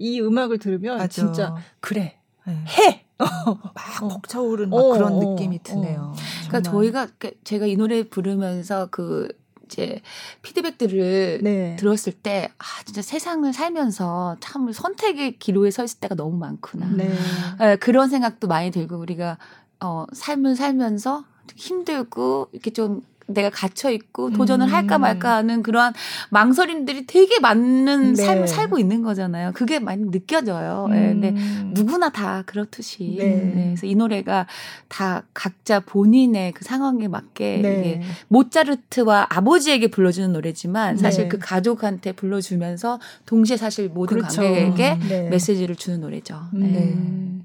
이 0.00 0.20
음악을 0.20 0.58
들으면 0.58 0.96
맞아. 0.96 1.08
진짜 1.08 1.54
그래 1.78 2.16
네. 2.46 2.54
해. 2.54 3.04
막 3.20 3.74
벅차오르는 4.00 4.72
어, 4.72 4.92
그런 4.94 5.12
어, 5.12 5.18
느낌이 5.18 5.56
어. 5.56 5.60
드네요. 5.62 6.14
그러니까 6.48 6.70
저희가 6.70 7.08
제가 7.44 7.66
이 7.66 7.76
노래 7.76 8.02
부르면서 8.02 8.88
그 8.90 9.28
이제 9.66 10.00
피드백들을 10.40 11.40
네. 11.42 11.76
들었을 11.78 12.14
때, 12.14 12.48
아, 12.58 12.64
진짜 12.86 13.02
세상을 13.02 13.52
살면서 13.52 14.38
참 14.40 14.72
선택의 14.72 15.38
기로에 15.38 15.70
서 15.70 15.84
있을 15.84 16.00
때가 16.00 16.14
너무 16.16 16.38
많구나. 16.38 16.86
네. 16.96 17.14
네, 17.60 17.76
그런 17.76 18.08
생각도 18.08 18.48
많이 18.48 18.72
들고, 18.72 18.96
우리가, 18.96 19.38
어, 19.80 20.06
삶을 20.12 20.56
살면서 20.56 21.24
힘들고, 21.56 22.48
이렇게 22.52 22.70
좀 22.70 23.02
내가 23.32 23.50
갇혀 23.50 23.90
있고 23.90 24.30
도전을 24.30 24.66
음. 24.66 24.72
할까 24.72 24.98
말까 24.98 25.36
하는 25.36 25.62
그러한 25.62 25.92
망설임들이 26.30 27.06
되게 27.06 27.38
많은 27.40 28.14
네. 28.14 28.22
삶을 28.22 28.48
살고 28.48 28.78
있는 28.78 29.02
거잖아요. 29.02 29.52
그게 29.54 29.78
많이 29.78 30.10
느껴져요. 30.10 30.86
음. 30.88 30.92
네, 30.92 31.30
근데 31.30 31.34
누구나 31.72 32.10
다 32.10 32.42
그렇듯이. 32.46 33.16
네. 33.18 33.24
네. 33.36 33.64
그래서 33.66 33.86
이 33.86 33.94
노래가 33.94 34.46
다 34.88 35.22
각자 35.34 35.80
본인의 35.80 36.52
그 36.52 36.64
상황에 36.64 37.08
맞게 37.08 37.58
네. 37.62 37.78
이게 37.78 38.02
모차르트와 38.28 39.28
아버지에게 39.30 39.88
불러주는 39.88 40.32
노래지만 40.32 40.96
사실 40.96 41.24
네. 41.24 41.28
그 41.28 41.38
가족한테 41.38 42.12
불러주면서 42.12 42.98
동시에 43.26 43.56
사실 43.56 43.88
모든 43.88 44.18
그렇죠. 44.18 44.42
관객에게 44.42 44.98
네. 45.08 45.28
메시지를 45.28 45.76
주는 45.76 46.00
노래죠. 46.00 46.40
음. 46.54 47.42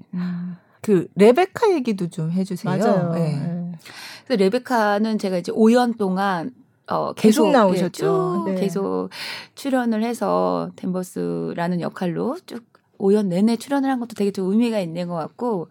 그 0.82 1.08
레베카 1.16 1.72
얘기도 1.72 2.08
좀 2.08 2.30
해주세요. 2.30 2.78
맞아요. 2.78 3.65
네. 4.28 4.36
그래서 4.36 4.44
레베카는 4.44 5.18
제가 5.18 5.38
이제 5.38 5.52
5년 5.52 5.96
동안 5.96 6.52
어, 6.88 7.12
계속, 7.12 7.44
계속 7.44 7.50
나오셨죠. 7.50 8.44
네. 8.46 8.54
계속 8.60 9.08
출연을 9.54 10.02
해서 10.02 10.70
댄버스라는 10.76 11.80
역할로 11.80 12.36
쭉 12.46 12.64
5년 12.98 13.26
내내 13.26 13.56
출연을 13.56 13.90
한 13.90 14.00
것도 14.00 14.14
되게 14.14 14.30
좀 14.30 14.50
의미가 14.50 14.80
있는 14.80 15.08
것 15.08 15.14
같고 15.14 15.68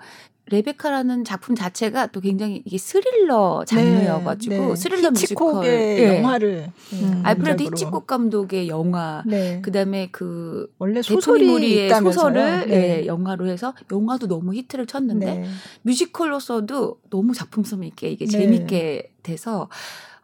레베카라는 0.47 1.23
작품 1.23 1.55
자체가 1.55 2.07
또 2.07 2.19
굉장히 2.21 2.61
이게 2.65 2.77
스릴러 2.77 3.63
장르여가지고 3.65 4.55
네, 4.55 4.67
네. 4.67 4.75
스릴러 4.75 5.11
뮤지컬 5.11 5.61
네. 5.61 6.17
영화를 6.17 6.71
음, 6.93 7.21
알프레드 7.23 7.63
히치콕 7.63 8.05
감독의 8.05 8.67
영화 8.67 9.23
네. 9.25 9.59
그다음에 9.61 10.09
그 10.11 10.71
원래 10.77 11.01
소설이 11.01 11.89
소설을 11.89 12.67
네. 12.67 13.05
영화로 13.07 13.47
해서 13.47 13.73
영화도 13.91 14.27
너무 14.27 14.53
히트를 14.53 14.85
쳤는데 14.85 15.25
네. 15.25 15.45
뮤지컬로서도 15.81 16.99
너무 17.09 17.33
작품성 17.33 17.83
있게 17.83 18.09
이게 18.09 18.27
재밌게 18.27 19.13
돼서 19.23 19.67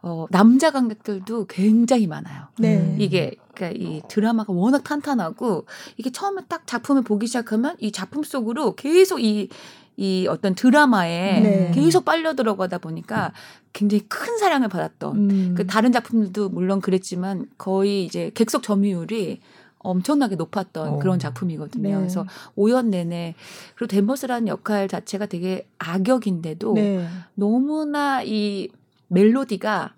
어, 0.02 0.26
남자 0.30 0.72
관객들도 0.72 1.46
굉장히 1.46 2.08
많아요. 2.08 2.46
네. 2.58 2.96
이게 2.98 3.36
그러니까 3.54 3.78
이 3.80 4.02
드라마가 4.08 4.52
워낙 4.52 4.82
탄탄하고 4.82 5.66
이게 5.96 6.10
처음에 6.10 6.42
딱 6.48 6.66
작품을 6.66 7.02
보기 7.02 7.26
시작하면 7.28 7.76
이 7.78 7.92
작품 7.92 8.24
속으로 8.24 8.74
계속 8.74 9.20
이 9.20 9.48
이 9.96 10.26
어떤 10.28 10.54
드라마에 10.54 11.40
네. 11.40 11.70
계속 11.74 12.04
빨려 12.04 12.34
들어가다 12.34 12.78
보니까 12.78 13.32
굉장히 13.72 14.02
큰 14.08 14.38
사랑을 14.38 14.68
받았던 14.68 15.16
음. 15.30 15.54
그 15.56 15.66
다른 15.66 15.92
작품들도 15.92 16.48
물론 16.48 16.80
그랬지만 16.80 17.46
거의 17.58 18.04
이제 18.04 18.30
객석 18.34 18.62
점유율이 18.62 19.40
엄청나게 19.78 20.36
높았던 20.36 20.88
오. 20.88 20.92
어. 20.94 20.98
그런 20.98 21.18
작품이거든요. 21.18 21.88
네. 21.88 21.96
그래서 21.96 22.24
5년 22.56 22.86
내내 22.86 23.34
그리고 23.74 23.88
덴버스라는 23.90 24.48
역할 24.48 24.88
자체가 24.88 25.26
되게 25.26 25.66
악역인데도 25.78 26.74
네. 26.74 27.06
너무나 27.34 28.22
이 28.22 28.68
멜로디가 29.08 29.94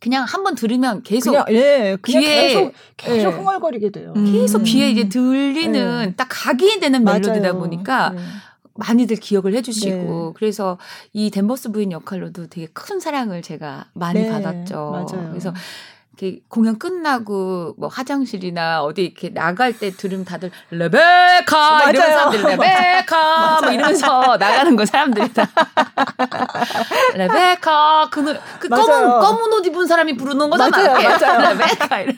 그냥 0.00 0.24
한 0.24 0.44
번 0.44 0.54
들으면 0.54 1.02
계속 1.02 1.32
그냥, 1.32 1.44
예, 1.50 1.96
그냥 2.00 2.22
귀에 2.22 2.48
계속 2.48 2.72
계속 2.96 3.30
예, 3.30 3.34
흥얼거리게 3.34 3.90
돼요. 3.90 4.14
계속 4.14 4.58
음. 4.60 4.64
귀에 4.64 4.90
이제 4.90 5.08
들리는 5.08 5.72
네. 6.06 6.14
딱 6.14 6.28
각인이 6.30 6.78
되는 6.78 7.02
멜로디다 7.02 7.40
맞아요. 7.40 7.58
보니까 7.58 8.10
네. 8.10 8.18
많이들 8.78 9.16
기억을 9.16 9.54
해주시고 9.54 10.26
네. 10.28 10.32
그래서 10.36 10.78
이 11.12 11.30
댄버스 11.30 11.72
부인 11.72 11.90
역할로도 11.92 12.46
되게 12.46 12.68
큰 12.72 13.00
사랑을 13.00 13.42
제가 13.42 13.86
많이 13.92 14.22
네. 14.22 14.30
받았죠. 14.30 14.90
맞아요. 14.92 15.28
그래서 15.30 15.52
이렇게 16.20 16.40
공연 16.48 16.78
끝나고 16.78 17.74
뭐 17.76 17.88
화장실이나 17.88 18.82
어디 18.82 19.04
이렇게 19.04 19.30
나갈 19.30 19.76
때 19.76 19.90
들으면 19.90 20.24
다들 20.24 20.50
레베카 20.70 21.90
이런 21.90 22.06
사람들 22.06 22.42
레베카 22.50 23.60
뭐 23.62 23.70
이러면서 23.70 24.36
나가는 24.36 24.76
거 24.76 24.84
사람들이 24.84 25.32
다 25.32 25.48
레베카 27.14 28.08
그, 28.10 28.36
그 28.60 28.68
검은 28.68 29.20
검은 29.20 29.52
옷 29.54 29.66
입은 29.66 29.86
사람이 29.86 30.16
부르는 30.16 30.50
거잖아. 30.50 30.76
맞아요, 30.76 31.18
맞아요. 31.18 31.50
레베카 31.54 32.00
이러 32.00 32.14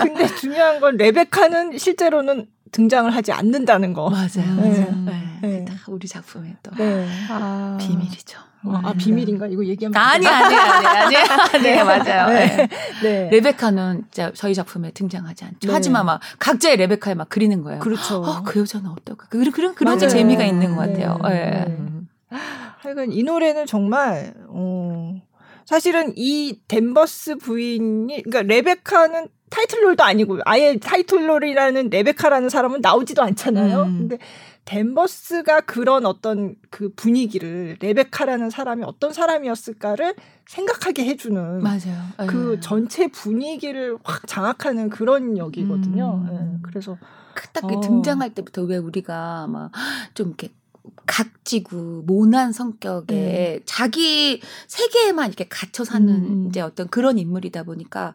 근데 0.00 0.26
중요한 0.34 0.80
건 0.80 0.96
레베카는 0.96 1.78
실제로는 1.78 2.46
등장을 2.76 3.10
하지 3.10 3.32
않는다는 3.32 3.94
거. 3.94 4.10
맞아요. 4.10 4.60
네. 4.60 4.86
네. 5.06 5.38
네. 5.40 5.64
다 5.64 5.74
우리 5.88 6.06
작품의 6.06 6.56
또 6.62 6.70
네. 6.76 7.08
아. 7.30 7.78
비밀이죠. 7.80 8.38
아, 8.68 8.80
아, 8.84 8.92
비밀인가? 8.92 9.46
이거 9.46 9.64
얘기하면 9.64 9.96
아니 9.96 10.26
아니 10.26 10.54
아니 10.54 11.16
아니 11.16 11.62
네, 11.62 11.82
맞아요. 11.82 12.28
네. 12.28 12.68
네. 13.02 13.30
레베카는 13.30 14.04
진짜 14.10 14.30
저희 14.34 14.54
작품에 14.54 14.90
등장하지 14.90 15.44
않죠. 15.44 15.68
네. 15.68 15.72
하지만 15.72 16.04
막 16.04 16.20
각자의 16.38 16.76
레베카에 16.76 17.14
막 17.14 17.30
그리는 17.30 17.62
거예요. 17.62 17.78
그렇죠. 17.80 18.16
어, 18.16 18.42
그 18.42 18.60
여자는 18.60 18.90
어떨까? 18.90 19.28
그런 19.30 19.50
그런 19.52 19.74
그런 19.74 19.98
게 19.98 20.08
재미가 20.08 20.44
있는 20.44 20.74
것 20.76 20.82
같아요. 20.82 21.18
네. 21.22 21.64
네. 21.66 22.38
하여간 22.80 23.12
이 23.12 23.22
노래는 23.22 23.64
정말 23.66 24.34
어 24.48 25.14
사실은 25.64 26.12
이 26.16 26.60
댄버스 26.68 27.36
부인이 27.36 28.22
그러니까 28.22 28.42
레베카는 28.42 29.28
타이틀롤도 29.50 30.02
아니고 30.02 30.40
아예 30.44 30.76
타이틀롤이라는 30.78 31.90
레베카라는 31.90 32.48
사람은 32.48 32.80
나오지도 32.80 33.22
않잖아요. 33.22 33.82
음. 33.82 33.98
근데 34.08 34.18
댄버스가 34.64 35.60
그런 35.60 36.06
어떤 36.06 36.56
그 36.70 36.92
분위기를 36.96 37.76
레베카라는 37.80 38.50
사람이 38.50 38.82
어떤 38.84 39.12
사람이었을까를 39.12 40.14
생각하게 40.46 41.04
해주는 41.06 41.62
맞아요. 41.62 42.02
그 42.26 42.54
네. 42.54 42.60
전체 42.60 43.06
분위기를 43.08 43.96
확 44.02 44.26
장악하는 44.26 44.90
그런 44.90 45.38
역이거든요. 45.38 46.26
음. 46.28 46.28
네. 46.30 46.58
그래서 46.62 46.98
딱 47.52 47.64
어. 47.64 47.80
등장할 47.80 48.34
때부터 48.34 48.62
왜 48.62 48.76
우리가 48.76 49.46
막 49.46 49.70
좀 50.14 50.28
이렇게 50.28 50.48
각지고 51.06 52.02
모난 52.06 52.52
성격에 52.52 53.14
네. 53.14 53.60
자기 53.64 54.40
세계에만 54.66 55.28
이렇게 55.28 55.46
갇혀 55.48 55.84
사는 55.84 56.08
음. 56.08 56.46
이제 56.48 56.60
어떤 56.60 56.88
그런 56.88 57.18
인물이다 57.18 57.64
보니까 57.64 58.14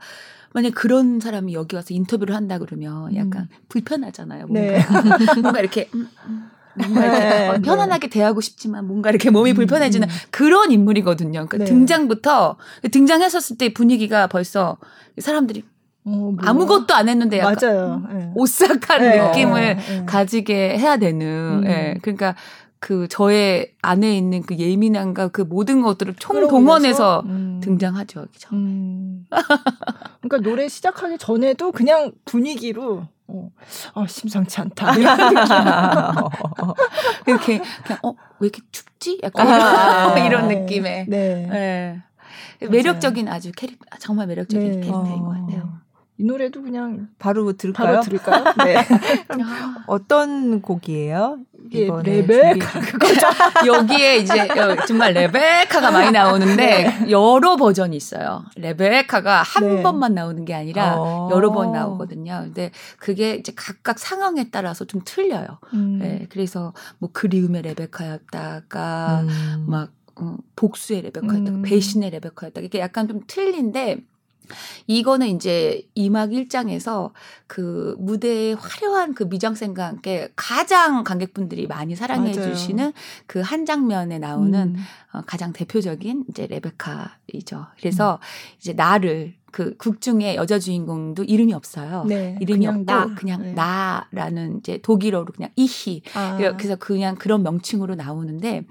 만약 0.54 0.74
그런 0.76 1.20
사람이 1.20 1.54
여기 1.54 1.76
와서 1.76 1.94
인터뷰를 1.94 2.36
한다 2.36 2.58
그러면 2.58 3.16
약간 3.16 3.44
음. 3.44 3.58
불편하잖아요. 3.70 4.48
뭔가, 4.48 4.62
네. 4.62 4.86
뭔가 5.42 5.60
이렇게 5.60 5.90
음, 5.96 6.08
음, 6.28 6.50
뭔가 6.78 7.06
이렇게 7.06 7.20
네, 7.20 7.48
어, 7.50 7.62
편안하게 7.62 8.08
네. 8.08 8.20
대하고 8.20 8.42
싶지만 8.42 8.86
뭔가 8.88 9.10
이렇게 9.10 9.30
몸이 9.30 9.52
음, 9.52 9.56
불편해지는 9.56 10.10
음. 10.10 10.14
그런 10.30 10.72
인물이거든요. 10.72 11.48
그러니까 11.48 11.58
네. 11.58 11.66
등장부터 11.66 12.58
등장했었을 12.92 13.58
때 13.58 13.74
분위기가 13.74 14.28
벌써 14.28 14.78
사람들이 15.18 15.64
어, 16.04 16.10
뭐. 16.10 16.36
아무것도 16.42 16.94
안 16.94 17.10
했는데 17.10 17.40
약간 17.40 17.56
맞아요. 17.62 18.02
네. 18.12 18.32
오싹한 18.36 19.02
네. 19.02 19.28
느낌을 19.28 19.76
네. 19.76 20.06
가지게 20.06 20.78
해야 20.78 20.98
되는. 20.98 21.64
음. 21.64 21.68
예. 21.68 21.98
그러니까 22.02 22.36
그 22.82 23.08
저의 23.08 23.74
안에 23.82 24.18
있는 24.18 24.42
그 24.42 24.58
예민함과 24.58 25.30
그 25.30 25.42
모든 25.42 25.82
것들을 25.82 26.16
총동원해서 26.16 27.22
음. 27.26 27.62
등장하죠. 27.64 28.26
그죠? 28.34 28.50
음. 28.52 29.26
그러니까 30.20 30.50
노래 30.50 30.68
시작하기 30.68 31.18
전에도 31.18 31.72
그냥 31.72 32.12
분위기로 32.26 33.08
어, 33.28 33.52
어 33.94 34.08
심상치 34.08 34.60
않다. 34.60 34.94
이렇게 37.26 37.62
그냥 37.86 38.00
어 38.04 38.32
왜 38.42 38.48
이렇게 38.48 38.62
춥지? 38.72 39.20
약간 39.24 39.48
아, 39.48 40.18
이런 40.26 40.48
느낌의 40.48 41.06
네. 41.08 41.48
네. 41.48 42.68
매력적인 42.68 43.28
아주 43.28 43.52
캐릭 43.56 43.80
정말 44.00 44.28
매력적인 44.28 44.68
네. 44.68 44.80
캐릭터인 44.80 45.24
것 45.24 45.30
같아요. 45.30 45.81
이 46.22 46.24
노래도 46.24 46.62
그냥 46.62 47.08
바로 47.18 47.52
들을까요? 47.54 47.88
바로 47.88 48.02
들을까요? 48.04 48.44
네. 48.64 48.76
어떤 49.88 50.62
곡이에요? 50.62 51.40
이번에 51.72 52.22
레베카 52.22 52.80
그거죠. 52.80 53.28
여기에 53.66 54.18
이제 54.18 54.48
정말 54.88 55.14
레베카가 55.14 55.90
많이 55.90 56.12
나오는데 56.12 56.56
네. 56.56 57.10
여러 57.10 57.56
버전이 57.56 57.98
있어요. 57.98 58.46
레베카가 58.56 59.42
한 59.42 59.78
네. 59.78 59.82
번만 59.82 60.14
나오는 60.14 60.46
게 60.46 60.54
아니라 60.54 61.02
어. 61.02 61.30
여러 61.32 61.52
번 61.52 61.72
나오거든요. 61.72 62.42
근데 62.44 62.70
그게 63.00 63.34
이제 63.34 63.52
각각 63.56 63.98
상황에 63.98 64.52
따라서 64.52 64.86
좀 64.86 65.02
틀려요. 65.04 65.58
음. 65.74 65.98
네, 66.00 66.28
그래서 66.30 66.74
뭐 67.00 67.10
그리움의 67.12 67.64
레베카였다가 67.64 69.22
음. 69.24 69.66
막 69.68 69.90
어, 70.18 70.38
복수의 70.56 71.02
레베카였다가 71.02 71.58
음. 71.58 71.62
배신의 71.64 72.12
레베카였다가 72.12 72.64
이게 72.64 72.80
약간 72.80 73.08
좀 73.08 73.22
틀린데 73.26 74.04
이거는 74.88 75.28
이제 75.28 75.84
이막 75.96 76.30
1장에서 76.32 77.12
그 77.48 77.96
무대의 78.00 78.56
화려한 78.56 79.14
그 79.14 79.24
미장센과 79.24 79.86
함께 79.88 80.30
가장 80.36 81.04
관객분들이 81.04 81.68
많이 81.68 81.96
사랑해 81.96 82.34
맞아요. 82.36 82.50
주시는 82.54 82.94
그 83.28 83.42
한 83.42 83.66
장면에 83.66 84.18
나오는 84.20 84.76
음. 84.76 84.84
어, 85.14 85.22
가장 85.26 85.52
대표적인 85.54 86.26
이제 86.30 86.48
레베카이죠. 86.48 87.66
그래서 87.80 88.16
음. 88.22 88.56
이제 88.60 88.74
나를 88.74 89.34
그 89.52 89.76
극 89.78 90.00
중에 90.00 90.36
여자 90.36 90.60
주인공도 90.60 91.26
이름이 91.26 91.54
없어요. 91.54 92.06
네, 92.08 92.38
이름이 92.40 92.66
그냥 92.66 92.76
없고 92.80 92.86
나. 92.86 93.16
그냥 93.16 93.42
네. 93.42 93.54
나라는 93.54 94.60
이제 94.60 94.80
독일어로 94.82 95.26
그냥 95.34 95.52
이히. 95.58 96.02
아. 96.14 96.38
그래서 96.38 96.78
그냥 96.78 97.16
그런 97.16 97.44
명칭으로 97.44 97.96
나오는데 97.96 98.64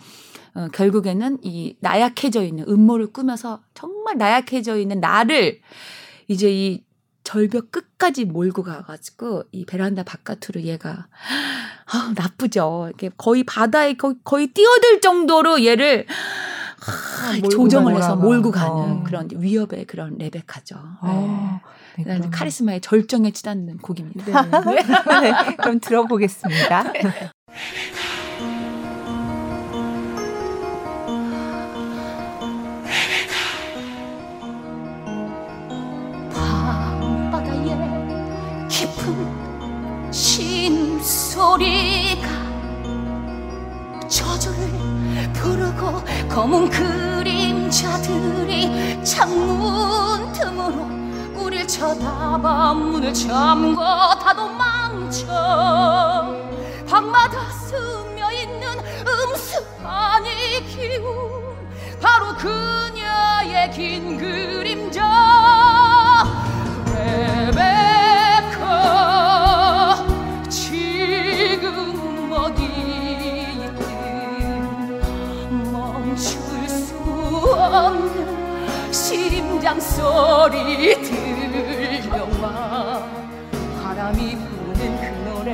어, 0.54 0.68
결국에는 0.72 1.38
이 1.42 1.76
나약해져 1.80 2.42
있는 2.42 2.64
음모를 2.68 3.12
꾸며서 3.12 3.62
정말 3.74 4.18
나약해져 4.18 4.78
있는 4.78 5.00
나를 5.00 5.60
이제 6.28 6.50
이 6.50 6.84
절벽 7.24 7.70
끝까지 7.70 8.24
몰고 8.24 8.62
가가지고 8.62 9.44
이 9.52 9.64
베란다 9.64 10.02
바깥으로 10.02 10.62
얘가 10.62 11.06
아 11.86 12.12
나쁘죠. 12.16 12.90
이게 12.94 13.10
거의 13.16 13.44
바다에 13.44 13.94
거의, 13.94 14.16
거의 14.24 14.46
뛰어들 14.48 15.00
정도로 15.00 15.64
얘를 15.64 16.06
아, 16.86 17.48
조정을 17.48 17.94
해서 17.94 18.16
몰고 18.16 18.50
가는 18.50 18.72
어. 18.72 19.04
그런 19.04 19.28
위협의 19.32 19.84
그런 19.84 20.16
레베카죠. 20.18 20.76
어, 21.02 21.60
네. 21.98 22.18
네, 22.18 22.30
카리스마의 22.30 22.80
절정에 22.80 23.30
치닫는 23.30 23.78
곡입니다. 23.78 24.42
네. 24.64 24.82
네. 25.20 25.56
그럼 25.56 25.78
들어보겠습니다. 25.78 26.92
소리가 41.40 42.28
저주를 44.08 44.68
부르고 45.32 46.02
검은 46.28 46.70
그림자들이 46.70 48.08
창문 49.04 50.32
틈으로 50.32 50.88
우릴 51.42 51.66
쳐다봐 51.66 52.74
문을 52.74 53.12
잠궈 53.12 53.82
다도 54.18 54.48
망쳐. 54.48 55.26
방마다 56.88 57.50
스며 57.50 58.30
있는 58.32 58.78
음습하니 59.06 60.66
기운 60.66 61.54
바로 62.00 62.34
그녀의 62.36 63.70
긴 63.72 64.16
그림자 64.16 65.30
심장 78.92 79.80
소리 79.80 80.94
들려와. 81.02 83.02
바람이 83.82 84.36
부는 84.36 84.80
그 85.00 85.04
노래 85.28 85.50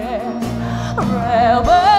레베 0.99 1.95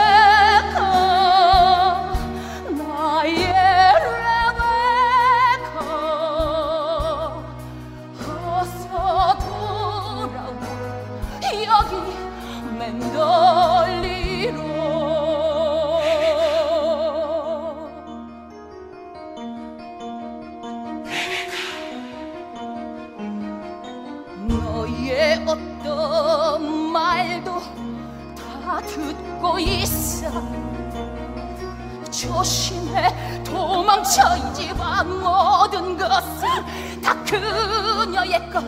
도망쳐 33.87 34.35
이 34.35 34.53
집안 34.53 35.07
모든 35.21 35.97
것은 35.97 37.01
다 37.01 37.15
그녀의 37.23 38.49
것. 38.51 38.61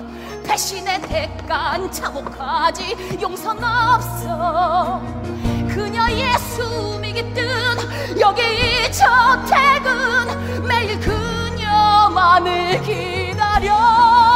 배신의 0.46 1.02
대가는 1.02 1.92
참혹하지. 1.92 3.18
용선 3.22 3.62
없어. 3.62 5.02
그녀의 5.68 6.38
숨이 6.40 7.12
깃든 7.12 8.18
여기 8.22 8.42
이 8.42 8.92
저택은 8.94 10.66
매일 10.66 10.98
그녀만을 11.02 12.82
기다려 12.82 14.29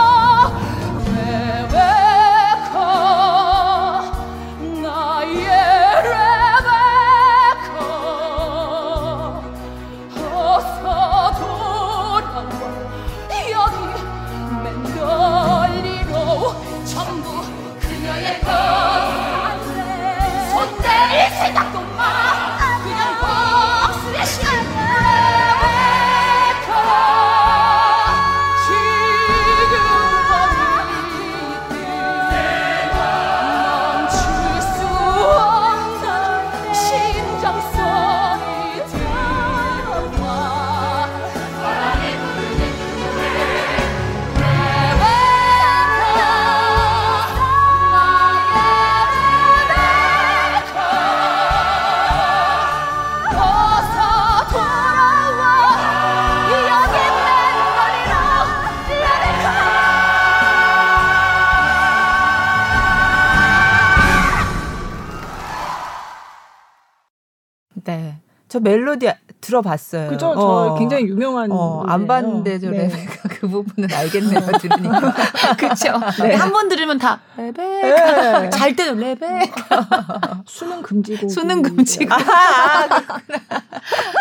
멜로디 68.63 69.09
들어봤어요. 69.41 70.09
그죠? 70.09 70.29
어. 70.29 70.69
저 70.69 70.75
굉장히 70.79 71.05
유명한. 71.05 71.51
어, 71.51 71.83
안 71.87 72.07
봤는데 72.07 72.59
저 72.59 72.69
네. 72.69 72.87
레베카 72.87 73.29
그 73.29 73.47
부분은 73.47 73.93
알겠네요. 73.93 74.39
들으니까. 74.59 75.13
그렇죠. 75.59 75.99
네. 76.23 76.35
한번 76.35 76.69
들으면 76.69 76.97
다 76.97 77.21
레베카. 77.37 78.39
네. 78.39 78.49
잘 78.49 78.75
때도 78.75 78.95
레베카. 78.95 80.43
수능 80.45 80.81
금지곡. 80.81 81.29
수능 81.29 81.61
금지곡. 81.61 82.11
아, 82.11 82.87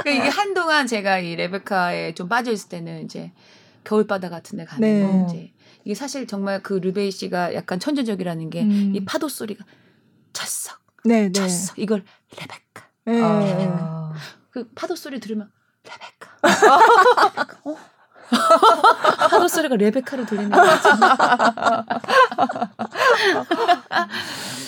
그러니까 0.03 0.25
이게 0.25 0.29
한동안 0.29 0.87
제가 0.87 1.19
이 1.19 1.37
레베카에 1.37 2.15
좀 2.15 2.29
빠져 2.29 2.51
있을 2.51 2.69
때는 2.69 3.05
이제 3.05 3.31
겨울바다 3.85 4.29
같은 4.29 4.59
데 4.59 4.65
가는 4.65 4.81
네. 4.81 5.27
이제 5.29 5.53
이게 5.85 5.95
사실 5.95 6.27
정말 6.27 6.63
그 6.63 6.75
르베이 6.75 7.11
씨가 7.11 7.55
약간 7.55 7.79
천재적이라는 7.79 8.51
게이 8.51 8.63
음. 8.99 9.05
파도 9.07 9.29
소리가 9.29 9.65
쳤어. 10.33 10.75
네, 11.05 11.23
네. 11.27 11.33
쳤어. 11.33 11.75
이걸 11.77 12.05
레베카. 12.37 12.62
네. 13.05 13.21
아. 13.23 14.13
그 14.51 14.69
파도 14.75 14.95
소리 14.97 15.19
들으면 15.21 15.51
레베카. 15.85 16.39
어? 17.65 17.77
파도 19.29 19.49
소리가 19.49 19.77
레베카로 19.77 20.25
들리는 20.27 20.51
거지. 20.51 20.89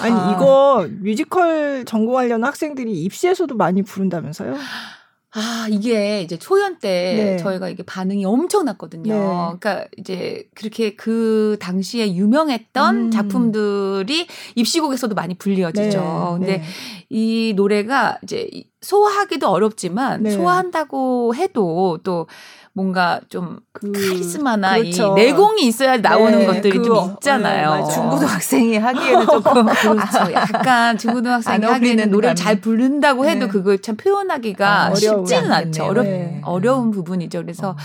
아니 0.00 0.14
아. 0.14 0.32
이거 0.32 0.86
뮤지컬 0.90 1.84
전공하려는 1.84 2.46
학생들이 2.46 2.92
입시에서도 3.04 3.54
많이 3.56 3.82
부른다면서요? 3.82 4.56
아, 5.36 5.66
이게 5.68 6.22
이제 6.22 6.38
초연 6.38 6.78
때 6.78 7.14
네. 7.16 7.36
저희가 7.38 7.68
이게 7.68 7.82
반응이 7.82 8.24
엄청 8.24 8.64
났거든요. 8.66 9.12
네. 9.12 9.18
그러니까 9.18 9.86
이제 9.96 10.48
그렇게 10.54 10.94
그 10.94 11.56
당시에 11.60 12.14
유명했던 12.14 12.96
음. 12.96 13.10
작품들이 13.10 14.28
입시곡에서도 14.54 15.12
많이 15.16 15.34
불리어지죠. 15.34 16.38
네. 16.40 16.46
근데 16.46 16.58
네. 16.58 16.64
이 17.10 17.52
노래가 17.56 18.18
이제 18.22 18.48
소화하기도 18.80 19.48
어렵지만 19.48 20.22
네. 20.22 20.30
소화한다고 20.30 21.34
해도 21.34 21.98
또 22.04 22.28
뭔가 22.76 23.20
좀 23.28 23.60
그, 23.72 23.92
카리스마나 23.92 24.76
그렇죠. 24.76 25.14
이 25.16 25.22
내공이 25.22 25.64
있어야 25.64 25.96
나오는 25.96 26.40
네, 26.40 26.46
것들이 26.46 26.78
그, 26.78 26.84
좀 26.84 27.12
있잖아요. 27.12 27.86
네, 27.86 27.92
중고등학생이 27.92 28.76
하기에는 28.78 29.26
조금 29.26 29.66
그렇죠. 29.70 30.32
약간 30.32 30.98
중고등학생이 30.98 31.64
하기에는 31.64 32.10
노래를 32.10 32.34
잘 32.34 32.60
부른다고 32.60 33.26
해도 33.26 33.46
네. 33.46 33.52
그걸 33.52 33.80
참 33.80 33.96
표현하기가 33.96 34.86
아, 34.86 34.94
쉽지는 34.94 35.52
않죠. 35.52 35.84
어렵 35.84 36.04
네. 36.04 36.40
어려운 36.44 36.90
부분이죠. 36.90 37.42
그래서 37.42 37.70
어. 37.70 37.76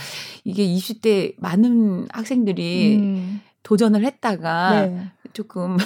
이게 0.43 0.65
20대 0.65 1.35
많은 1.37 2.07
학생들이 2.11 2.97
음. 2.97 3.41
도전을 3.61 4.03
했다가 4.03 4.71
네. 4.71 5.11
조금 5.33 5.77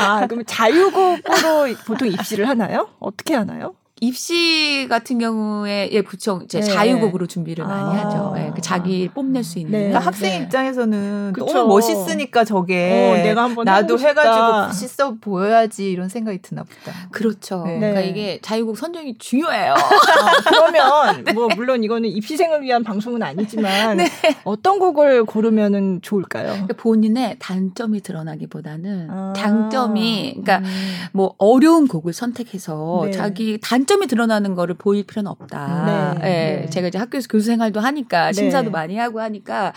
아 0.00 0.26
그러면 0.26 0.44
자유곡으로 0.46 1.76
보통 1.86 2.08
입시를 2.08 2.48
하나요? 2.48 2.88
어떻게 2.98 3.36
하나요? 3.36 3.76
입시 4.02 4.88
같은 4.90 5.20
경우에 5.20 5.88
예 5.92 6.02
그쵸 6.02 6.40
이제 6.42 6.58
네. 6.58 6.66
자유곡으로 6.66 7.28
준비를 7.28 7.64
많이 7.64 7.96
아. 7.96 8.04
하죠. 8.04 8.34
예, 8.36 8.50
그 8.52 8.60
자기 8.60 9.08
뽐낼 9.08 9.44
수 9.44 9.60
있는. 9.60 9.70
네. 9.70 9.78
그러니까 9.78 10.00
학생 10.00 10.30
네. 10.30 10.44
입장에서는 10.44 11.32
그쵸. 11.32 11.52
너무 11.52 11.68
멋있으니까 11.68 12.44
저게 12.44 13.12
어, 13.12 13.22
내가 13.22 13.44
한번 13.44 13.64
나도 13.64 13.96
해가지고 14.00 14.66
멋있어 14.66 15.14
보여야지 15.20 15.88
이런 15.88 16.08
생각이 16.08 16.42
드나 16.42 16.64
보다. 16.64 16.92
그렇죠. 17.12 17.62
네. 17.64 17.78
그러니까 17.78 18.00
이게 18.00 18.40
자유곡 18.42 18.76
선정이 18.76 19.18
중요해요. 19.18 19.74
아, 19.74 20.42
그러면 20.48 21.22
네. 21.22 21.32
뭐 21.32 21.46
물론 21.54 21.84
이거는 21.84 22.08
입시생을 22.08 22.62
위한 22.62 22.82
방송은 22.82 23.22
아니지만 23.22 23.98
네. 23.98 24.08
어떤 24.42 24.80
곡을 24.80 25.26
고르면은 25.26 26.00
좋을까요? 26.02 26.46
그러니까 26.46 26.74
본인의 26.74 27.36
단점이 27.38 28.00
드러나기보다는 28.00 29.08
아. 29.12 29.32
장점이 29.36 30.38
그러니까 30.42 30.58
음. 30.58 30.64
뭐 31.12 31.36
어려운 31.38 31.86
곡을 31.86 32.12
선택해서 32.12 33.08
자기 33.12 33.60
단점 33.62 33.91
장점이 33.92 34.06
드러나는 34.06 34.54
거를 34.54 34.74
보일 34.74 35.04
필요는 35.04 35.30
없다. 35.30 36.16
네. 36.20 36.26
예, 36.26 36.60
네. 36.62 36.70
제가 36.70 36.88
이제 36.88 36.98
학교에서 36.98 37.28
교수 37.28 37.46
생활도 37.46 37.80
하니까 37.80 38.26
네. 38.26 38.32
심사도 38.32 38.70
많이 38.70 38.96
하고 38.96 39.20
하니까 39.20 39.72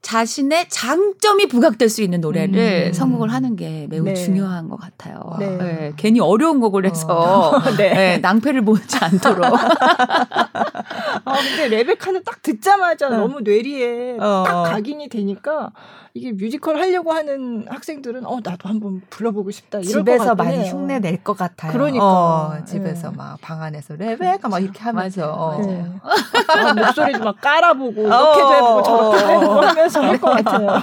자신의 0.00 0.68
장점이 0.68 1.46
부각될 1.46 1.88
수 1.88 2.02
있는 2.02 2.20
노래를 2.20 2.88
음. 2.88 2.92
선곡을 2.92 3.32
하는 3.32 3.54
게 3.54 3.86
매우 3.88 4.04
네. 4.04 4.14
중요한 4.14 4.68
것 4.68 4.76
같아요. 4.76 5.36
네. 5.38 5.56
네. 5.56 5.92
괜히 5.96 6.18
어려운 6.18 6.60
곡을 6.60 6.86
해서 6.86 7.06
어. 7.08 7.60
네. 7.76 7.94
네, 7.94 8.18
낭패를 8.18 8.62
보지 8.64 8.96
않도록. 9.00 9.44
아, 9.44 11.22
근데 11.24 11.68
레베카는 11.68 12.24
딱 12.24 12.42
듣자마자 12.42 13.08
어. 13.08 13.10
너무 13.10 13.40
뇌리에 13.42 14.16
어. 14.18 14.44
딱 14.46 14.62
각인이 14.64 15.08
되니까 15.08 15.70
이게 16.14 16.30
뮤지컬 16.32 16.76
하려고 16.76 17.12
하는 17.12 17.64
학생들은 17.68 18.26
어 18.26 18.38
나도 18.44 18.68
한번 18.68 19.00
불러보고 19.08 19.50
싶다. 19.50 19.80
집에서 19.80 20.34
많이. 20.34 20.68
흉내 20.68 20.98
낼 20.98 21.22
것 21.24 21.36
같아요. 21.36 21.72
그러니까 21.72 22.04
어, 22.04 22.64
집에서 22.66 23.10
네. 23.10 23.16
막방 23.16 23.62
안에서 23.62 23.94
레베카 23.96 24.48
막 24.48 24.58
이렇게 24.58 24.80
하면서 24.80 25.32
어. 25.32 25.58
네. 25.64 25.86
아, 26.48 26.74
목소리도 26.74 27.20
막 27.24 27.40
깔아보고 27.40 27.92
이렇게도 28.02 28.12
어, 28.48 28.54
해보고 28.54 28.82
저렇게도 28.82 29.30
해보고 29.30 29.60
하면서 29.60 30.00
할 30.02 30.18
것 30.20 30.30
같아요. 30.44 30.68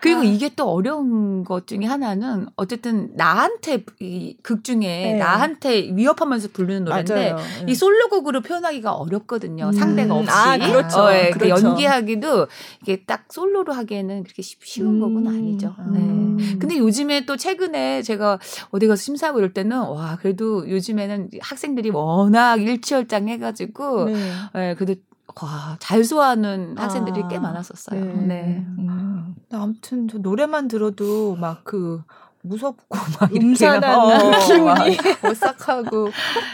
그리고 0.00 0.20
아. 0.20 0.24
이게 0.24 0.50
또 0.56 0.70
어려운 0.72 1.44
것 1.44 1.66
중에 1.66 1.84
하나는 1.84 2.46
어쨌든 2.56 3.10
나한테 3.14 3.84
이 4.00 4.36
극 4.42 4.64
중에 4.64 4.78
네. 4.78 5.14
나한테 5.18 5.90
위협하면서 5.92 6.48
부르는 6.52 6.84
노래인데 6.84 7.32
맞아요. 7.32 7.44
이 7.66 7.74
솔로곡으로 7.74 8.40
표현하기가 8.40 8.92
어렵거든요. 8.94 9.66
음. 9.66 9.72
상대가 9.72 10.14
없이. 10.14 10.30
아, 10.32 10.56
그렇죠. 10.56 11.02
어, 11.02 11.12
예, 11.12 11.30
그렇죠. 11.30 11.66
연기하기도 11.66 12.46
이게 12.82 13.02
딱 13.04 13.19
솔로로 13.28 13.72
하기에는 13.72 14.24
그렇게 14.24 14.42
쉬운 14.42 14.96
음. 14.96 15.00
곡은 15.00 15.26
아니죠. 15.26 15.74
음. 15.78 16.36
네. 16.38 16.58
근데 16.58 16.78
요즘에 16.78 17.26
또 17.26 17.36
최근에 17.36 18.02
제가 18.02 18.38
어디 18.70 18.86
가서 18.86 19.02
심사하고 19.02 19.38
이럴 19.38 19.52
때는 19.52 19.78
와 19.78 20.16
그래도 20.16 20.68
요즘에는 20.68 21.30
학생들이 21.40 21.90
워낙 21.90 22.60
일취월장 22.60 23.28
해가지고 23.28 24.04
네. 24.06 24.32
네, 24.54 24.74
그래도 24.74 25.00
와, 25.42 25.76
잘 25.78 26.02
소화하는 26.02 26.76
학생들이 26.76 27.22
아, 27.22 27.28
꽤 27.28 27.38
많았었어요. 27.38 28.04
네. 28.04 28.14
네. 28.14 28.66
음. 28.78 29.34
아무튼 29.52 30.08
저 30.08 30.18
노래만 30.18 30.68
들어도 30.68 31.36
막 31.36 31.62
그 31.64 32.02
무섭고 32.42 32.84
막 33.20 33.34
음산한 33.34 33.98
어, 33.98 34.30
기운이 34.46 34.96
오싹하고 35.30 36.08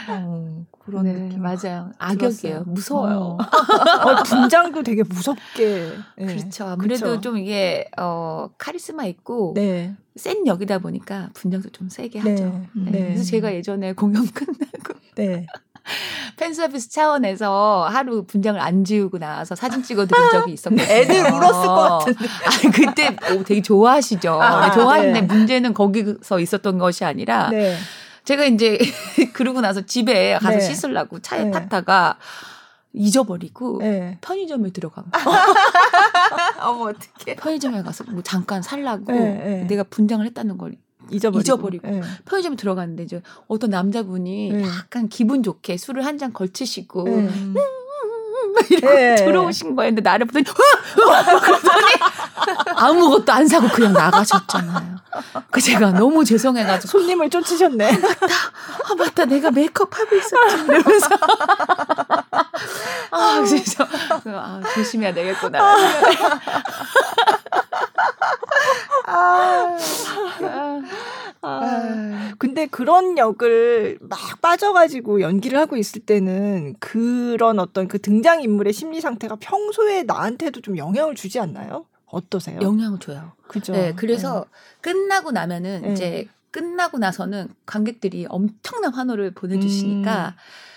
어, 0.09 0.65
그런 0.87 1.03
네, 1.03 1.11
느낌 1.11 1.41
맞아요. 1.41 1.91
악역이에요. 1.97 2.63
무서워요. 2.65 3.37
어. 3.37 3.37
어, 4.09 4.23
분장도 4.23 4.83
되게 4.83 5.03
무섭게. 5.03 5.91
네. 6.17 6.25
그렇죠. 6.25 6.63
아무래도 6.65 7.05
그렇죠. 7.07 7.21
좀 7.21 7.37
이게 7.37 7.89
어 7.97 8.49
카리스마 8.57 9.03
있고 9.05 9.51
네. 9.53 9.95
센 10.15 10.47
역이다 10.47 10.79
보니까 10.79 11.29
분장도 11.33 11.71
좀 11.71 11.89
세게 11.89 12.19
하죠. 12.19 12.43
네. 12.45 12.69
네. 12.73 12.91
네. 12.91 12.99
그래서 13.07 13.23
제가 13.25 13.53
예전에 13.53 13.91
공연 13.93 14.25
끝나고 14.31 14.93
네. 15.15 15.45
팬 16.37 16.53
서비스 16.53 16.89
차원에서 16.89 17.87
하루 17.89 18.23
분장을 18.23 18.59
안 18.59 18.85
지우고 18.85 19.17
나와서 19.17 19.55
사진 19.55 19.83
찍어드린 19.83 20.21
적이 20.31 20.53
있었거든요. 20.53 20.83
애들 20.89 21.19
울었을 21.33 21.67
것 21.67 21.75
같은데. 21.75 22.25
아니, 22.45 22.71
그때 22.73 23.17
오, 23.33 23.43
되게 23.43 23.61
좋아하시죠. 23.61 24.41
아, 24.41 24.71
좋아하는데 24.71 25.21
네. 25.21 25.27
문제는 25.27 25.73
거기서 25.73 26.39
있었던 26.39 26.77
것이 26.77 27.03
아니라 27.03 27.49
네. 27.49 27.75
제가 28.27 28.43
이제 28.43 28.77
그러고 29.31 29.61
나서 29.61 29.85
집에 29.85 30.37
가서 30.37 30.57
네. 30.57 30.59
씻으려고 30.59 31.19
차에 31.19 31.45
네. 31.45 31.51
탔다가 31.51 32.17
잊어버리고 32.91 33.77
네. 33.79 34.17
편의점에 34.19 34.71
들어간 34.71 35.05
거. 35.09 35.19
어머 36.67 36.89
어떡해. 36.89 37.37
편의점에 37.37 37.83
가서 37.83 38.03
뭐 38.09 38.21
잠깐 38.23 38.61
살라고 38.61 39.13
네, 39.13 39.65
내가 39.69 39.83
분장을 39.83 40.25
했다는 40.25 40.57
걸 40.57 40.75
잊어버리고, 41.09 41.39
잊어버리고. 41.39 41.87
네. 41.89 42.01
편의점에 42.25 42.57
들어갔는데 42.57 43.03
이제 43.03 43.21
어떤 43.47 43.69
남자분이 43.69 44.51
네. 44.51 44.63
약간 44.63 45.07
기분 45.07 45.41
좋게 45.41 45.77
술을 45.77 46.05
한 46.05 46.17
잔 46.17 46.33
걸치시고 46.33 47.03
네. 47.05 47.11
음, 47.13 47.55
이러고 48.69 48.93
네. 48.93 49.15
들어오신. 49.15 49.75
근데 49.75 50.01
나를 50.01 50.25
보더니 50.25 50.45
아무것도 52.75 53.31
안 53.31 53.47
사고 53.47 53.67
그냥 53.69 53.93
나가셨잖아요. 53.93 54.97
그 55.51 55.61
제가 55.61 55.91
너무 55.91 56.23
죄송해가지고 56.23 56.91
손님을 56.91 57.29
쫓으셨네. 57.29 57.89
아, 57.89 57.91
맞다. 57.91 58.35
아 58.89 58.95
맞다. 58.95 59.25
내가 59.25 59.51
메이크업 59.51 59.97
하고 59.97 60.15
있었지. 60.15 60.35
이러면서 60.67 61.07
아 63.11 63.43
진짜 63.45 63.87
아, 64.25 64.61
조심해야 64.73 65.13
되겠구나. 65.13 65.59
아, 69.05 69.77
아, 70.43 70.81
근데 72.37 72.67
그런 72.67 73.17
역을 73.17 73.99
막 74.01 74.19
빠져가지고 74.41 75.21
연기를 75.21 75.59
하고 75.59 75.77
있을 75.77 76.01
때는 76.01 76.75
그런 76.79 77.59
어떤 77.59 77.87
그 77.87 77.99
등장 77.99 78.41
인물의 78.41 78.73
심리 78.73 79.01
상태가 79.01 79.35
평소에 79.39 80.03
나한테도 80.03 80.61
좀 80.61 80.77
영향을 80.77 81.15
주지 81.15 81.39
않나요? 81.39 81.85
어떠세요? 82.05 82.59
영향을 82.61 82.99
줘요. 82.99 83.33
그죠. 83.47 83.73
네, 83.73 83.93
그래서 83.95 84.45
네. 84.81 84.91
끝나고 84.91 85.31
나면은 85.31 85.81
네. 85.81 85.93
이제 85.93 86.27
끝나고 86.51 86.97
나서는 86.97 87.49
관객들이 87.65 88.25
엄청난 88.29 88.93
환호를 88.93 89.31
보내주시니까. 89.31 90.29
음. 90.29 90.67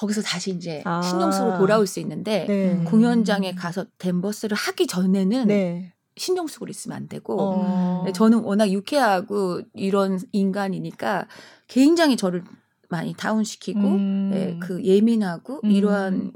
거기서 0.00 0.22
다시 0.22 0.50
이제 0.52 0.82
아. 0.86 1.02
신용수로 1.02 1.58
돌아올 1.58 1.86
수 1.86 2.00
있는데 2.00 2.46
네. 2.48 2.84
공연장에 2.84 3.54
가서 3.54 3.84
댄버스를 3.98 4.56
하기 4.56 4.86
전에는 4.86 5.46
네. 5.46 5.92
신경 6.20 6.46
쓰고 6.46 6.68
있으면 6.68 6.96
안 6.96 7.08
되고 7.08 7.34
어. 7.40 8.02
네, 8.04 8.12
저는 8.12 8.40
워낙 8.40 8.70
유쾌하고 8.70 9.62
이런 9.72 10.18
인간이니까 10.32 11.26
굉장히 11.66 12.16
저를 12.18 12.44
많이 12.90 13.14
다운시키고 13.14 13.80
음. 13.80 14.30
네, 14.30 14.58
그 14.60 14.84
예민하고 14.84 15.60
음. 15.64 15.70
이러한 15.70 16.32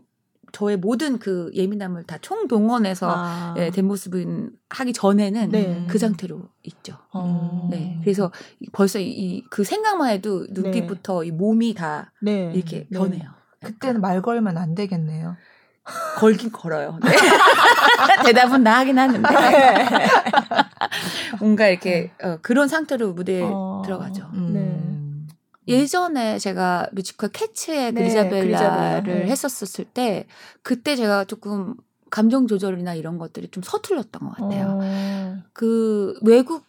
저의 0.52 0.76
모든 0.78 1.18
그 1.18 1.50
예민함을 1.52 2.04
다 2.04 2.16
총동원해서 2.18 3.12
아. 3.12 3.54
예, 3.58 3.70
된 3.70 3.86
모습은 3.86 4.52
하기 4.70 4.92
전에는 4.92 5.48
네. 5.50 5.84
그 5.88 5.98
상태로 5.98 6.40
있죠. 6.62 6.96
어. 7.12 7.68
네. 7.70 7.98
그래서 8.02 8.30
벌써 8.72 9.00
이 9.00 9.42
그 9.50 9.64
생각만 9.64 10.10
해도 10.10 10.46
눈빛부터 10.50 11.22
네. 11.22 11.26
이 11.26 11.30
몸이 11.32 11.74
다 11.74 12.12
네. 12.22 12.52
이렇게 12.54 12.86
네. 12.88 12.98
변해요. 12.98 13.30
그때는 13.60 14.00
말 14.00 14.22
걸면 14.22 14.56
안 14.56 14.74
되겠네요. 14.74 15.36
걸긴 16.16 16.50
걸어요. 16.50 16.98
네. 17.02 17.10
대답은 18.24 18.62
나 18.62 18.78
하긴 18.78 18.98
하는데. 18.98 19.28
뭔가 21.40 21.68
이렇게 21.68 22.12
어, 22.22 22.38
그런 22.40 22.68
상태로 22.68 23.12
무대에 23.12 23.42
어, 23.44 23.82
들어가죠. 23.84 24.30
음. 24.34 24.52
네. 24.52 24.94
예전에 25.66 26.38
제가 26.38 26.88
뮤지컬 26.92 27.30
캐츠의 27.30 27.92
네, 27.92 28.02
그리자벨라를 28.02 29.24
네. 29.24 29.30
했었을 29.30 29.84
때 29.84 30.26
그때 30.62 30.94
제가 30.94 31.24
조금 31.24 31.74
감정 32.10 32.46
조절이나 32.46 32.94
이런 32.94 33.18
것들이 33.18 33.48
좀 33.48 33.62
서툴렀던 33.62 34.22
것 34.22 34.36
같아요. 34.36 34.78
어. 34.80 35.36
그 35.52 36.18
외국 36.22 36.64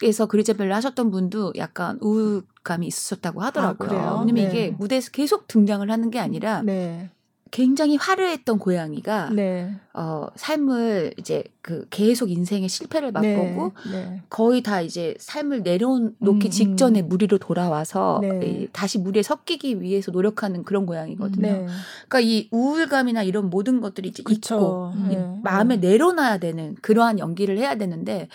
에서 0.00 0.26
그리자벨라 0.26 0.76
하셨던 0.76 1.10
분도 1.10 1.52
약간 1.56 1.98
우울감이 2.00 2.86
있으셨다고 2.86 3.42
하더라고요. 3.42 3.98
아, 3.98 4.20
왜냐면 4.20 4.34
네. 4.34 4.42
이게 4.42 4.70
무대에서 4.70 5.10
계속 5.10 5.48
등장을 5.48 5.90
하는 5.90 6.10
게 6.10 6.20
아니라 6.20 6.62
네. 6.62 7.10
굉장히 7.50 7.96
화려했던 7.96 8.58
고양이가 8.58 9.30
네. 9.30 9.74
어 9.94 10.26
삶을 10.36 11.14
이제 11.18 11.44
그 11.62 11.86
계속 11.90 12.30
인생의 12.30 12.68
실패를 12.68 13.12
네. 13.12 13.36
맛보고 13.36 13.72
네. 13.90 14.22
거의 14.30 14.62
다 14.62 14.80
이제 14.80 15.14
삶을 15.18 15.62
내려놓기 15.62 16.16
음, 16.22 16.40
음. 16.42 16.50
직전에 16.50 17.02
무리로 17.02 17.38
돌아와서 17.38 18.20
네. 18.22 18.68
다시 18.72 18.98
무리에 18.98 19.22
섞이기 19.22 19.80
위해서 19.80 20.10
노력하는 20.10 20.64
그런 20.64 20.86
고양이거든요. 20.86 21.42
네. 21.42 21.66
그러니까 22.08 22.20
이 22.20 22.48
우울감이나 22.50 23.22
이런 23.22 23.50
모든 23.50 23.80
것들이 23.80 24.08
이제 24.08 24.22
그쵸. 24.22 24.54
있고 24.54 24.92
네. 25.08 25.40
마음에 25.42 25.76
내려놔야 25.76 26.38
되는 26.38 26.76
그러한 26.80 27.18
연기를 27.18 27.58
해야 27.58 27.74
되는데 27.74 28.28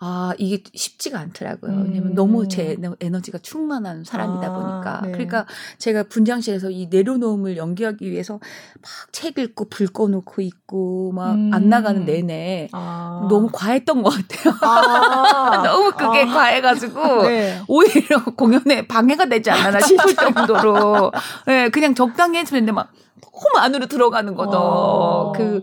아, 0.00 0.32
이게 0.38 0.62
쉽지가 0.74 1.18
않더라고요. 1.18 1.72
음. 1.72 1.84
왜냐면 1.84 2.14
너무 2.14 2.48
제 2.48 2.76
에너지가 3.00 3.38
충만한 3.38 4.02
사람이다 4.04 4.46
아, 4.46 4.52
보니까. 4.52 5.00
네. 5.04 5.12
그러니까 5.12 5.46
제가 5.78 6.04
분장실에서 6.04 6.70
이 6.70 6.86
내려놓음을 6.90 7.56
연기하기 7.56 8.10
위해서 8.10 8.40
막 8.80 9.10
책 9.20 9.38
읽고 9.38 9.68
불 9.68 9.86
꺼놓고 9.86 10.40
있고 10.40 11.12
막안 11.12 11.52
음. 11.54 11.68
나가는 11.68 12.04
내내 12.06 12.68
아. 12.72 13.26
너무 13.28 13.50
과했던 13.52 14.02
것 14.02 14.10
같아요. 14.10 14.54
아. 14.62 15.62
너무 15.66 15.90
그게 15.92 16.22
아. 16.22 16.26
과해가지고 16.26 17.22
네. 17.28 17.60
오히려 17.68 18.24
공연에 18.24 18.86
방해가 18.86 19.26
되지 19.26 19.50
않나 19.50 19.78
싶을 19.80 20.14
정도로 20.14 21.12
네, 21.46 21.68
그냥 21.68 21.94
적당히 21.94 22.38
했는데 22.38 22.72
막 22.72 22.92
너무 23.20 23.58
안으로 23.58 23.86
들어가는 23.86 24.34
거죠. 24.34 24.58
어. 24.58 25.32
그 25.32 25.62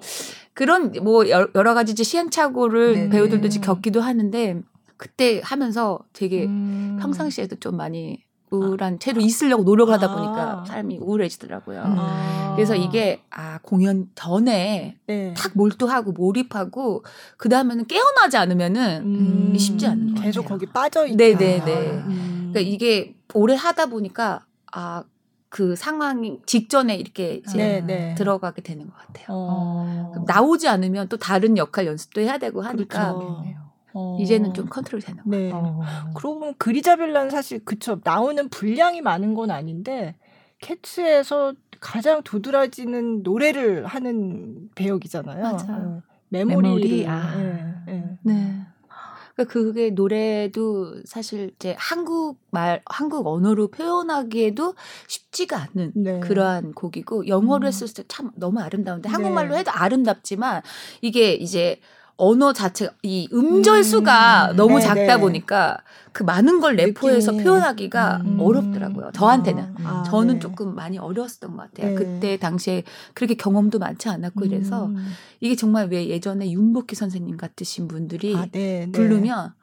그런 0.57 0.91
뭐 1.03 1.29
여러 1.29 1.75
가지 1.75 1.91
이제 1.91 2.01
시행착오를 2.01 2.93
네네. 2.95 3.09
배우들도 3.09 3.45
이제 3.45 3.59
겪기도 3.59 4.01
하는데 4.01 4.59
그때 4.97 5.39
하면서 5.43 5.99
되게 6.13 6.45
음. 6.45 6.97
평상시에도 6.99 7.57
좀 7.57 7.77
많이 7.77 8.23
우울한 8.49 8.95
아. 8.95 8.97
채로 8.97 9.21
있으려고 9.21 9.61
노력을 9.61 9.93
하다 9.93 10.15
보니까 10.15 10.61
아. 10.61 10.65
삶이 10.65 10.97
우울해지더라고요. 10.97 11.83
아. 11.85 12.53
그래서 12.55 12.75
이게 12.75 13.21
아 13.29 13.59
공연 13.61 14.07
전에 14.15 14.97
네. 15.05 15.35
탁 15.37 15.51
몰두하고 15.53 16.13
몰입하고 16.13 17.05
그 17.37 17.49
다음에는 17.49 17.85
깨어나지 17.85 18.37
않으면은 18.37 19.03
음. 19.03 19.55
쉽지 19.55 19.85
않은 19.85 20.15
거예요. 20.15 20.23
계속 20.23 20.45
거기 20.45 20.65
빠져 20.65 21.05
있다. 21.05 21.17
네네네. 21.17 21.91
음. 21.91 22.49
그러니까 22.51 22.61
이게 22.61 23.13
오래 23.35 23.53
하다 23.53 23.85
보니까 23.87 24.43
아 24.71 25.03
그 25.49 25.75
상황이 25.75 26.39
직전에 26.45 26.95
이렇게 26.95 27.35
이제 27.35 27.57
네, 27.57 27.81
네. 27.81 28.15
들어가게 28.15 28.61
되는 28.61 28.85
것 28.87 28.95
같아요. 28.97 29.25
어. 29.29 30.13
나오지 30.25 30.67
않으면 30.67 31.07
또 31.07 31.17
다른 31.17 31.57
역할 31.57 31.87
연습도 31.87 32.21
해야 32.21 32.37
되고 32.37 32.61
하니까 32.61 33.13
그렇죠. 33.13 33.43
어. 33.93 34.17
이제는 34.19 34.53
좀 34.53 34.67
컨트롤 34.67 35.01
되는 35.01 35.23
것 35.23 35.29
네. 35.29 35.49
같아요. 35.49 35.79
어. 35.79 36.13
그러고 36.13 36.39
보면 36.39 36.55
그리자벨라는 36.57 37.29
사실 37.29 37.63
그쵸 37.63 37.99
나오는 38.03 38.49
분량이 38.49 39.01
많은 39.01 39.33
건 39.33 39.49
아닌데 39.51 40.15
캐츠에서 40.59 41.53
가장 41.79 42.23
도드라지는 42.23 43.23
노래를 43.23 43.85
하는 43.85 44.69
배역이잖아요. 44.75 45.41
맞아요. 45.41 45.57
어. 45.69 46.01
메모리. 46.29 46.61
메모리. 46.61 47.07
아. 47.07 47.35
네. 47.37 47.75
네. 47.85 48.17
네. 48.23 48.66
그러니까 49.37 49.53
그게 49.53 49.91
노래도 49.91 50.95
사실 51.05 51.51
이제 51.55 51.75
한국 51.77 52.39
말 52.49 52.81
한국 52.87 53.27
언어로 53.27 53.67
표현하기에도 53.69 54.73
쉽지가 55.07 55.69
않은 55.73 55.91
네. 55.95 56.19
그러한 56.21 56.73
곡이고 56.73 57.27
영어로 57.27 57.67
음. 57.67 57.67
했을 57.67 57.87
때 57.93 58.03
참 58.07 58.31
너무 58.35 58.59
아름다운데 58.59 59.09
한국말로 59.09 59.53
네. 59.53 59.59
해도 59.59 59.71
아름답지만 59.71 60.61
이게 61.01 61.33
이제 61.33 61.79
언어 62.17 62.51
자체 62.51 62.89
이 63.03 63.29
음절 63.31 63.83
수가 63.83 64.51
음, 64.51 64.55
너무 64.57 64.79
네, 64.79 64.81
작다 64.81 65.15
네. 65.15 65.19
보니까 65.19 65.77
그 66.11 66.23
많은 66.23 66.59
걸 66.59 66.75
내포해서 66.75 67.31
느낌이. 67.31 67.43
표현하기가 67.45 68.21
음. 68.25 68.39
어렵더라고요. 68.39 69.11
저한테는 69.13 69.75
아, 69.83 70.03
저는 70.07 70.35
네. 70.35 70.39
조금 70.39 70.73
많이 70.75 70.97
어려웠던 70.97 71.55
것 71.55 71.71
같아요. 71.71 71.89
네. 71.91 71.95
그때 71.95 72.37
당시에 72.37 72.83
그렇게 73.13 73.35
경험도 73.35 73.77
많지 73.79 74.09
않았고 74.09 74.45
이래서 74.45 74.87
음. 74.87 75.07
이게 75.41 75.55
정말 75.55 75.89
왜 75.91 76.07
예전에 76.09 76.49
윤복희 76.51 76.95
선생님 76.95 77.37
같으신 77.37 77.87
분들이 77.87 78.35
아, 78.35 78.47
네, 78.51 78.85
네. 78.87 78.91
부르면 78.91 79.53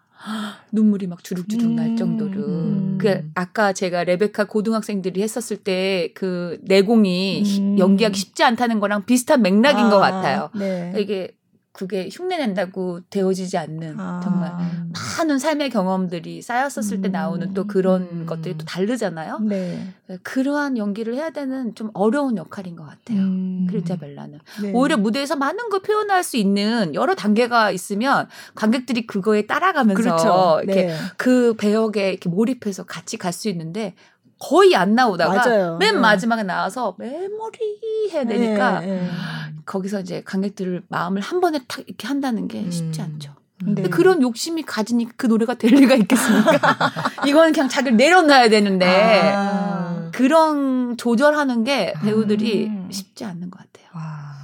눈물이 0.73 1.07
막 1.09 1.23
주룩주룩 1.25 1.65
음. 1.67 1.77
날 1.77 1.97
정도로. 1.97 2.41
음. 2.47 2.99
그 3.01 3.29
아까 3.35 3.73
제가 3.73 4.05
레베카 4.05 4.45
고등학생들이 4.45 5.21
했었을 5.23 5.57
때 5.59 6.13
그 6.15 6.59
내공이 6.63 7.43
음. 7.59 7.79
연기하기 7.79 8.17
쉽지 8.19 8.45
않다는 8.45 8.79
거랑 8.81 9.05
비슷한 9.07 9.43
맥락인 9.43 9.87
아, 9.87 9.91
것 9.91 9.99
같아요. 9.99 10.51
네. 10.55 10.95
이게 10.99 11.33
그게 11.75 12.09
흉내낸다고 12.11 13.01
되어지지 13.11 13.59
않는 13.59 13.99
아. 13.99 14.21
정말 14.23 14.53
많은 15.19 15.41
삶의 15.41 15.71
경험들이 15.71 16.41
쌓였었을 16.41 16.99
음. 16.99 17.03
때 17.03 17.09
나오는 17.09 17.53
또 17.53 17.67
그런 17.67 18.03
음. 18.13 18.27
것들이 18.27 18.57
또 18.57 18.65
다르잖아요. 18.65 19.41
네. 19.41 19.93
네. 20.07 20.19
그러한 20.23 20.79
연기를 20.79 21.17
해야 21.17 21.31
되는 21.31 21.75
좀 21.75 21.91
어려운 21.93 22.37
역할인 22.37 22.77
것 22.77 22.85
같아요. 22.85 23.19
음. 23.19 23.67
크리자벨라는 23.69 24.39
네. 24.63 24.71
오히려 24.73 24.97
무대에서 24.97 25.35
많은 25.35 25.69
걸 25.69 25.83
표현할 25.83 26.23
수 26.23 26.37
있는 26.37 26.95
여러 26.95 27.17
단계가 27.17 27.73
있으면 27.73 28.29
관객들이 28.55 29.05
그거에 29.09 29.47
따라가면서 29.47 30.01
그렇죠. 30.01 30.61
이렇게 30.63 30.87
네. 30.87 30.97
그 31.17 31.55
배역에 31.59 32.11
이렇게 32.11 32.29
몰입해서 32.29 32.85
같이 32.85 33.17
갈 33.19 33.35
수 33.35 33.49
있는데 33.49 33.97
거의 34.45 34.77
안 34.77 34.95
나오다가 34.95 35.35
맞아요. 35.35 35.77
맨 35.79 35.95
네. 35.95 36.01
마지막에 36.01 36.43
나와서 36.43 36.95
메모리 36.99 38.11
해야 38.13 38.25
되니까 38.25 38.81
네, 38.81 38.87
네. 38.87 39.11
거기서 39.65 40.01
이제 40.01 40.23
관객들을 40.23 40.83
마음을 40.89 41.23
한 41.23 41.41
번에 41.41 41.61
탁 41.67 41.85
이렇게 41.87 42.07
한다는 42.07 42.47
게 42.47 42.71
쉽지 42.71 43.01
음. 43.01 43.05
않죠. 43.05 43.35
네. 43.65 43.75
근데 43.75 43.89
그런 43.89 44.21
욕심이 44.21 44.63
가지니 44.63 45.09
그 45.17 45.27
노래가 45.27 45.55
될 45.55 45.73
리가 45.73 45.95
있겠습니까? 45.95 46.53
이거는 47.27 47.53
그냥 47.53 47.69
자기를 47.71 47.97
내려놔야 47.97 48.51
되는데 48.51 49.33
아. 49.35 50.11
그런 50.13 50.97
조절하는 50.99 51.65
게 51.65 51.95
배우들이 52.03 52.67
음. 52.67 52.89
쉽지 52.91 53.25
않는 53.25 53.51
것 53.51 53.59
같아요. 53.59 53.85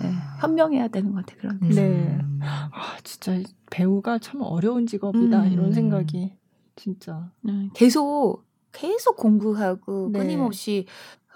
네. 0.00 0.14
현명해야 0.40 0.88
되는 0.88 1.12
것 1.12 1.26
같아요. 1.26 1.38
그런 1.40 1.60
데서. 1.60 1.80
네. 1.82 2.18
아 2.40 2.96
진짜 3.04 3.38
배우가 3.70 4.18
참 4.18 4.40
어려운 4.40 4.86
직업이다 4.86 5.42
음. 5.42 5.52
이런 5.52 5.72
생각이 5.74 6.32
진짜. 6.76 7.28
네. 7.42 7.68
계속 7.74 8.44
계속 8.72 9.16
공부하고 9.16 10.10
네. 10.12 10.18
끊임없이 10.18 10.86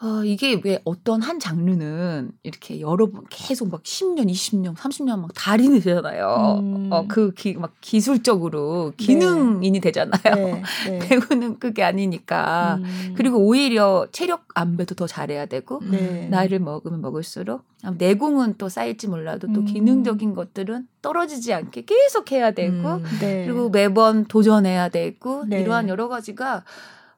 어, 0.03 0.25
이게 0.25 0.61
왜 0.65 0.81
어떤 0.85 1.23
한 1.23 1.39
장르는 1.39 2.33
이렇게 2.43 2.81
여러 2.81 3.07
번 3.07 3.25
계속 3.31 3.71
막 3.71 3.85
10년, 3.85 4.29
20년, 4.29 4.75
30년 4.75 5.21
막 5.21 5.31
달인이 5.35 5.81
되잖아요. 5.81 6.59
음. 6.61 6.89
어, 6.93 7.07
그 7.09 7.33
기, 7.33 7.55
막 7.55 7.73
기술적으로 7.81 8.93
기능인이 8.97 9.71
네. 9.71 9.81
되잖아요. 9.81 10.35
네. 10.35 10.63
네. 10.91 10.99
배우는 11.31 11.61
그게 11.61 11.85
아니니까. 11.85 12.81
음. 12.83 13.15
그리고 13.17 13.39
오히려 13.39 14.07
체력 14.11 14.45
안배도 14.55 14.97
더 14.97 15.07
잘해야 15.07 15.47
되고, 15.47 15.81
네. 15.89 16.29
나이를 16.29 16.59
먹으면 16.59 17.01
먹을수록 17.01 17.63
내공은 17.97 18.57
또 18.59 18.69
쌓일지 18.69 19.07
몰라도 19.07 19.47
또 19.53 19.61
음. 19.61 19.65
기능적인 19.65 20.35
것들은 20.35 20.89
떨어지지 21.03 21.55
않게 21.55 21.85
계속 21.87 22.33
해야 22.33 22.51
되고, 22.51 22.95
음. 22.95 23.05
네. 23.21 23.47
그리고 23.47 23.71
매번 23.71 24.25
도전해야 24.27 24.89
되고, 24.89 25.45
네. 25.47 25.61
이러한 25.61 25.89
여러 25.89 26.09
가지가 26.09 26.65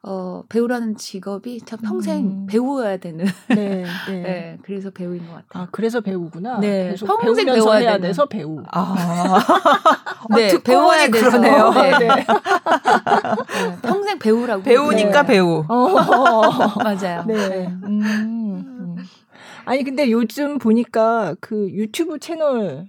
어, 0.09 0.45
배우라는 0.49 0.97
직업이 0.97 1.61
참 1.63 1.81
평생 1.81 2.19
음. 2.25 2.47
배워야 2.49 2.97
되는. 2.97 3.27
네, 3.49 3.85
네. 4.09 4.13
네, 4.23 4.59
그래서 4.63 4.91
배우인 4.91 5.27
것 5.27 5.33
같아요. 5.35 5.65
아, 5.65 5.69
그래서 5.73 6.01
배우구나. 6.01 6.61
네, 6.61 6.91
계속 6.91 7.07
평생 7.21 7.47
배워야 7.47 7.79
해야 7.79 7.99
돼서 7.99 8.27
배우. 8.27 8.63
아, 8.71 8.95
네, 10.37 10.55
어, 10.55 10.59
배워야 10.61 11.11
돼서. 11.11 11.39
네. 11.39 11.51
네. 11.51 11.99
네. 11.99 12.27
평생 13.83 14.19
배우라고. 14.21 14.63
배우니까 14.63 15.23
네. 15.23 15.27
배우. 15.27 15.65
어, 15.69 15.89
맞아요. 16.83 17.25
네. 17.27 17.49
네. 17.49 17.67
음, 17.67 18.03
음. 18.03 18.97
아니 19.65 19.83
근데 19.83 20.09
요즘 20.13 20.59
보니까 20.59 21.35
그 21.41 21.69
유튜브 21.71 22.21
채널도 22.21 22.87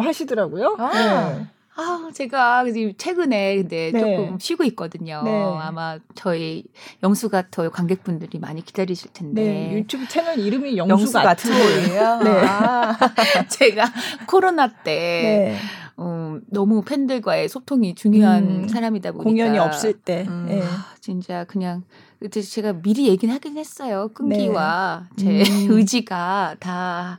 하시더라고요. 0.00 0.76
아. 0.78 0.90
네. 0.90 1.46
아, 1.76 2.08
제가 2.12 2.64
지금 2.70 2.92
최근에 2.96 3.56
근데 3.56 3.90
네. 3.92 3.98
조금 3.98 4.38
쉬고 4.38 4.62
있거든요. 4.64 5.22
네. 5.24 5.30
아마 5.60 5.98
저희 6.14 6.64
영수가토 7.02 7.70
관객분들이 7.70 8.38
많이 8.38 8.64
기다리실 8.64 9.12
텐데. 9.12 9.42
네, 9.42 9.72
유튜브 9.72 10.06
채널 10.06 10.38
이름이 10.38 10.76
영수가토예요. 10.76 12.20
네. 12.22 12.30
아, 12.46 12.96
제가 13.50 13.86
코로나 14.26 14.68
때 14.68 15.56
네. 15.56 15.58
음, 15.98 16.42
너무 16.46 16.82
팬들과의 16.82 17.48
소통이 17.48 17.94
중요한 17.94 18.44
음, 18.44 18.68
사람이다 18.68 19.12
보니까 19.12 19.24
공연이 19.24 19.58
없을 19.58 19.94
때 19.94 20.26
음, 20.28 20.46
네. 20.48 20.62
아, 20.62 20.94
진짜 21.00 21.44
그냥 21.44 21.82
그때 22.20 22.40
제가 22.40 22.74
미리 22.82 23.08
얘기는 23.08 23.32
하긴 23.34 23.58
했어요. 23.58 24.10
끈기와 24.14 25.08
네. 25.16 25.44
제 25.44 25.50
음. 25.52 25.70
의지가 25.74 26.56
다 26.60 27.18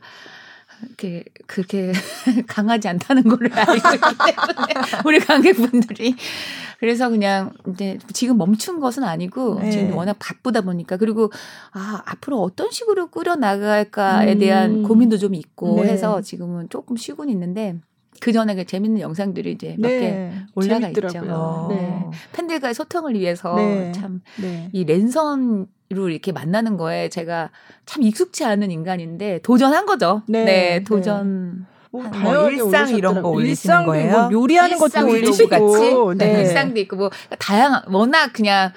이렇게 0.84 1.24
그렇게 1.46 1.92
강하지 2.46 2.88
않다는 2.88 3.24
걸 3.24 3.52
알고 3.52 3.74
있기 3.74 3.88
때문에 3.90 4.74
우리 5.04 5.18
관객분들이 5.20 6.14
그래서 6.78 7.08
그냥 7.08 7.52
이제 7.72 7.98
지금 8.12 8.36
멈춘 8.36 8.80
것은 8.80 9.04
아니고 9.04 9.60
네. 9.60 9.70
지금 9.70 9.96
워낙 9.96 10.16
바쁘다 10.18 10.60
보니까 10.60 10.96
그리고 10.96 11.30
아 11.72 12.02
앞으로 12.04 12.42
어떤 12.42 12.70
식으로 12.70 13.08
꾸려 13.08 13.36
나갈까에 13.36 14.34
음. 14.34 14.38
대한 14.38 14.82
고민도 14.82 15.18
좀 15.18 15.34
있고 15.34 15.82
네. 15.82 15.92
해서 15.92 16.20
지금은 16.20 16.68
조금 16.68 16.96
쉬고는 16.96 17.32
있는데 17.32 17.76
그 18.20 18.32
전에 18.32 18.54
그 18.54 18.64
재밌는 18.64 19.00
영상들이 19.00 19.52
이제 19.52 19.76
몇개 19.78 20.00
네, 20.00 20.46
올라가 20.54 20.80
재밌더라고요. 20.80 21.22
있죠. 21.22 21.66
네. 21.70 22.10
팬들과의 22.32 22.74
소통을 22.74 23.14
위해서 23.14 23.54
네. 23.56 23.92
참이 23.92 24.20
네. 24.40 24.70
랜선 24.86 25.66
로 25.90 26.08
이렇게 26.08 26.32
만나는 26.32 26.76
거에 26.76 27.08
제가 27.08 27.50
참 27.84 28.02
익숙치 28.02 28.44
않은 28.44 28.70
인간인데 28.72 29.38
도전한 29.44 29.86
거죠. 29.86 30.22
네, 30.26 30.44
네 30.44 30.84
도전. 30.84 31.66
뭐, 31.92 32.02
뭐 32.02 32.50
일상 32.50 32.88
이런 32.90 33.22
거 33.22 33.28
올리시는 33.30 33.86
거예요? 33.86 34.12
뭐 34.12 34.32
요리하는 34.32 34.78
것도 34.78 35.06
올리시고 35.06 35.48
같이 35.48 36.18
네. 36.18 36.32
네. 36.32 36.40
일상도 36.40 36.80
있고 36.80 36.96
뭐 36.96 37.10
다양한 37.38 37.82
워낙 37.92 38.32
그냥 38.32 38.72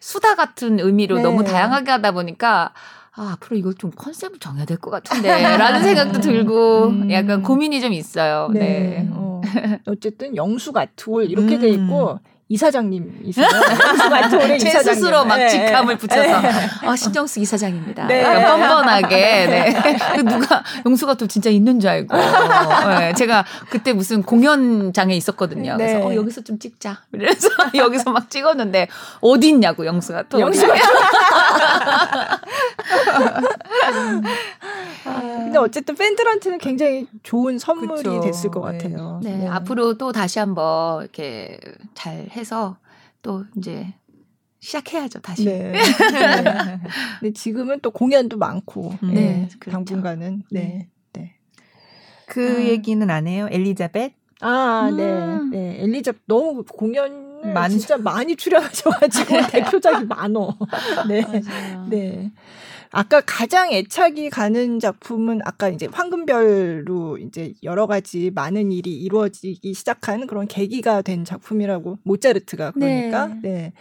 수다 0.00 0.34
같은 0.34 0.78
의미로 0.80 1.16
네. 1.16 1.22
너무 1.22 1.44
다양하게 1.44 1.90
하다 1.92 2.12
보니까 2.12 2.72
아, 3.16 3.32
앞으로 3.32 3.56
이걸 3.56 3.74
좀 3.74 3.90
컨셉을 3.90 4.38
정해야 4.38 4.66
될 4.66 4.76
것 4.76 4.90
같은데 4.90 5.28
라는 5.56 5.82
생각도 5.82 6.20
들고 6.20 6.88
음. 6.88 7.10
약간 7.10 7.42
고민이 7.42 7.80
좀 7.80 7.92
있어요. 7.94 8.50
네. 8.52 8.60
네. 8.60 9.08
어. 9.12 9.40
어쨌든 9.86 10.36
영수 10.36 10.72
가 10.72 10.86
툴 10.94 11.28
이렇게 11.30 11.56
음. 11.56 11.60
돼 11.60 11.68
있고 11.70 12.20
이사장님 12.52 13.20
이세요. 13.26 13.46
제 14.58 14.70
스스로 14.82 15.24
막 15.24 15.36
네. 15.36 15.48
직함을 15.48 15.96
붙여서 15.98 16.40
네. 16.40 16.50
아, 16.84 16.96
신정수 16.96 17.38
이사장입니다. 17.38 18.08
네. 18.08 18.24
뻔뻔하게. 18.24 19.06
네. 19.46 19.72
그 20.16 20.20
누가 20.22 20.60
용수가 20.84 21.14
또 21.14 21.28
진짜 21.28 21.48
있는 21.48 21.78
줄 21.78 21.88
알고. 21.90 22.16
네. 22.98 23.14
제가 23.14 23.44
그때 23.70 23.92
무슨 23.92 24.24
공연장에 24.24 25.14
있었거든요. 25.14 25.76
그래서 25.76 25.98
네. 26.00 26.04
어, 26.04 26.12
여기서 26.16 26.40
좀 26.40 26.58
찍자. 26.58 26.98
그래서 27.12 27.48
여기서 27.72 28.10
막 28.10 28.28
찍었는데 28.28 28.88
어디 29.20 29.50
있냐고 29.50 29.86
영수가 29.86 30.24
또. 30.28 30.40
영수가. 30.40 30.74
근데 35.50 35.58
어쨌든 35.58 35.96
팬들한테는 35.96 36.58
굉장히 36.58 37.06
좋은 37.22 37.58
선물이 37.58 38.02
그쵸. 38.02 38.20
됐을 38.20 38.50
것 38.50 38.60
같아요. 38.60 39.20
네. 39.22 39.46
앞으로 39.48 39.98
또 39.98 40.12
다시 40.12 40.38
한번 40.38 41.02
이렇게 41.02 41.58
잘 41.94 42.28
해서 42.30 42.76
또 43.22 43.44
이제 43.56 43.92
시작해야죠 44.60 45.20
다시. 45.20 45.44
네. 45.44 45.72
네. 45.72 45.80
근데 47.20 47.32
지금은 47.32 47.80
또 47.80 47.90
공연도 47.90 48.38
많고, 48.38 48.92
음. 49.02 49.14
네, 49.14 49.48
그렇죠. 49.58 49.70
당분간은 49.70 50.44
네, 50.50 50.88
네. 51.12 51.34
그 52.26 52.58
아. 52.58 52.62
얘기는 52.62 53.10
안 53.10 53.26
해요, 53.26 53.48
엘리자벳? 53.50 54.12
아, 54.40 54.90
네. 54.96 55.02
음. 55.02 55.50
네, 55.50 55.58
네. 55.58 55.82
엘리자벳 55.82 56.20
너무 56.26 56.62
공연 56.64 57.52
많 57.54 57.70
진짜 57.70 57.96
많이 57.96 58.36
출연하셔가지고 58.36 59.34
대표작이 59.50 60.04
많어. 60.04 60.56
네, 61.08 61.22
맞아요. 61.22 61.86
네. 61.88 62.30
아까 62.92 63.20
가장 63.20 63.72
애착이 63.72 64.30
가는 64.30 64.80
작품은 64.80 65.40
아까 65.44 65.68
이제 65.68 65.86
황금별로 65.90 67.18
이제 67.18 67.54
여러 67.62 67.86
가지 67.86 68.30
많은 68.30 68.72
일이 68.72 68.92
이루어지기 68.96 69.74
시작한 69.74 70.26
그런 70.26 70.48
계기가 70.48 71.02
된 71.02 71.24
작품이라고 71.24 71.98
모차르트가 72.02 72.72
그러니까 72.72 73.28
네. 73.28 73.40
네. 73.42 73.72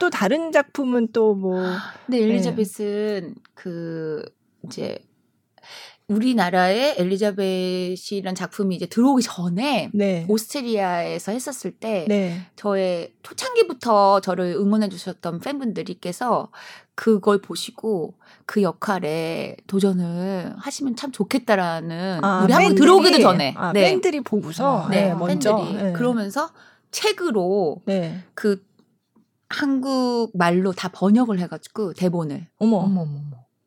또 0.00 0.10
다른 0.10 0.52
작품은 0.52 1.08
또 1.12 1.34
뭐. 1.34 1.60
네, 2.06 2.18
엘리자벳은 2.18 3.34
네. 3.34 3.34
그 3.54 4.24
이제 4.64 4.98
우리나라에 6.08 6.94
엘리자벳이란 6.98 8.34
작품이 8.34 8.74
이제 8.74 8.86
들어오기 8.86 9.22
전에 9.22 9.90
네. 9.92 10.24
오스트리아에서 10.28 11.32
했었을 11.32 11.72
때 11.72 12.06
네. 12.08 12.40
저의 12.56 13.12
초창기부터 13.22 14.20
저를 14.20 14.54
응원해 14.54 14.88
주셨던 14.88 15.40
팬분들께서 15.40 16.50
그걸 16.98 17.40
보시고 17.40 18.14
그 18.44 18.60
역할에 18.60 19.54
도전을 19.68 20.52
하시면 20.58 20.96
참 20.96 21.12
좋겠다라는 21.12 22.24
아, 22.24 22.42
우리 22.42 22.52
한번 22.52 22.74
들어오기도 22.74 23.20
전에 23.20 23.54
아, 23.56 23.72
네. 23.72 23.82
팬들이 23.82 24.20
보고서 24.20 24.88
네, 24.90 25.06
네 25.06 25.14
먼저 25.14 25.56
팬들이 25.58 25.80
네. 25.80 25.92
그러면서 25.92 26.50
책으로 26.90 27.82
네. 27.84 28.24
그 28.34 28.60
한국 29.48 30.32
말로 30.34 30.72
다 30.72 30.88
번역을 30.92 31.38
해가지고 31.38 31.92
대본을 31.92 32.48
어머 32.58 32.78
어머 32.78 33.02
어머 33.02 33.20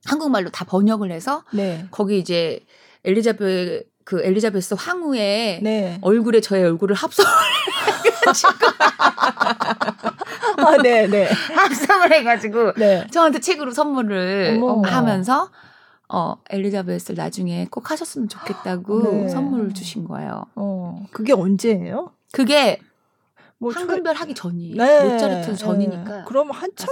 한국말로 0.04 0.50
다 0.50 0.66
번역을 0.66 1.10
해서 1.10 1.46
네. 1.54 1.88
거기 1.90 2.20
이제 2.20 2.60
엘리자베 3.06 3.84
그 4.04 4.22
엘리자베스 4.26 4.76
황후의 4.78 5.62
네. 5.64 6.00
얼굴에 6.02 6.42
저의 6.42 6.66
얼굴을 6.66 6.98
합성 6.98 7.26
을 8.22 8.28
해가지고 8.28 8.52
아, 10.68 10.78
네, 10.82 11.08
네. 11.08 11.28
합성을 11.56 12.12
해가지고 12.14 12.74
네. 12.74 13.06
저한테 13.12 13.40
책으로 13.40 13.72
선물을 13.72 14.60
어머. 14.62 14.88
하면서 14.88 15.50
어 16.10 16.36
엘리자베스를 16.50 17.16
나중에 17.16 17.68
꼭 17.72 17.90
하셨으면 17.90 18.28
좋겠다고 18.28 19.12
네. 19.12 19.30
선물을 19.30 19.74
주신 19.74 20.04
거예요. 20.06 20.46
어 20.56 21.04
그게 21.12 21.34
언제예요? 21.34 22.12
그게 22.34 22.80
뭐 23.58 23.72
황금별 23.72 24.16
하기 24.16 24.34
전이 24.34 24.76
네. 24.76 25.04
모차르트 25.04 25.56
전이니까. 25.56 26.18
네. 26.18 26.24
그럼 26.28 26.52
한참 26.52 26.88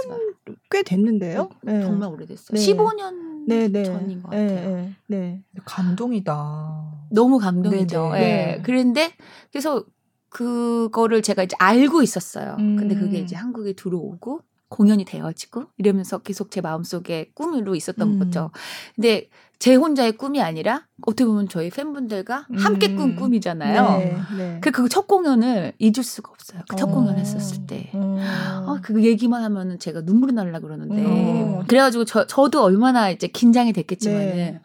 꽤 0.70 0.82
됐는데요. 0.82 1.50
네. 1.62 1.82
정말 1.82 2.08
오래됐어요. 2.10 2.56
네. 2.56 2.60
15년 2.60 3.30
네, 3.46 3.68
네. 3.68 3.84
전인 3.84 4.22
것 4.22 4.30
같아요. 4.30 4.90
네, 5.08 5.42
감동이다. 5.64 6.84
너무 7.10 7.38
감동이죠. 7.38 8.10
네. 8.12 8.62
그런데 8.64 9.12
그래서 9.50 9.84
그거를 10.30 11.22
제가 11.22 11.42
이제 11.42 11.56
알고 11.58 12.02
있었어요. 12.02 12.56
음. 12.58 12.76
근데 12.76 12.94
그게 12.94 13.18
음. 13.18 13.24
이제 13.24 13.36
한국에 13.36 13.74
들어오고 13.74 14.40
공연이 14.68 15.04
되어지고 15.04 15.64
이러면서 15.76 16.18
계속 16.18 16.50
제 16.50 16.60
마음속에 16.60 17.32
꿈으로 17.34 17.74
있었던 17.74 18.08
음. 18.08 18.18
거죠. 18.18 18.52
근데 18.94 19.28
제 19.58 19.74
혼자의 19.74 20.12
꿈이 20.12 20.40
아니라 20.40 20.86
어떻게 21.02 21.26
보면 21.26 21.48
저희 21.48 21.68
팬분들과 21.68 22.46
함께 22.56 22.94
꾼 22.94 23.10
음. 23.10 23.16
꿈이잖아요. 23.16 23.98
네, 23.98 24.16
네. 24.38 24.58
그, 24.62 24.70
그첫 24.70 25.06
공연을 25.06 25.74
잊을 25.78 26.02
수가 26.02 26.30
없어요. 26.30 26.62
그첫 26.70 26.88
어. 26.88 26.92
공연 26.92 27.18
했었을 27.18 27.66
때. 27.66 27.90
어. 27.92 28.64
어, 28.66 28.78
그 28.80 29.04
얘기만 29.04 29.42
하면은 29.42 29.78
제가 29.78 30.02
눈물이 30.02 30.32
날라 30.32 30.60
그러는데. 30.60 31.04
어. 31.04 31.64
그래가지고 31.66 32.06
저, 32.06 32.26
저도 32.26 32.62
얼마나 32.62 33.10
이제 33.10 33.26
긴장이 33.26 33.74
됐겠지만은 33.74 34.36
네. 34.36 34.60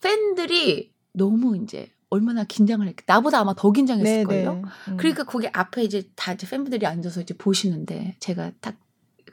팬들이 0.00 0.92
너무 1.12 1.56
이제 1.56 1.88
얼마나 2.16 2.44
긴장을 2.44 2.86
했겠 2.86 3.04
나보다 3.06 3.38
아마 3.40 3.54
더 3.54 3.70
긴장했을걸요. 3.70 4.54
네, 4.54 4.62
네. 4.62 4.62
음. 4.88 4.96
그러니까 4.96 5.24
거기 5.24 5.48
앞에 5.52 5.84
이제 5.84 6.08
다 6.16 6.32
이제 6.32 6.46
팬분들이 6.48 6.86
앉아서 6.86 7.20
이제 7.20 7.34
보시는데 7.36 8.16
제가 8.20 8.50
딱 8.60 8.76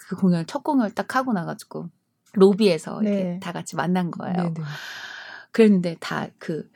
그 0.08 0.16
공연 0.16 0.46
첫 0.46 0.64
공연을 0.64 0.92
딱 0.92 1.16
하고 1.16 1.34
나가지고 1.34 1.90
로비에서 2.34 3.02
네. 3.02 3.10
이렇게 3.10 3.40
다 3.40 3.52
같이 3.52 3.76
만난 3.76 4.12
거예요. 4.12 4.36
네네. 4.36 4.54
그랬는데 5.52 5.98
다 6.00 6.28
그 6.40 6.70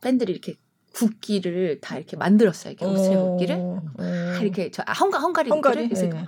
팬들이 0.00 0.32
이렇게 0.32 0.56
국기를 0.94 1.80
다 1.80 1.96
이렇게 1.96 2.16
만들었어요. 2.16 2.72
이렇게 2.72 2.84
오스트리아 2.84 3.20
어. 3.20 3.30
국기를 3.30 3.80
다 3.96 4.40
이렇게 4.40 4.70
저 4.70 4.82
아, 4.86 4.92
헝가 4.92 5.18
헝가리 5.18 5.50
국기를 5.50 5.88
그래서 5.88 6.06
네. 6.06 6.24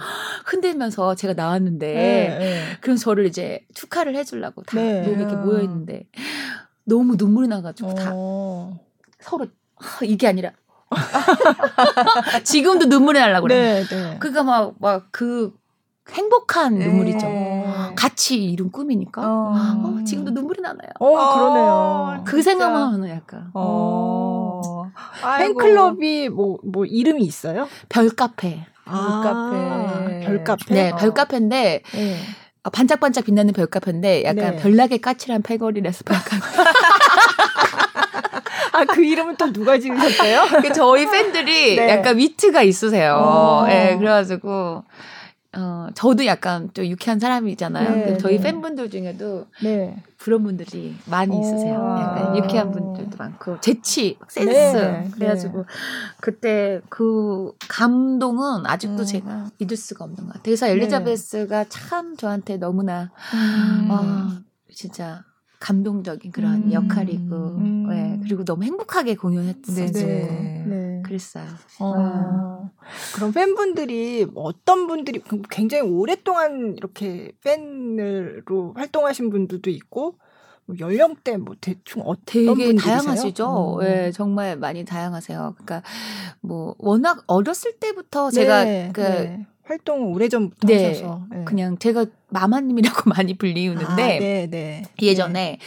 흔들면서 0.47 1.16
제가 1.16 1.34
나왔는데 1.34 1.94
네, 1.94 2.39
네. 2.39 2.62
그럼 2.80 2.97
저를 2.97 3.26
이제 3.26 3.66
축하를 3.74 4.14
해주려고 4.14 4.62
다 4.62 4.76
네. 4.76 5.05
이렇게 5.09 5.34
모여 5.34 5.62
있는데 5.62 6.06
너무 6.84 7.16
눈물이 7.16 7.48
나가지고 7.48 7.94
다 7.94 8.12
어. 8.14 8.78
서로 9.23 9.47
이게 10.03 10.28
아니라 10.28 10.51
지금도 12.44 12.86
눈물이 12.86 13.19
날라고 13.19 13.47
그래. 13.47 13.85
네, 13.85 13.97
네. 13.97 14.16
그러니까 14.19 14.43
막 14.43 14.74
막 14.81 15.09
그 15.11 15.53
행복한 16.11 16.78
네. 16.81 16.86
눈물이죠. 16.86 17.27
같이 17.94 18.43
이룬 18.44 18.73
꿈이니까. 18.73 19.23
어. 19.24 19.53
어, 19.55 20.05
지금도 20.05 20.32
눈물이 20.32 20.61
나나요. 20.61 20.90
어, 20.99 21.35
그러네요. 21.35 22.24
그 22.27 22.43
생각만 22.43 22.94
하면 22.94 23.09
약간. 23.09 23.51
어. 23.55 24.90
팬클럽이 25.39 26.28
뭐, 26.28 26.59
뭐 26.65 26.85
이름이 26.85 27.23
있어요? 27.23 27.69
별카페. 27.89 28.66
아, 28.85 29.23
별카페. 29.23 30.27
별카페? 30.27 30.74
네, 30.74 30.93
별카페인데. 30.99 31.82
네. 31.94 32.16
반짝반짝 32.73 33.24
빛나는 33.24 33.53
별카페인데 33.55 34.24
약간 34.24 34.57
네. 34.57 34.57
별나게 34.57 34.99
까칠한 34.99 35.43
패거리라서 35.43 36.03
별카페. 36.05 36.36
아, 38.73 38.85
그 38.85 39.05
이름은 39.05 39.36
또 39.36 39.53
누가 39.53 39.78
지으셨어요? 39.78 40.44
그 40.62 40.73
저희 40.73 41.09
팬들이 41.11 41.77
네. 41.77 41.89
약간 41.90 42.16
위트가 42.19 42.62
있으세요. 42.62 43.15
어. 43.15 43.66
예, 43.69 43.73
네, 43.73 43.97
그래가지고, 43.99 44.85
어, 45.55 45.89
저도 45.94 46.24
약간 46.24 46.70
좀 46.73 46.86
유쾌한 46.86 47.19
사람이잖아요. 47.20 47.94
네, 47.94 48.19
저희 48.19 48.39
네. 48.39 48.43
팬분들 48.43 48.89
중에도 48.90 49.47
네. 49.62 50.03
그런 50.19 50.43
분들이 50.44 50.94
많이 51.05 51.39
있으세요. 51.39 51.74
오. 51.78 52.01
약간 52.01 52.36
유쾌한 52.39 52.70
분들도 52.70 53.19
많고, 53.19 53.61
재치, 53.61 54.16
센스. 54.28 54.77
네, 54.77 55.11
그래가지고, 55.12 55.59
네. 55.59 55.65
그때 56.20 56.81
그 56.89 57.53
감동은 57.69 58.65
아직도 58.65 59.03
음. 59.03 59.05
제가 59.05 59.51
잊을 59.59 59.77
수가 59.77 60.05
없는 60.05 60.16
것 60.24 60.27
같아요. 60.28 60.43
그래서 60.43 60.69
엘리자베스가 60.69 61.66
참 61.69 62.16
저한테 62.16 62.57
너무나, 62.57 63.11
음. 63.35 63.89
어, 63.90 64.43
진짜 64.74 65.23
감동적인 65.62 66.32
그런 66.32 66.64
음. 66.64 66.72
역할이고, 66.72 67.34
음. 67.34 67.86
네. 67.89 68.18
그리고 68.22 68.44
너무 68.44 68.64
행복하게 68.64 69.14
공연했었고, 69.14 69.93
네. 69.93 70.64
네. 70.66 71.02
그랬어요. 71.05 71.47
어. 71.78 71.94
아. 71.97 72.70
그럼 73.14 73.32
팬분들이 73.32 74.26
어떤 74.34 74.89
분들이 74.89 75.22
굉장히 75.51 75.89
오랫동안 75.89 76.74
이렇게 76.76 77.30
팬으로 77.44 78.72
활동하신 78.74 79.30
분들도 79.30 79.70
있고, 79.70 80.18
뭐 80.64 80.76
연령대 80.78 81.36
뭐 81.36 81.55
대충 81.60 82.02
어떤 82.02 82.24
되게? 82.24 82.74
다양하시죠. 82.74 83.80
예, 83.82 83.86
네, 83.86 84.12
정말 84.12 84.56
많이 84.56 84.84
다양하세요. 84.84 85.55
그러니까 85.59 85.82
뭐 86.40 86.74
워낙 86.78 87.22
어렸을 87.26 87.78
때부터 87.78 88.30
제가 88.30 88.64
네, 88.64 88.90
그 88.93 89.01
네. 89.01 89.47
활동을 89.64 90.14
오래전부터 90.14 90.66
네. 90.66 90.89
하셔서 90.89 91.26
네. 91.30 91.44
그냥 91.44 91.78
제가 91.78 92.06
마마님이라고 92.28 93.10
많이 93.10 93.34
불리우는데 93.34 93.84
아, 93.86 93.97
네, 93.97 94.48
네. 94.51 94.82
예전에 95.01 95.59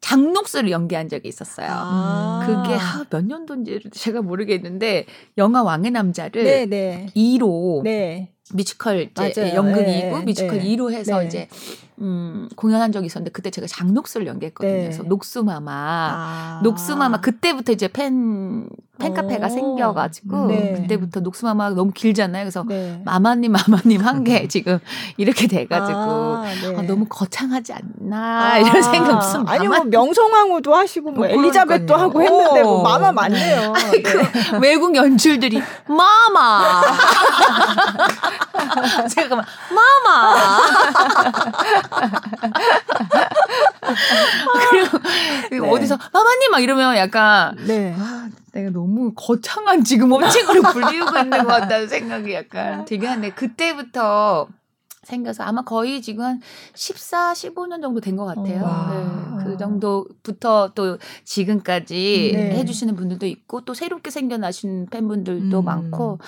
장녹수를 0.00 0.70
연기한 0.70 1.08
적이 1.08 1.28
있었어요. 1.28 1.68
아. 1.70 2.42
그게 2.46 2.74
아, 2.74 3.04
몇 3.10 3.24
년도인지 3.24 3.90
제가 3.92 4.22
모르겠는데 4.22 5.06
영화 5.38 5.62
왕의 5.62 5.90
남자를 5.90 6.44
네, 6.44 6.66
네. 6.66 7.06
이로 7.14 7.82
네. 7.82 8.32
뮤지컬 8.52 9.10
이제 9.28 9.54
연극이고 9.54 10.18
네, 10.18 10.24
뮤지컬 10.24 10.58
네, 10.58 10.64
이로 10.64 10.92
해서 10.92 11.20
네. 11.20 11.26
이제 11.26 11.48
음, 12.00 12.48
공연한 12.56 12.92
적이 12.92 13.06
있었는데 13.06 13.30
그때 13.30 13.50
제가 13.50 13.66
장녹수를 13.66 14.26
연기했거든요. 14.26 14.72
네. 14.72 14.82
그래서 14.84 15.02
녹수마마, 15.02 15.72
아. 15.72 16.60
녹수마마 16.62 17.20
그때부터 17.20 17.72
이제 17.72 17.88
팬 17.88 18.68
팬카페가 18.98 19.48
생겨가지고 19.48 20.46
네. 20.46 20.74
그때부터 20.74 21.20
녹수마마가 21.20 21.74
너무 21.74 21.90
길잖아요. 21.92 22.44
그래서 22.44 22.64
네. 22.68 23.00
마마님 23.04 23.52
마마님 23.52 24.00
한게 24.02 24.46
지금 24.48 24.78
이렇게 25.16 25.46
돼가지고 25.46 25.98
아, 25.98 26.44
네. 26.62 26.76
아, 26.76 26.82
너무 26.82 27.06
거창하지 27.08 27.72
않나 27.72 28.52
아. 28.52 28.58
이런 28.58 28.82
생각 28.82 29.16
무슨 29.16 29.48
아니 29.48 29.66
뭐 29.68 29.84
명성황후도 29.84 30.74
하시고 30.74 31.12
뭐 31.12 31.26
어, 31.26 31.28
엘리자벳도 31.28 31.94
하고 31.94 32.22
했는데 32.22 32.62
뭐 32.62 32.82
마마 32.82 33.12
맞네요. 33.12 33.72
그 34.04 34.58
외국 34.60 34.94
연출들이 34.94 35.62
마마 35.86 36.82
제가 39.10 39.36
막 39.36 39.44
마마 39.74 40.60
그리고, 44.70 44.98
그리고 45.48 45.66
네. 45.66 45.72
어디서 45.72 45.98
마마님 46.12 46.50
막 46.50 46.60
이러면 46.60 46.96
약간 46.96 47.56
네. 47.66 47.94
아, 47.98 48.28
내가 48.52 48.70
너무 48.70 49.12
거창한 49.14 49.84
지금 49.84 50.12
업체으로 50.12 50.62
불리우고 50.72 51.18
있는 51.18 51.38
것 51.44 51.46
같다는 51.46 51.88
생각이 51.88 52.32
약간 52.34 52.84
되게 52.84 53.06
한데 53.06 53.30
그때부터 53.30 54.48
생겨서 55.02 55.44
아마 55.44 55.62
거의 55.62 56.02
지금 56.02 56.24
한 56.24 56.40
14, 56.74 57.32
15년 57.32 57.80
정도 57.82 58.00
된 58.00 58.16
것 58.16 58.26
같아요. 58.26 59.36
네, 59.38 59.44
그 59.44 59.56
정도부터 59.56 60.72
또 60.74 60.98
지금까지 61.24 62.32
네. 62.34 62.50
해주시는 62.56 62.96
분들도 62.96 63.26
있고 63.26 63.62
또 63.62 63.74
새롭게 63.74 64.10
생겨나신 64.10 64.86
팬분들도 64.90 65.58
음. 65.58 65.64
많고 65.64 66.18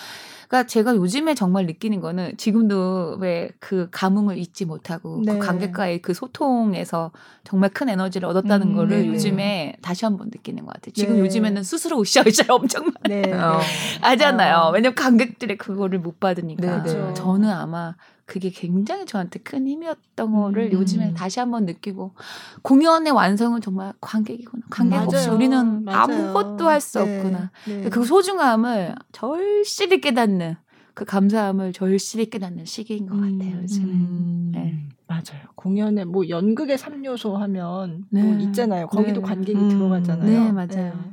그러니까 0.52 0.66
제가 0.66 0.94
요즘에 0.96 1.34
정말 1.34 1.64
느끼는 1.64 2.00
거는 2.00 2.36
지금도 2.36 3.16
왜 3.18 3.48
그 3.58 3.88
감흥을 3.90 4.36
잊지 4.38 4.66
못하고 4.66 5.20
그 5.20 5.24
네. 5.24 5.38
그 5.38 5.46
관객과의 5.46 6.02
그 6.02 6.12
소통에서 6.12 7.10
정말 7.44 7.70
큰 7.70 7.88
에너지를 7.88 8.28
얻었다는 8.28 8.68
음, 8.68 8.74
거를 8.74 9.02
네. 9.02 9.06
요즘에 9.08 9.76
다시 9.80 10.04
한번 10.04 10.28
느끼는 10.32 10.66
것 10.66 10.74
같아요. 10.74 10.92
지금 10.92 11.14
네. 11.14 11.20
요즘에는 11.20 11.62
스스로 11.62 12.00
으쌰으쌰 12.00 12.44
엄청 12.52 12.84
많이 12.84 13.22
네. 13.22 13.32
어. 13.32 13.60
하잖아요. 14.02 14.56
어. 14.56 14.70
왜냐면 14.72 14.94
관객들의 14.94 15.56
그거를 15.56 16.00
못 16.00 16.20
받으니까. 16.20 16.82
네, 16.82 16.92
네. 16.92 17.14
저는 17.14 17.48
아마 17.48 17.94
그게 18.32 18.48
굉장히 18.48 19.04
저한테 19.04 19.40
큰 19.40 19.68
힘이었던 19.68 20.32
거를 20.32 20.68
음. 20.68 20.72
요즘에 20.72 21.12
다시 21.12 21.38
한번 21.38 21.66
느끼고 21.66 22.14
공연의 22.62 23.12
완성은 23.12 23.60
정말 23.60 23.92
관객이구나. 24.00 24.64
관객 24.70 24.96
맞아요. 24.96 25.06
없이 25.08 25.28
우리는 25.28 25.84
맞아요. 25.84 25.98
아무것도 25.98 26.66
할 26.66 26.80
수 26.80 26.98
네. 27.04 27.18
없구나. 27.18 27.50
네. 27.68 27.90
그 27.90 28.04
소중함을 28.06 28.94
절실히 29.12 30.00
깨닫는 30.00 30.56
그 30.94 31.04
감사함을 31.04 31.74
절실히 31.74 32.30
깨닫는 32.30 32.64
시기인 32.64 33.06
것 33.06 33.16
같아요. 33.16 33.56
음. 33.56 33.60
요즘에. 33.64 33.84
음. 33.84 34.50
네. 34.54 34.88
맞아요. 35.06 35.42
공연에 35.54 36.06
뭐 36.06 36.26
연극의 36.26 36.78
3요소 36.78 37.36
하면 37.36 38.06
뭐 38.08 38.22
네. 38.22 38.22
뭐 38.22 38.34
있잖아요. 38.36 38.86
거기도 38.86 39.20
네. 39.20 39.26
관객이 39.26 39.58
음. 39.58 39.68
들어가잖아요. 39.68 40.26
네, 40.26 40.52
맞아요. 40.52 41.04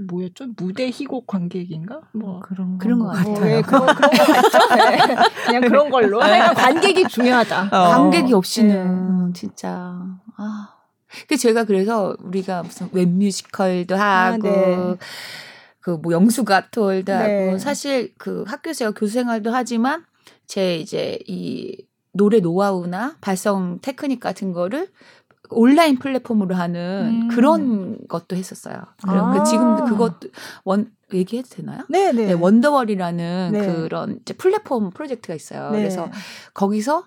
네. 0.00 0.06
그 0.06 0.12
뭐였죠? 0.12 0.46
무대 0.56 0.90
희곡 0.90 1.26
관객인가? 1.26 2.00
뭐 2.12 2.36
어, 2.36 2.40
그런 2.40 2.78
그런 2.78 2.98
것 2.98 3.08
같아요. 3.08 3.34
어, 3.34 3.40
네, 3.40 3.62
그런 3.62 3.86
그런 3.86 3.86
거 3.86 4.08
같죠. 4.08 4.74
네. 4.74 5.16
그냥 5.46 5.62
그런 5.62 5.90
걸로. 5.90 6.24
내가 6.24 6.54
관객이 6.54 7.08
중요하다. 7.08 7.64
어. 7.64 7.88
관객이 7.90 8.32
없이는 8.32 9.26
네. 9.26 9.32
진짜 9.34 10.02
아. 10.36 10.76
그 11.28 11.36
제가 11.36 11.64
그래서 11.64 12.16
우리가 12.20 12.62
무슨 12.62 12.88
웹 12.92 13.08
뮤지컬도 13.08 13.96
아, 13.96 14.32
하고 14.32 14.48
아, 14.48 14.96
그뭐 15.80 16.12
영수가 16.12 16.70
톨도 16.70 17.12
네. 17.12 17.46
하고 17.46 17.58
사실 17.58 18.14
그 18.16 18.44
학교에서 18.46 18.92
교수 18.92 19.14
생활도 19.14 19.52
하지만 19.52 20.04
제 20.46 20.76
이제 20.76 21.18
이 21.26 21.84
노래 22.12 22.40
노하우나 22.40 23.16
발성 23.20 23.78
테크닉 23.80 24.20
같은 24.20 24.52
거를 24.52 24.88
온라인 25.50 25.98
플랫폼으로 25.98 26.54
하는 26.54 27.22
음. 27.24 27.28
그런 27.28 27.98
것도 28.08 28.36
했었어요. 28.36 28.82
아. 29.02 29.32
그 29.32 29.44
지금도 29.44 29.84
그것도 29.84 30.28
원 30.64 30.90
얘기해도 31.12 31.48
되나요? 31.48 31.84
네, 31.88 32.12
네. 32.12 32.26
네 32.26 32.32
원더월이라는 32.32 33.50
네. 33.52 33.66
그런 33.66 34.18
이제 34.20 34.34
플랫폼 34.34 34.90
프로젝트가 34.90 35.34
있어요. 35.34 35.70
네. 35.70 35.78
그래서 35.78 36.08
거기서 36.54 37.04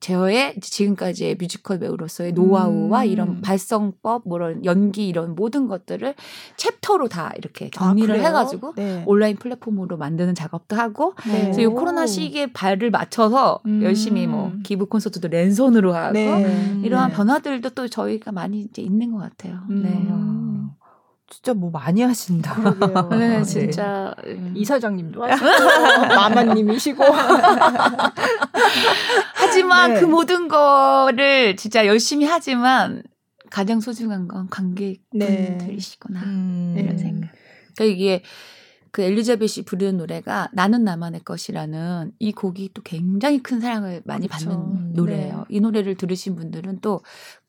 저의 0.00 0.60
지금까지의 0.60 1.36
뮤지컬 1.36 1.78
배우로서의 1.78 2.32
노하우와 2.32 3.02
음. 3.02 3.06
이런 3.06 3.40
발성법, 3.42 4.22
뭐 4.26 4.38
이런 4.38 4.64
연기 4.64 5.06
이런 5.06 5.34
모든 5.34 5.68
것들을 5.68 6.14
챕터로 6.56 7.08
다 7.08 7.32
이렇게 7.36 7.70
아, 7.76 7.86
정리를 7.86 8.14
아, 8.14 8.18
해가지고 8.18 8.74
네. 8.76 9.04
온라인 9.06 9.36
플랫폼으로 9.36 9.96
만드는 9.96 10.34
작업도 10.34 10.76
하고 10.76 11.14
네. 11.26 11.42
그래서 11.42 11.60
이 11.60 11.66
코로나 11.66 12.06
시기에 12.06 12.52
발을 12.52 12.90
맞춰서 12.90 13.60
음. 13.66 13.82
열심히 13.82 14.26
뭐 14.26 14.52
기부 14.62 14.86
콘서트도 14.86 15.28
랜선으로 15.28 15.94
하고 15.94 16.12
네. 16.14 16.80
이러한 16.82 17.12
변화들도 17.12 17.70
또 17.70 17.86
저희가 17.86 18.32
많이 18.32 18.60
이제 18.60 18.82
있는 18.82 19.12
것 19.12 19.18
같아요. 19.18 19.60
음. 19.70 20.70
네. 21.30 21.34
진짜 21.36 21.54
뭐 21.54 21.70
많이 21.70 22.02
하신다. 22.02 22.56
네, 23.10 23.38
네, 23.38 23.42
진짜 23.44 24.14
음. 24.26 24.52
이사장님도 24.56 25.22
하시고 25.22 25.46
마마님이시고. 26.14 27.04
하지만 29.34 29.94
네. 29.94 30.00
그 30.00 30.06
모든 30.06 30.48
거를 30.48 31.56
진짜 31.56 31.86
열심히 31.86 32.26
하지만 32.26 33.04
가장 33.48 33.80
소중한 33.80 34.28
건 34.28 34.48
관객분들이시구나 34.50 36.20
네. 36.20 36.26
음. 36.26 36.74
이런 36.76 36.98
생각. 36.98 37.30
그러니까 37.76 37.96
이게 37.96 38.22
그 38.92 39.02
엘리자벳이 39.02 39.64
부르는 39.64 39.98
노래가 39.98 40.48
나는 40.52 40.82
나만의 40.82 41.20
것이라는 41.20 42.12
이 42.18 42.32
곡이 42.32 42.70
또 42.74 42.82
굉장히 42.82 43.40
큰 43.40 43.60
사랑을 43.60 44.02
많이 44.04 44.26
그렇죠. 44.26 44.48
받는 44.50 44.94
노래예요. 44.94 45.36
네. 45.36 45.44
이 45.48 45.60
노래를 45.60 45.94
들으신 45.94 46.34
분들은 46.34 46.80
또 46.80 47.00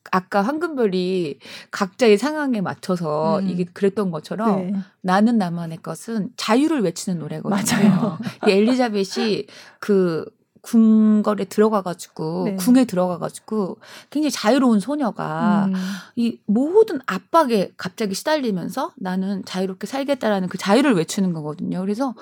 아까 0.09 0.41
황금별이 0.41 1.39
각자의 1.69 2.17
상황에 2.17 2.61
맞춰서 2.61 3.39
음. 3.39 3.49
이게 3.49 3.65
그랬던 3.65 4.11
것처럼 4.11 4.71
네. 4.71 4.79
나는 5.01 5.37
나만의 5.37 5.77
것은 5.77 6.29
자유를 6.37 6.81
외치는 6.81 7.19
노래거든요. 7.19 7.55
맞아요. 7.55 8.17
엘리자벳이 8.47 9.45
그 9.79 10.25
궁궐에 10.61 11.45
들어가가지고 11.49 12.43
네. 12.45 12.55
궁에 12.55 12.85
들어가가지고 12.85 13.77
굉장히 14.09 14.31
자유로운 14.31 14.79
소녀가 14.79 15.65
음. 15.65 15.73
이 16.15 16.39
모든 16.45 16.99
압박에 17.07 17.73
갑자기 17.77 18.13
시달리면서 18.13 18.91
나는 18.95 19.43
자유롭게 19.45 19.87
살겠다라는 19.87 20.49
그 20.49 20.57
자유를 20.57 20.93
외치는 20.93 21.33
거거든요. 21.33 21.81
그래서 21.81 22.13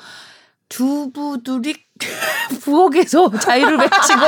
두부들이 0.69 1.75
부엌에서 2.61 3.31
자유를 3.39 3.77
외치고 3.77 4.21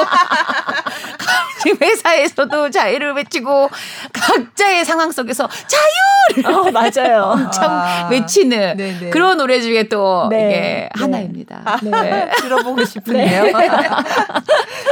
회사에서도 1.79 2.69
자유를 2.71 3.13
외치고 3.13 3.69
각자의 4.11 4.83
상황 4.83 5.11
속에서 5.11 5.47
자유를 5.67 6.53
어, 6.53 6.71
맞아요. 6.71 7.23
엄청 7.37 7.63
아, 7.65 8.07
외치는 8.09 8.77
네네. 8.77 9.09
그런 9.11 9.37
노래 9.37 9.61
중에 9.61 9.87
또 9.87 10.27
네. 10.29 10.37
이게 10.47 10.59
네. 10.59 10.89
하나입니다. 10.93 11.61
아, 11.63 11.77
네. 11.81 12.31
들어보고 12.41 12.83
싶은데요. 12.83 13.43
네. 13.43 13.69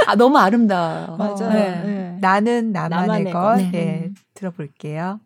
아 0.08 0.16
너무 0.16 0.38
아름다워. 0.38 1.18
맞아요. 1.18 1.50
네. 1.52 2.18
나는 2.22 2.72
나만의, 2.72 3.08
나만의 3.24 3.34
것. 3.34 3.72
네. 3.72 4.10
들어볼게요. 4.34 5.20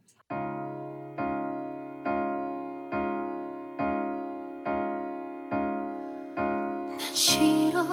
싫어. 7.26 7.86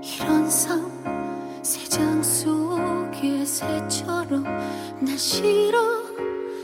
이런 0.00 0.48
삶 0.48 0.90
새장 1.62 2.22
속의 2.22 3.44
새처럼 3.44 4.42
난 4.42 5.18
싫어. 5.18 5.78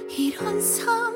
이런 0.09 0.63
삶 0.63 1.13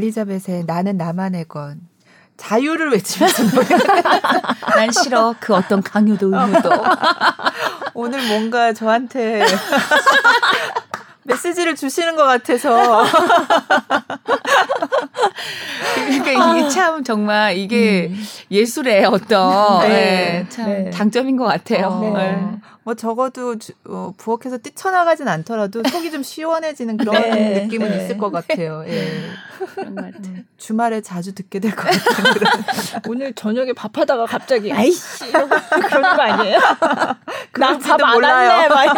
엘리자벳의 0.00 0.64
나는 0.66 0.96
나만의 0.96 1.44
건 1.48 1.80
자유를 2.36 2.90
외치면서. 2.92 3.42
난 4.74 4.90
싫어 4.90 5.34
그 5.38 5.54
어떤 5.54 5.82
강요도 5.82 6.34
의무도. 6.34 6.70
오늘 7.92 8.26
뭔가 8.28 8.72
저한테 8.72 9.44
메시지를 11.24 11.76
주시는 11.76 12.16
것 12.16 12.24
같아서. 12.24 13.04
그러니까 15.94 16.30
이게 16.56 16.68
참 16.70 17.04
정말 17.04 17.58
이게 17.58 18.10
예술의 18.50 19.04
어떤 19.04 19.80
네. 19.82 19.88
네, 19.88 20.46
참 20.48 20.66
네. 20.66 20.90
장점인 20.90 21.36
것 21.36 21.44
같아요. 21.44 21.88
어, 21.88 22.16
네. 22.16 22.58
뭐 22.90 22.94
적어도 22.96 23.56
주- 23.56 23.72
어, 23.84 24.12
부엌에서 24.16 24.58
뛰쳐나가진 24.58 25.28
않더라도 25.28 25.80
속이 25.88 26.10
좀 26.10 26.24
시원해지는 26.24 26.96
그런 26.96 27.14
네. 27.22 27.62
느낌은 27.62 27.88
네. 27.88 28.04
있을 28.04 28.18
것 28.18 28.32
같아요. 28.32 28.82
예. 28.88 29.20
그런 29.76 29.94
것 29.94 30.12
같아요. 30.12 30.38
주말에 30.56 31.00
자주 31.00 31.32
듣게 31.32 31.60
될 31.60 31.70
것 31.70 31.84
같아요. 31.84 32.34
그런. 32.34 32.52
오늘 33.08 33.32
저녁에 33.34 33.72
밥하다가 33.74 34.26
갑자기 34.26 34.72
아이씨 34.72 35.28
이러고 35.28 35.48
그러는 35.86 36.16
거 36.16 36.22
아니에요? 36.22 36.58
나밥안. 37.60 38.24
할래 38.24 38.68
막 38.68 38.84
이러. 38.84 38.94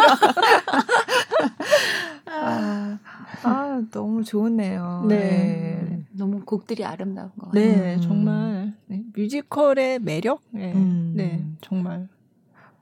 아, 2.25 2.97
아, 3.43 3.81
너무 3.91 4.23
좋네요. 4.23 5.05
네. 5.07 5.15
네. 5.19 5.99
너무 6.13 6.41
곡들이 6.43 6.83
아름다운 6.83 7.29
것 7.37 7.51
같아요. 7.51 7.63
네, 7.63 7.95
음. 7.97 8.01
정말 8.01 8.73
네, 8.87 9.03
뮤지컬의 9.15 9.99
매력. 9.99 10.41
네, 10.49 10.73
음. 10.73 11.13
네, 11.15 11.43
정말. 11.61 12.07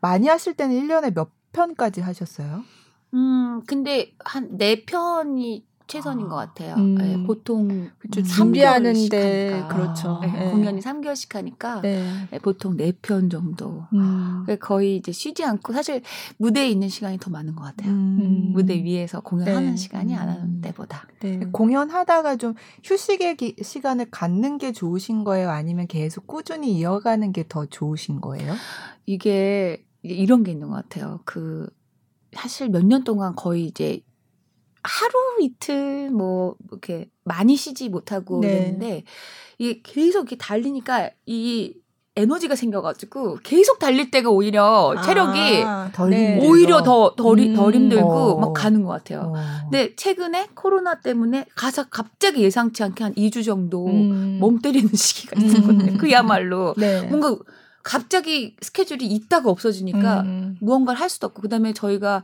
많이 0.01 0.27
하실 0.27 0.53
때는 0.55 0.75
1년에 0.81 1.13
몇 1.13 1.29
편까지 1.53 2.01
하셨어요? 2.01 2.63
음, 3.13 3.61
근데 3.67 4.13
한 4.23 4.57
네 4.57 4.83
편이 4.85 5.65
최선인 5.87 6.27
아. 6.27 6.29
것 6.29 6.35
같아요. 6.37 6.75
음. 6.75 6.95
네, 6.95 7.21
보통 7.27 7.89
그쵸, 7.99 8.21
음, 8.21 8.23
준비하는데 8.23 9.09
3개월씩 9.09 9.57
하니까. 9.59 9.67
그렇죠. 9.67 10.19
네, 10.21 10.31
네. 10.31 10.49
공연이 10.49 10.79
3개월씩 10.79 11.33
하니까 11.33 11.81
보통 12.41 12.77
네편 12.77 13.29
정도. 13.29 13.83
음. 13.93 14.45
거의 14.61 14.95
이제 14.95 15.11
쉬지 15.11 15.43
않고 15.43 15.73
사실 15.73 16.01
무대에 16.37 16.69
있는 16.69 16.87
시간이 16.87 17.17
더 17.17 17.29
많은 17.29 17.55
것 17.55 17.63
같아요. 17.65 17.91
음. 17.91 18.51
무대 18.53 18.81
위에서 18.81 19.19
공연하는 19.19 19.71
네. 19.71 19.75
시간이 19.75 20.15
안 20.15 20.29
하는 20.29 20.43
음. 20.43 20.61
때보다. 20.61 21.07
네. 21.19 21.39
공연하다가 21.51 22.37
좀 22.37 22.53
휴식의 22.85 23.35
기- 23.35 23.55
시간을 23.61 24.11
갖는 24.11 24.59
게 24.59 24.71
좋으신 24.71 25.25
거예요? 25.25 25.49
아니면 25.49 25.87
계속 25.87 26.25
꾸준히 26.25 26.71
이어가는 26.77 27.33
게 27.33 27.43
더 27.49 27.65
좋으신 27.65 28.21
거예요? 28.21 28.53
이게 29.05 29.83
이런 30.03 30.43
게 30.43 30.51
있는 30.51 30.69
것 30.69 30.75
같아요. 30.75 31.19
그 31.25 31.67
사실 32.33 32.69
몇 32.69 32.83
년 32.83 33.03
동안 33.03 33.35
거의 33.35 33.65
이제 33.65 34.01
하루 34.83 35.11
이틀 35.41 36.09
뭐 36.09 36.55
이렇게 36.69 37.09
많이 37.23 37.55
쉬지 37.55 37.89
못하고 37.89 38.39
네. 38.41 38.49
그랬는데 38.49 39.03
이게 39.59 39.81
계속 39.83 40.21
이렇게 40.21 40.37
달리니까 40.37 41.11
이 41.25 41.75
에너지가 42.17 42.55
생겨가지고 42.55 43.37
계속 43.43 43.79
달릴 43.79 44.11
때가 44.11 44.29
오히려 44.29 44.93
체력이 45.03 45.63
아, 45.63 45.89
덜 45.93 46.09
네. 46.09 46.39
오히려 46.45 46.83
더 46.83 47.15
덜, 47.15 47.39
음. 47.39 47.55
덜 47.55 47.73
힘들고 47.73 48.09
어. 48.11 48.39
막 48.39 48.53
가는 48.53 48.83
것 48.83 48.89
같아요. 48.89 49.31
어. 49.33 49.41
근데 49.63 49.95
최근에 49.95 50.47
코로나 50.53 50.99
때문에 50.99 51.45
가서 51.55 51.85
갑자기 51.89 52.41
예상치 52.41 52.83
않게 52.83 53.03
한 53.03 53.13
2주 53.13 53.45
정도 53.45 53.85
음. 53.87 54.39
멍 54.41 54.59
때리는 54.59 54.89
시기가 54.93 55.39
있었거든요. 55.39 55.93
음. 55.93 55.97
그야말로 55.97 56.73
네. 56.77 57.01
뭔가 57.03 57.37
갑자기 57.83 58.55
스케줄이 58.61 59.05
있다가 59.05 59.49
없어지니까 59.49 60.21
음. 60.21 60.57
무언가를 60.61 60.99
할 60.99 61.09
수도 61.09 61.27
없고 61.27 61.41
그다음에 61.41 61.73
저희가 61.73 62.23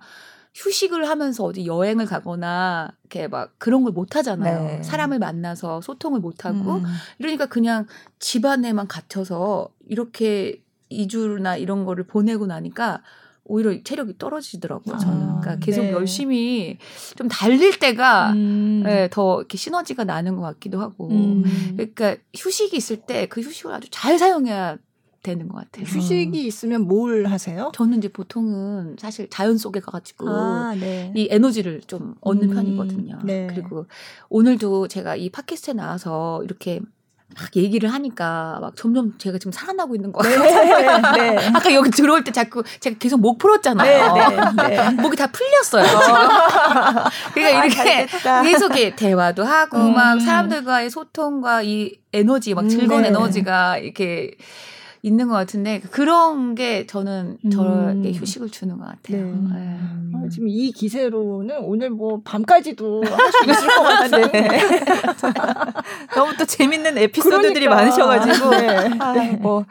휴식을 0.55 1.07
하면서 1.07 1.43
어디 1.43 1.67
여행을 1.67 2.05
가거나 2.07 2.91
이렇게 3.03 3.27
막 3.27 3.51
그런 3.59 3.83
걸 3.83 3.91
못 3.93 4.15
하잖아요. 4.15 4.63
네. 4.63 4.83
사람을 4.83 5.19
만나서 5.19 5.81
소통을 5.81 6.19
못 6.19 6.45
하고 6.45 6.75
음. 6.75 6.83
이러니까 7.19 7.45
그냥 7.45 7.85
집 8.19 8.43
안에만 8.45 8.87
갇혀서 8.87 9.69
이렇게 9.87 10.61
2주나 10.91 11.59
이런 11.59 11.85
거를 11.85 12.05
보내고 12.05 12.47
나니까 12.47 13.01
오히려 13.49 13.71
체력이 13.83 14.17
떨어지더라고요. 14.17 14.97
저는 14.97 15.17
아, 15.29 15.39
그러니까 15.41 15.65
계속 15.65 15.83
네. 15.83 15.91
열심히 15.91 16.77
좀 17.15 17.27
달릴 17.29 17.77
때가 17.79 18.31
음. 18.33 18.81
네, 18.83 19.09
더 19.11 19.37
이렇게 19.39 19.57
시너지가 19.57 20.03
나는 20.03 20.35
것 20.35 20.41
같기도 20.41 20.81
하고. 20.81 21.07
음. 21.09 21.43
그러니까 21.77 22.15
휴식이 22.35 22.75
있을 22.75 22.97
때 22.97 23.27
그 23.27 23.41
휴식을 23.41 23.71
아주 23.73 23.87
잘 23.91 24.17
사용해야 24.19 24.77
되는 25.23 25.47
것 25.47 25.57
같아요. 25.57 25.85
휴식이 25.85 26.45
있으면 26.45 26.87
뭘 26.87 27.25
하세요? 27.25 27.71
저는 27.73 27.97
이제 27.97 28.07
보통은 28.07 28.95
사실 28.99 29.29
자연 29.29 29.57
속에 29.57 29.79
가가지고 29.79 30.29
아, 30.29 30.75
네. 30.79 31.11
이 31.15 31.27
에너지를 31.29 31.81
좀 31.87 32.15
얻는 32.21 32.49
음, 32.49 32.55
편이거든요. 32.55 33.19
네. 33.23 33.47
그리고 33.49 33.87
오늘도 34.29 34.87
제가 34.87 35.15
이 35.15 35.29
팟캐스트에 35.29 35.73
나와서 35.73 36.41
이렇게 36.43 36.81
막 37.35 37.55
얘기를 37.55 37.91
하니까 37.93 38.59
막 38.61 38.75
점점 38.75 39.17
제가 39.17 39.37
지금 39.37 39.51
살아나고 39.51 39.95
있는 39.95 40.13
것 40.13 40.23
네. 40.23 40.35
같아요. 40.35 41.01
네, 41.13 41.31
네. 41.31 41.47
아까 41.53 41.73
여기 41.73 41.89
들어올 41.91 42.23
때 42.23 42.31
자꾸 42.31 42.63
제가 42.79 42.97
계속 42.97 43.19
목 43.19 43.37
풀었잖아요. 43.37 44.13
네, 44.13 44.69
네, 44.69 44.77
네. 44.77 44.89
목이 45.01 45.17
다 45.17 45.27
풀렸어요. 45.27 45.85
지금. 45.85 45.99
그러니까 47.33 47.59
아, 47.59 47.65
이렇게 47.65 48.07
계속 48.43 48.71
대화도 48.95 49.43
하고 49.43 49.77
음. 49.77 49.93
막 49.93 50.21
사람들과의 50.21 50.89
소통과 50.89 51.61
이 51.63 51.99
에너지 52.13 52.53
막 52.53 52.67
즐거운 52.69 53.01
음, 53.01 53.05
에너지가 53.05 53.77
이렇게 53.79 54.31
있는 55.03 55.27
것 55.27 55.33
같은데 55.35 55.79
그런 55.79 56.55
게 56.55 56.85
저는 56.87 57.37
저에게 57.51 58.09
음. 58.09 58.13
휴식을 58.13 58.49
주는 58.49 58.77
것 58.77 58.85
같아요. 58.85 59.25
네. 59.25 59.59
네. 59.59 59.79
아, 60.15 60.29
지금 60.29 60.47
이 60.49 60.71
기세로는 60.71 61.59
오늘 61.59 61.89
뭐 61.89 62.21
밤까지도 62.23 63.03
할 63.03 63.31
수 63.31 63.49
있을 63.49 63.67
것 63.67 63.83
같은데 63.83 64.31
네. 64.47 64.59
너무 66.15 66.35
또 66.37 66.45
재밌는 66.45 66.97
에피소드들이 66.97 67.65
그러니까. 67.65 67.75
많으셔가지고 67.75 68.49
네. 68.51 68.89
아, 68.99 69.13
뭐 69.39 69.65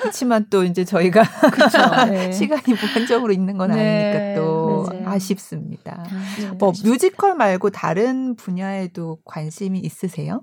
그렇지만 0.00 0.46
또 0.50 0.64
이제 0.64 0.84
저희가 0.84 1.22
그렇죠. 1.50 1.78
네. 2.10 2.32
시간이 2.32 2.62
무한적으로 2.68 3.32
있는 3.32 3.58
건 3.58 3.70
아니니까 3.72 4.34
또 4.36 4.86
아쉽습니다. 5.04 6.04
아, 6.08 6.54
뭐 6.58 6.72
뮤지컬 6.84 7.34
말고 7.34 7.70
다른 7.70 8.34
분야에도 8.36 9.18
관심이 9.24 9.78
있으세요? 9.80 10.42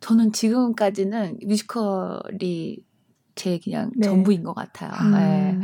저는 0.00 0.32
지금까지는 0.32 1.38
뮤지컬이 1.46 2.78
제 3.34 3.58
그냥 3.58 3.90
네. 3.96 4.06
전부인 4.06 4.42
것 4.42 4.54
같아요. 4.54 4.90
음. 5.02 5.12
네. 5.12 5.60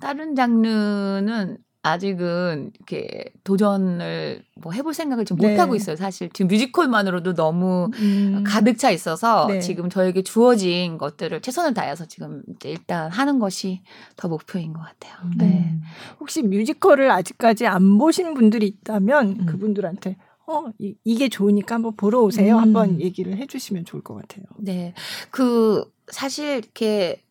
다른 0.00 0.34
장르는 0.34 1.58
아직은 1.84 2.70
이렇게 2.76 3.24
도전을 3.42 4.44
뭐 4.60 4.72
해볼 4.72 4.94
생각을 4.94 5.24
좀 5.24 5.36
네. 5.38 5.50
못 5.50 5.60
하고 5.60 5.74
있어요. 5.74 5.96
사실 5.96 6.30
지금 6.32 6.48
뮤지컬만으로도 6.48 7.34
너무 7.34 7.90
음. 7.94 8.44
가득 8.46 8.78
차 8.78 8.90
있어서 8.90 9.46
네. 9.48 9.58
지금 9.58 9.90
저에게 9.90 10.22
주어진 10.22 10.96
것들을 10.96 11.40
최선을 11.40 11.74
다해서 11.74 12.06
지금 12.06 12.42
이제 12.54 12.70
일단 12.70 13.10
하는 13.10 13.40
것이 13.40 13.82
더 14.16 14.28
목표인 14.28 14.72
것 14.72 14.80
같아요. 14.80 15.14
음. 15.24 15.32
네. 15.38 15.80
혹시 16.20 16.42
뮤지컬을 16.42 17.10
아직까지 17.10 17.66
안 17.66 17.98
보신 17.98 18.34
분들이 18.34 18.66
있다면 18.68 19.40
음. 19.40 19.46
그분들한테 19.46 20.16
어, 20.46 20.66
이, 20.78 21.16
게 21.16 21.28
좋으니까 21.28 21.76
한번 21.76 21.94
보러 21.96 22.20
오세요. 22.20 22.56
음. 22.56 22.60
한번 22.60 23.00
얘기를 23.00 23.36
해주시면 23.36 23.84
좋을 23.84 24.02
것 24.02 24.14
같아요. 24.14 24.44
네. 24.58 24.94
그, 25.30 25.84
사실 26.08 26.58
이렇게 26.58 27.22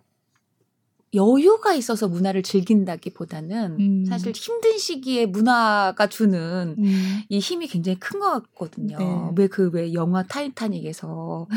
여유가 1.14 1.74
있어서 1.74 2.08
문화를 2.08 2.42
즐긴다기보다는 2.44 3.78
음. 3.80 4.06
사실 4.08 4.32
힘든 4.34 4.78
시기에 4.78 5.26
문화가 5.26 6.08
주는 6.08 6.76
음. 6.78 7.22
이 7.28 7.40
힘이 7.40 7.68
굉장히 7.68 8.00
큰 8.00 8.22
것 8.22 8.32
같거든요. 8.32 8.98
네. 8.98 9.32
왜그 9.36 9.72
왜 9.74 9.94
영화 9.94 10.22
타이타닉에서 10.24 11.48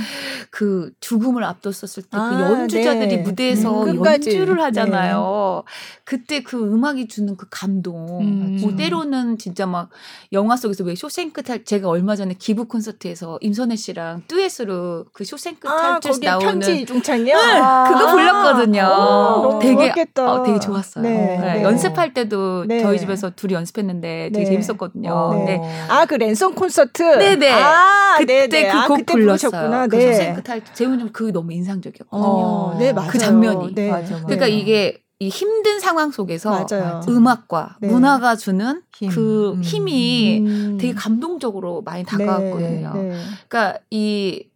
그 0.50 0.92
죽음을 0.98 1.44
앞뒀었을 1.44 2.04
때그 2.04 2.16
아, 2.16 2.40
연주자들이 2.40 3.16
네. 3.16 3.22
무대에서 3.22 3.84
음, 3.84 4.04
연주를 4.04 4.60
하잖아요. 4.62 5.62
네. 5.66 5.72
그때 6.04 6.42
그 6.42 6.56
음악이 6.56 7.06
주는 7.06 7.36
그 7.36 7.46
감동. 7.50 8.20
음. 8.20 8.58
뭐 8.62 8.74
때로는 8.74 9.36
진짜 9.38 9.66
막 9.66 9.90
영화 10.32 10.56
속에서 10.56 10.84
왜 10.84 10.94
쇼생크 10.94 11.42
탈 11.42 11.64
제가 11.64 11.88
얼마 11.88 12.16
전에 12.16 12.34
기부 12.38 12.64
콘서트에서 12.66 13.38
임선혜 13.42 13.76
씨랑 13.76 14.22
듀엣으로 14.26 15.04
그 15.12 15.24
쇼생크 15.24 15.68
아, 15.68 16.00
탈출 16.00 16.24
나오는 16.24 16.46
편지 16.46 16.86
중창이요? 16.86 17.36
네, 17.36 17.52
그거 17.88 18.10
불렀거든요. 18.10 19.43
아. 19.44 19.48
너무 19.48 19.60
되게 19.60 19.74
좋았겠다. 19.74 20.32
어, 20.32 20.42
되게 20.42 20.60
좋았어요. 20.60 21.02
네, 21.02 21.10
네. 21.10 21.54
네. 21.54 21.62
연습할 21.62 22.14
때도 22.14 22.64
네. 22.66 22.80
저희 22.80 22.98
집에서 22.98 23.30
둘이 23.30 23.54
연습했는데 23.54 24.30
되게 24.32 24.44
네. 24.44 24.50
재밌었거든요. 24.50 25.10
어. 25.12 25.44
네. 25.44 25.60
아그 25.88 26.14
랜선 26.14 26.54
콘서트. 26.54 27.02
네네. 27.02 27.50
아, 27.50 28.16
그때 28.18 28.48
그곡 28.48 29.00
아, 29.00 29.12
불렀어요. 29.12 29.88
그 29.88 29.96
네. 29.96 30.34
그 30.34 30.74
재훈님 30.74 31.10
그 31.12 31.32
너무 31.32 31.52
인상적이었거든요. 31.52 32.26
어, 32.26 32.76
네 32.78 32.92
맞아요. 32.92 33.10
그 33.10 33.18
장면이. 33.18 33.74
네. 33.74 33.90
맞아, 33.90 34.14
맞아. 34.14 34.24
그러니까 34.24 34.46
이게 34.46 35.04
이 35.20 35.28
힘든 35.28 35.80
상황 35.80 36.10
속에서 36.10 36.50
맞아요. 36.50 37.00
음악과 37.08 37.76
네. 37.80 37.88
문화가 37.88 38.36
주는 38.36 38.82
힘. 38.94 39.10
그 39.10 39.52
음. 39.52 39.62
힘이 39.62 40.40
음. 40.40 40.78
되게 40.78 40.92
감동적으로 40.92 41.82
많이 41.82 42.04
다가왔거든요. 42.04 42.92
네. 42.94 43.02
네. 43.02 43.20
그러니까 43.48 43.78
이 43.90 44.48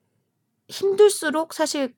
힘들수록 0.69 1.55
사실 1.55 1.95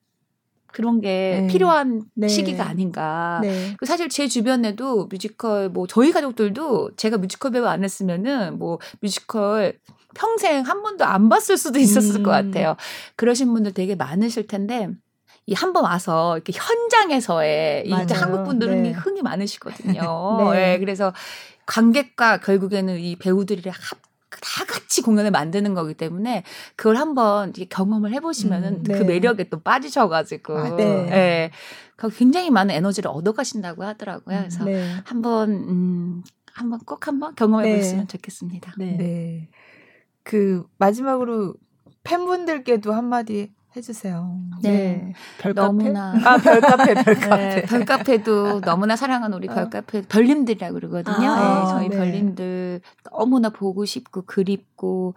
그런 0.71 1.01
게 1.01 1.39
네. 1.41 1.47
필요한 1.47 2.03
네. 2.15 2.27
시기가 2.27 2.67
아닌가. 2.67 3.39
네. 3.41 3.75
그 3.77 3.85
사실 3.85 4.09
제 4.09 4.27
주변에도 4.27 5.07
뮤지컬 5.07 5.69
뭐 5.69 5.87
저희 5.87 6.11
가족들도 6.11 6.91
제가 6.95 7.17
뮤지컬 7.17 7.51
배우 7.51 7.65
안 7.65 7.83
했으면은 7.83 8.57
뭐 8.57 8.79
뮤지컬 9.01 9.79
평생 10.15 10.61
한 10.63 10.81
번도 10.83 11.05
안 11.05 11.29
봤을 11.29 11.57
수도 11.57 11.79
있었을 11.79 12.17
음. 12.21 12.23
것 12.23 12.31
같아요. 12.31 12.75
그러신 13.15 13.53
분들 13.53 13.73
되게 13.73 13.95
많으실 13.95 14.47
텐데 14.47 14.89
이 15.47 15.53
한 15.55 15.73
번 15.73 15.83
와서 15.85 16.35
이렇게 16.37 16.53
현장에서의 16.53 17.87
이 17.87 17.91
한국 17.91 18.43
분들은 18.43 18.83
네. 18.83 18.91
흥이 18.91 19.21
많으시거든요. 19.21 20.37
네. 20.53 20.59
네. 20.73 20.79
그래서 20.79 21.13
관객과 21.65 22.39
결국에는 22.41 22.99
이 22.99 23.15
배우들이랑 23.15 23.73
합 23.77 23.97
다 24.41 24.65
같이 24.65 25.01
공연을 25.01 25.31
만드는 25.31 25.73
거기 25.73 25.93
때문에 25.93 26.43
그걸 26.75 26.97
한번 26.97 27.53
경험을 27.53 28.11
해보시면은 28.13 28.73
음, 28.73 28.83
네. 28.83 28.97
그 28.97 29.03
매력에 29.03 29.45
또 29.45 29.61
빠지셔가지고 29.61 30.57
아, 30.57 30.75
네. 30.75 31.05
네. 31.05 31.51
굉장히 32.17 32.49
많은 32.49 32.73
에너지를 32.73 33.09
얻어가신다고 33.11 33.83
하더라고요. 33.83 34.37
음, 34.37 34.41
그래서 34.41 34.65
네. 34.65 34.83
한번 35.05 35.51
음, 35.51 36.23
한번 36.51 36.79
꼭 36.79 37.07
한번 37.07 37.35
경험해 37.35 37.69
네. 37.69 37.77
보시면 37.77 38.07
좋겠습니다. 38.07 38.73
네. 38.77 38.97
네. 38.97 39.49
그 40.23 40.65
마지막으로 40.77 41.55
팬분들께도 42.03 42.91
한마디 42.91 43.53
해주세요. 43.75 44.37
네. 44.61 44.69
네. 44.69 45.13
별카페? 45.39 45.65
너무나. 45.65 46.13
아, 46.25 46.37
별카페, 46.37 46.93
별카페. 47.03 47.37
네, 47.37 47.61
별카페도 47.63 48.61
너무나 48.61 48.95
사랑하는 48.97 49.37
우리 49.37 49.49
아. 49.49 49.55
별카페, 49.55 50.03
별님들이라고 50.03 50.73
그러거든요. 50.73 51.29
아, 51.29 51.63
네, 51.63 51.69
저희 51.69 51.89
네. 51.89 51.95
별님들 51.95 52.81
너무나 53.11 53.49
보고 53.49 53.85
싶고 53.85 54.23
그립고, 54.23 55.13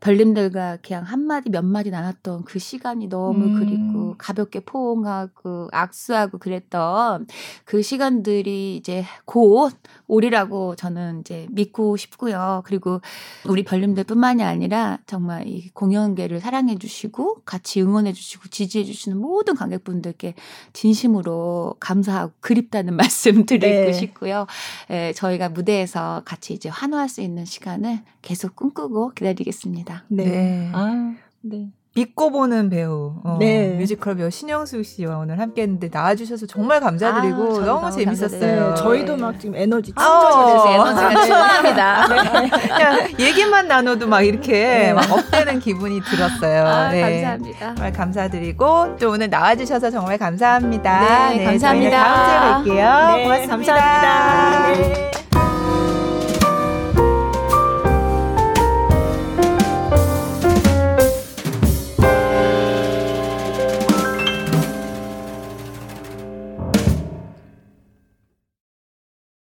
별님들과 0.00 0.78
그냥 0.86 1.02
한마디 1.02 1.50
몇 1.50 1.64
마디 1.64 1.90
나눴던 1.90 2.44
그 2.44 2.60
시간이 2.60 3.08
너무 3.08 3.44
음. 3.44 3.58
그립고, 3.58 4.14
가볍게 4.18 4.60
포옹하고, 4.60 5.68
악수하고 5.72 6.38
그랬던 6.38 7.26
그 7.64 7.82
시간들이 7.82 8.76
이제 8.76 9.04
곧 9.24 9.72
오리라고 10.08 10.76
저는 10.76 11.20
이제 11.20 11.46
믿고 11.50 11.96
싶고요. 11.96 12.62
그리고 12.64 13.00
우리 13.46 13.62
별님들 13.62 14.04
뿐만이 14.04 14.42
아니라 14.42 14.98
정말 15.06 15.46
이 15.46 15.68
공연계를 15.70 16.40
사랑해 16.40 16.78
주시고, 16.78 17.42
같이 17.44 17.82
응원 17.82 18.06
응원해 18.06 18.12
주시고 18.12 18.48
지지해 18.48 18.84
주시는 18.84 19.18
모든 19.18 19.54
관객분들께 19.54 20.34
진심으로 20.72 21.76
감사하고 21.80 22.32
그립다는 22.40 22.94
말씀 22.96 23.44
드리고 23.44 23.66
네. 23.66 23.92
싶고요. 23.92 24.46
예, 24.90 25.12
저희가 25.14 25.48
무대에서 25.48 26.22
같이 26.24 26.54
이제 26.54 26.68
환호할 26.68 27.08
수 27.08 27.20
있는 27.20 27.44
시간을 27.44 28.00
계속 28.22 28.54
꿈꾸고 28.54 29.10
기다리겠습니다. 29.10 30.04
네. 30.08 30.24
네. 30.24 30.70
아, 30.72 31.14
네. 31.40 31.70
믿고 31.96 32.30
보는 32.30 32.68
배우, 32.68 33.14
어, 33.24 33.38
네. 33.40 33.70
뮤지컬 33.70 34.16
배우 34.16 34.30
신영수 34.30 34.82
씨와 34.82 35.16
오늘 35.16 35.40
함께했는데 35.40 35.88
나와주셔서 35.90 36.44
정말 36.44 36.78
감사드리고 36.80 37.62
아, 37.62 37.64
너무 37.64 37.90
재밌었어요. 37.90 38.68
네, 38.68 38.74
저희도 38.74 39.16
막 39.16 39.40
지금 39.40 39.56
에너지 39.56 39.94
충전이 39.94 40.52
돼서 40.52 40.72
에너지가 40.74 41.22
충만합니다. 41.24 42.08
네. 42.08 42.48
그냥 42.50 43.08
얘기만 43.18 43.66
나눠도 43.66 44.06
막 44.08 44.20
이렇게 44.20 44.52
네. 44.52 44.92
막 44.92 45.10
업되는 45.10 45.58
기분이 45.58 46.02
들었어요. 46.02 46.66
아, 46.66 46.88
네. 46.90 47.00
감사합니다. 47.22 47.74
정말 47.74 47.92
감사드리고 47.92 48.96
또 49.00 49.10
오늘 49.12 49.30
나와주셔서 49.30 49.90
정말 49.90 50.18
감사합니다. 50.18 51.30
네, 51.30 51.44
감사합니다. 51.44 52.04
다음 52.04 52.64
주에 52.64 52.74
뵐게요. 52.74 53.22
고맙습니다. 53.22 53.74
감사합니다. 53.74 55.45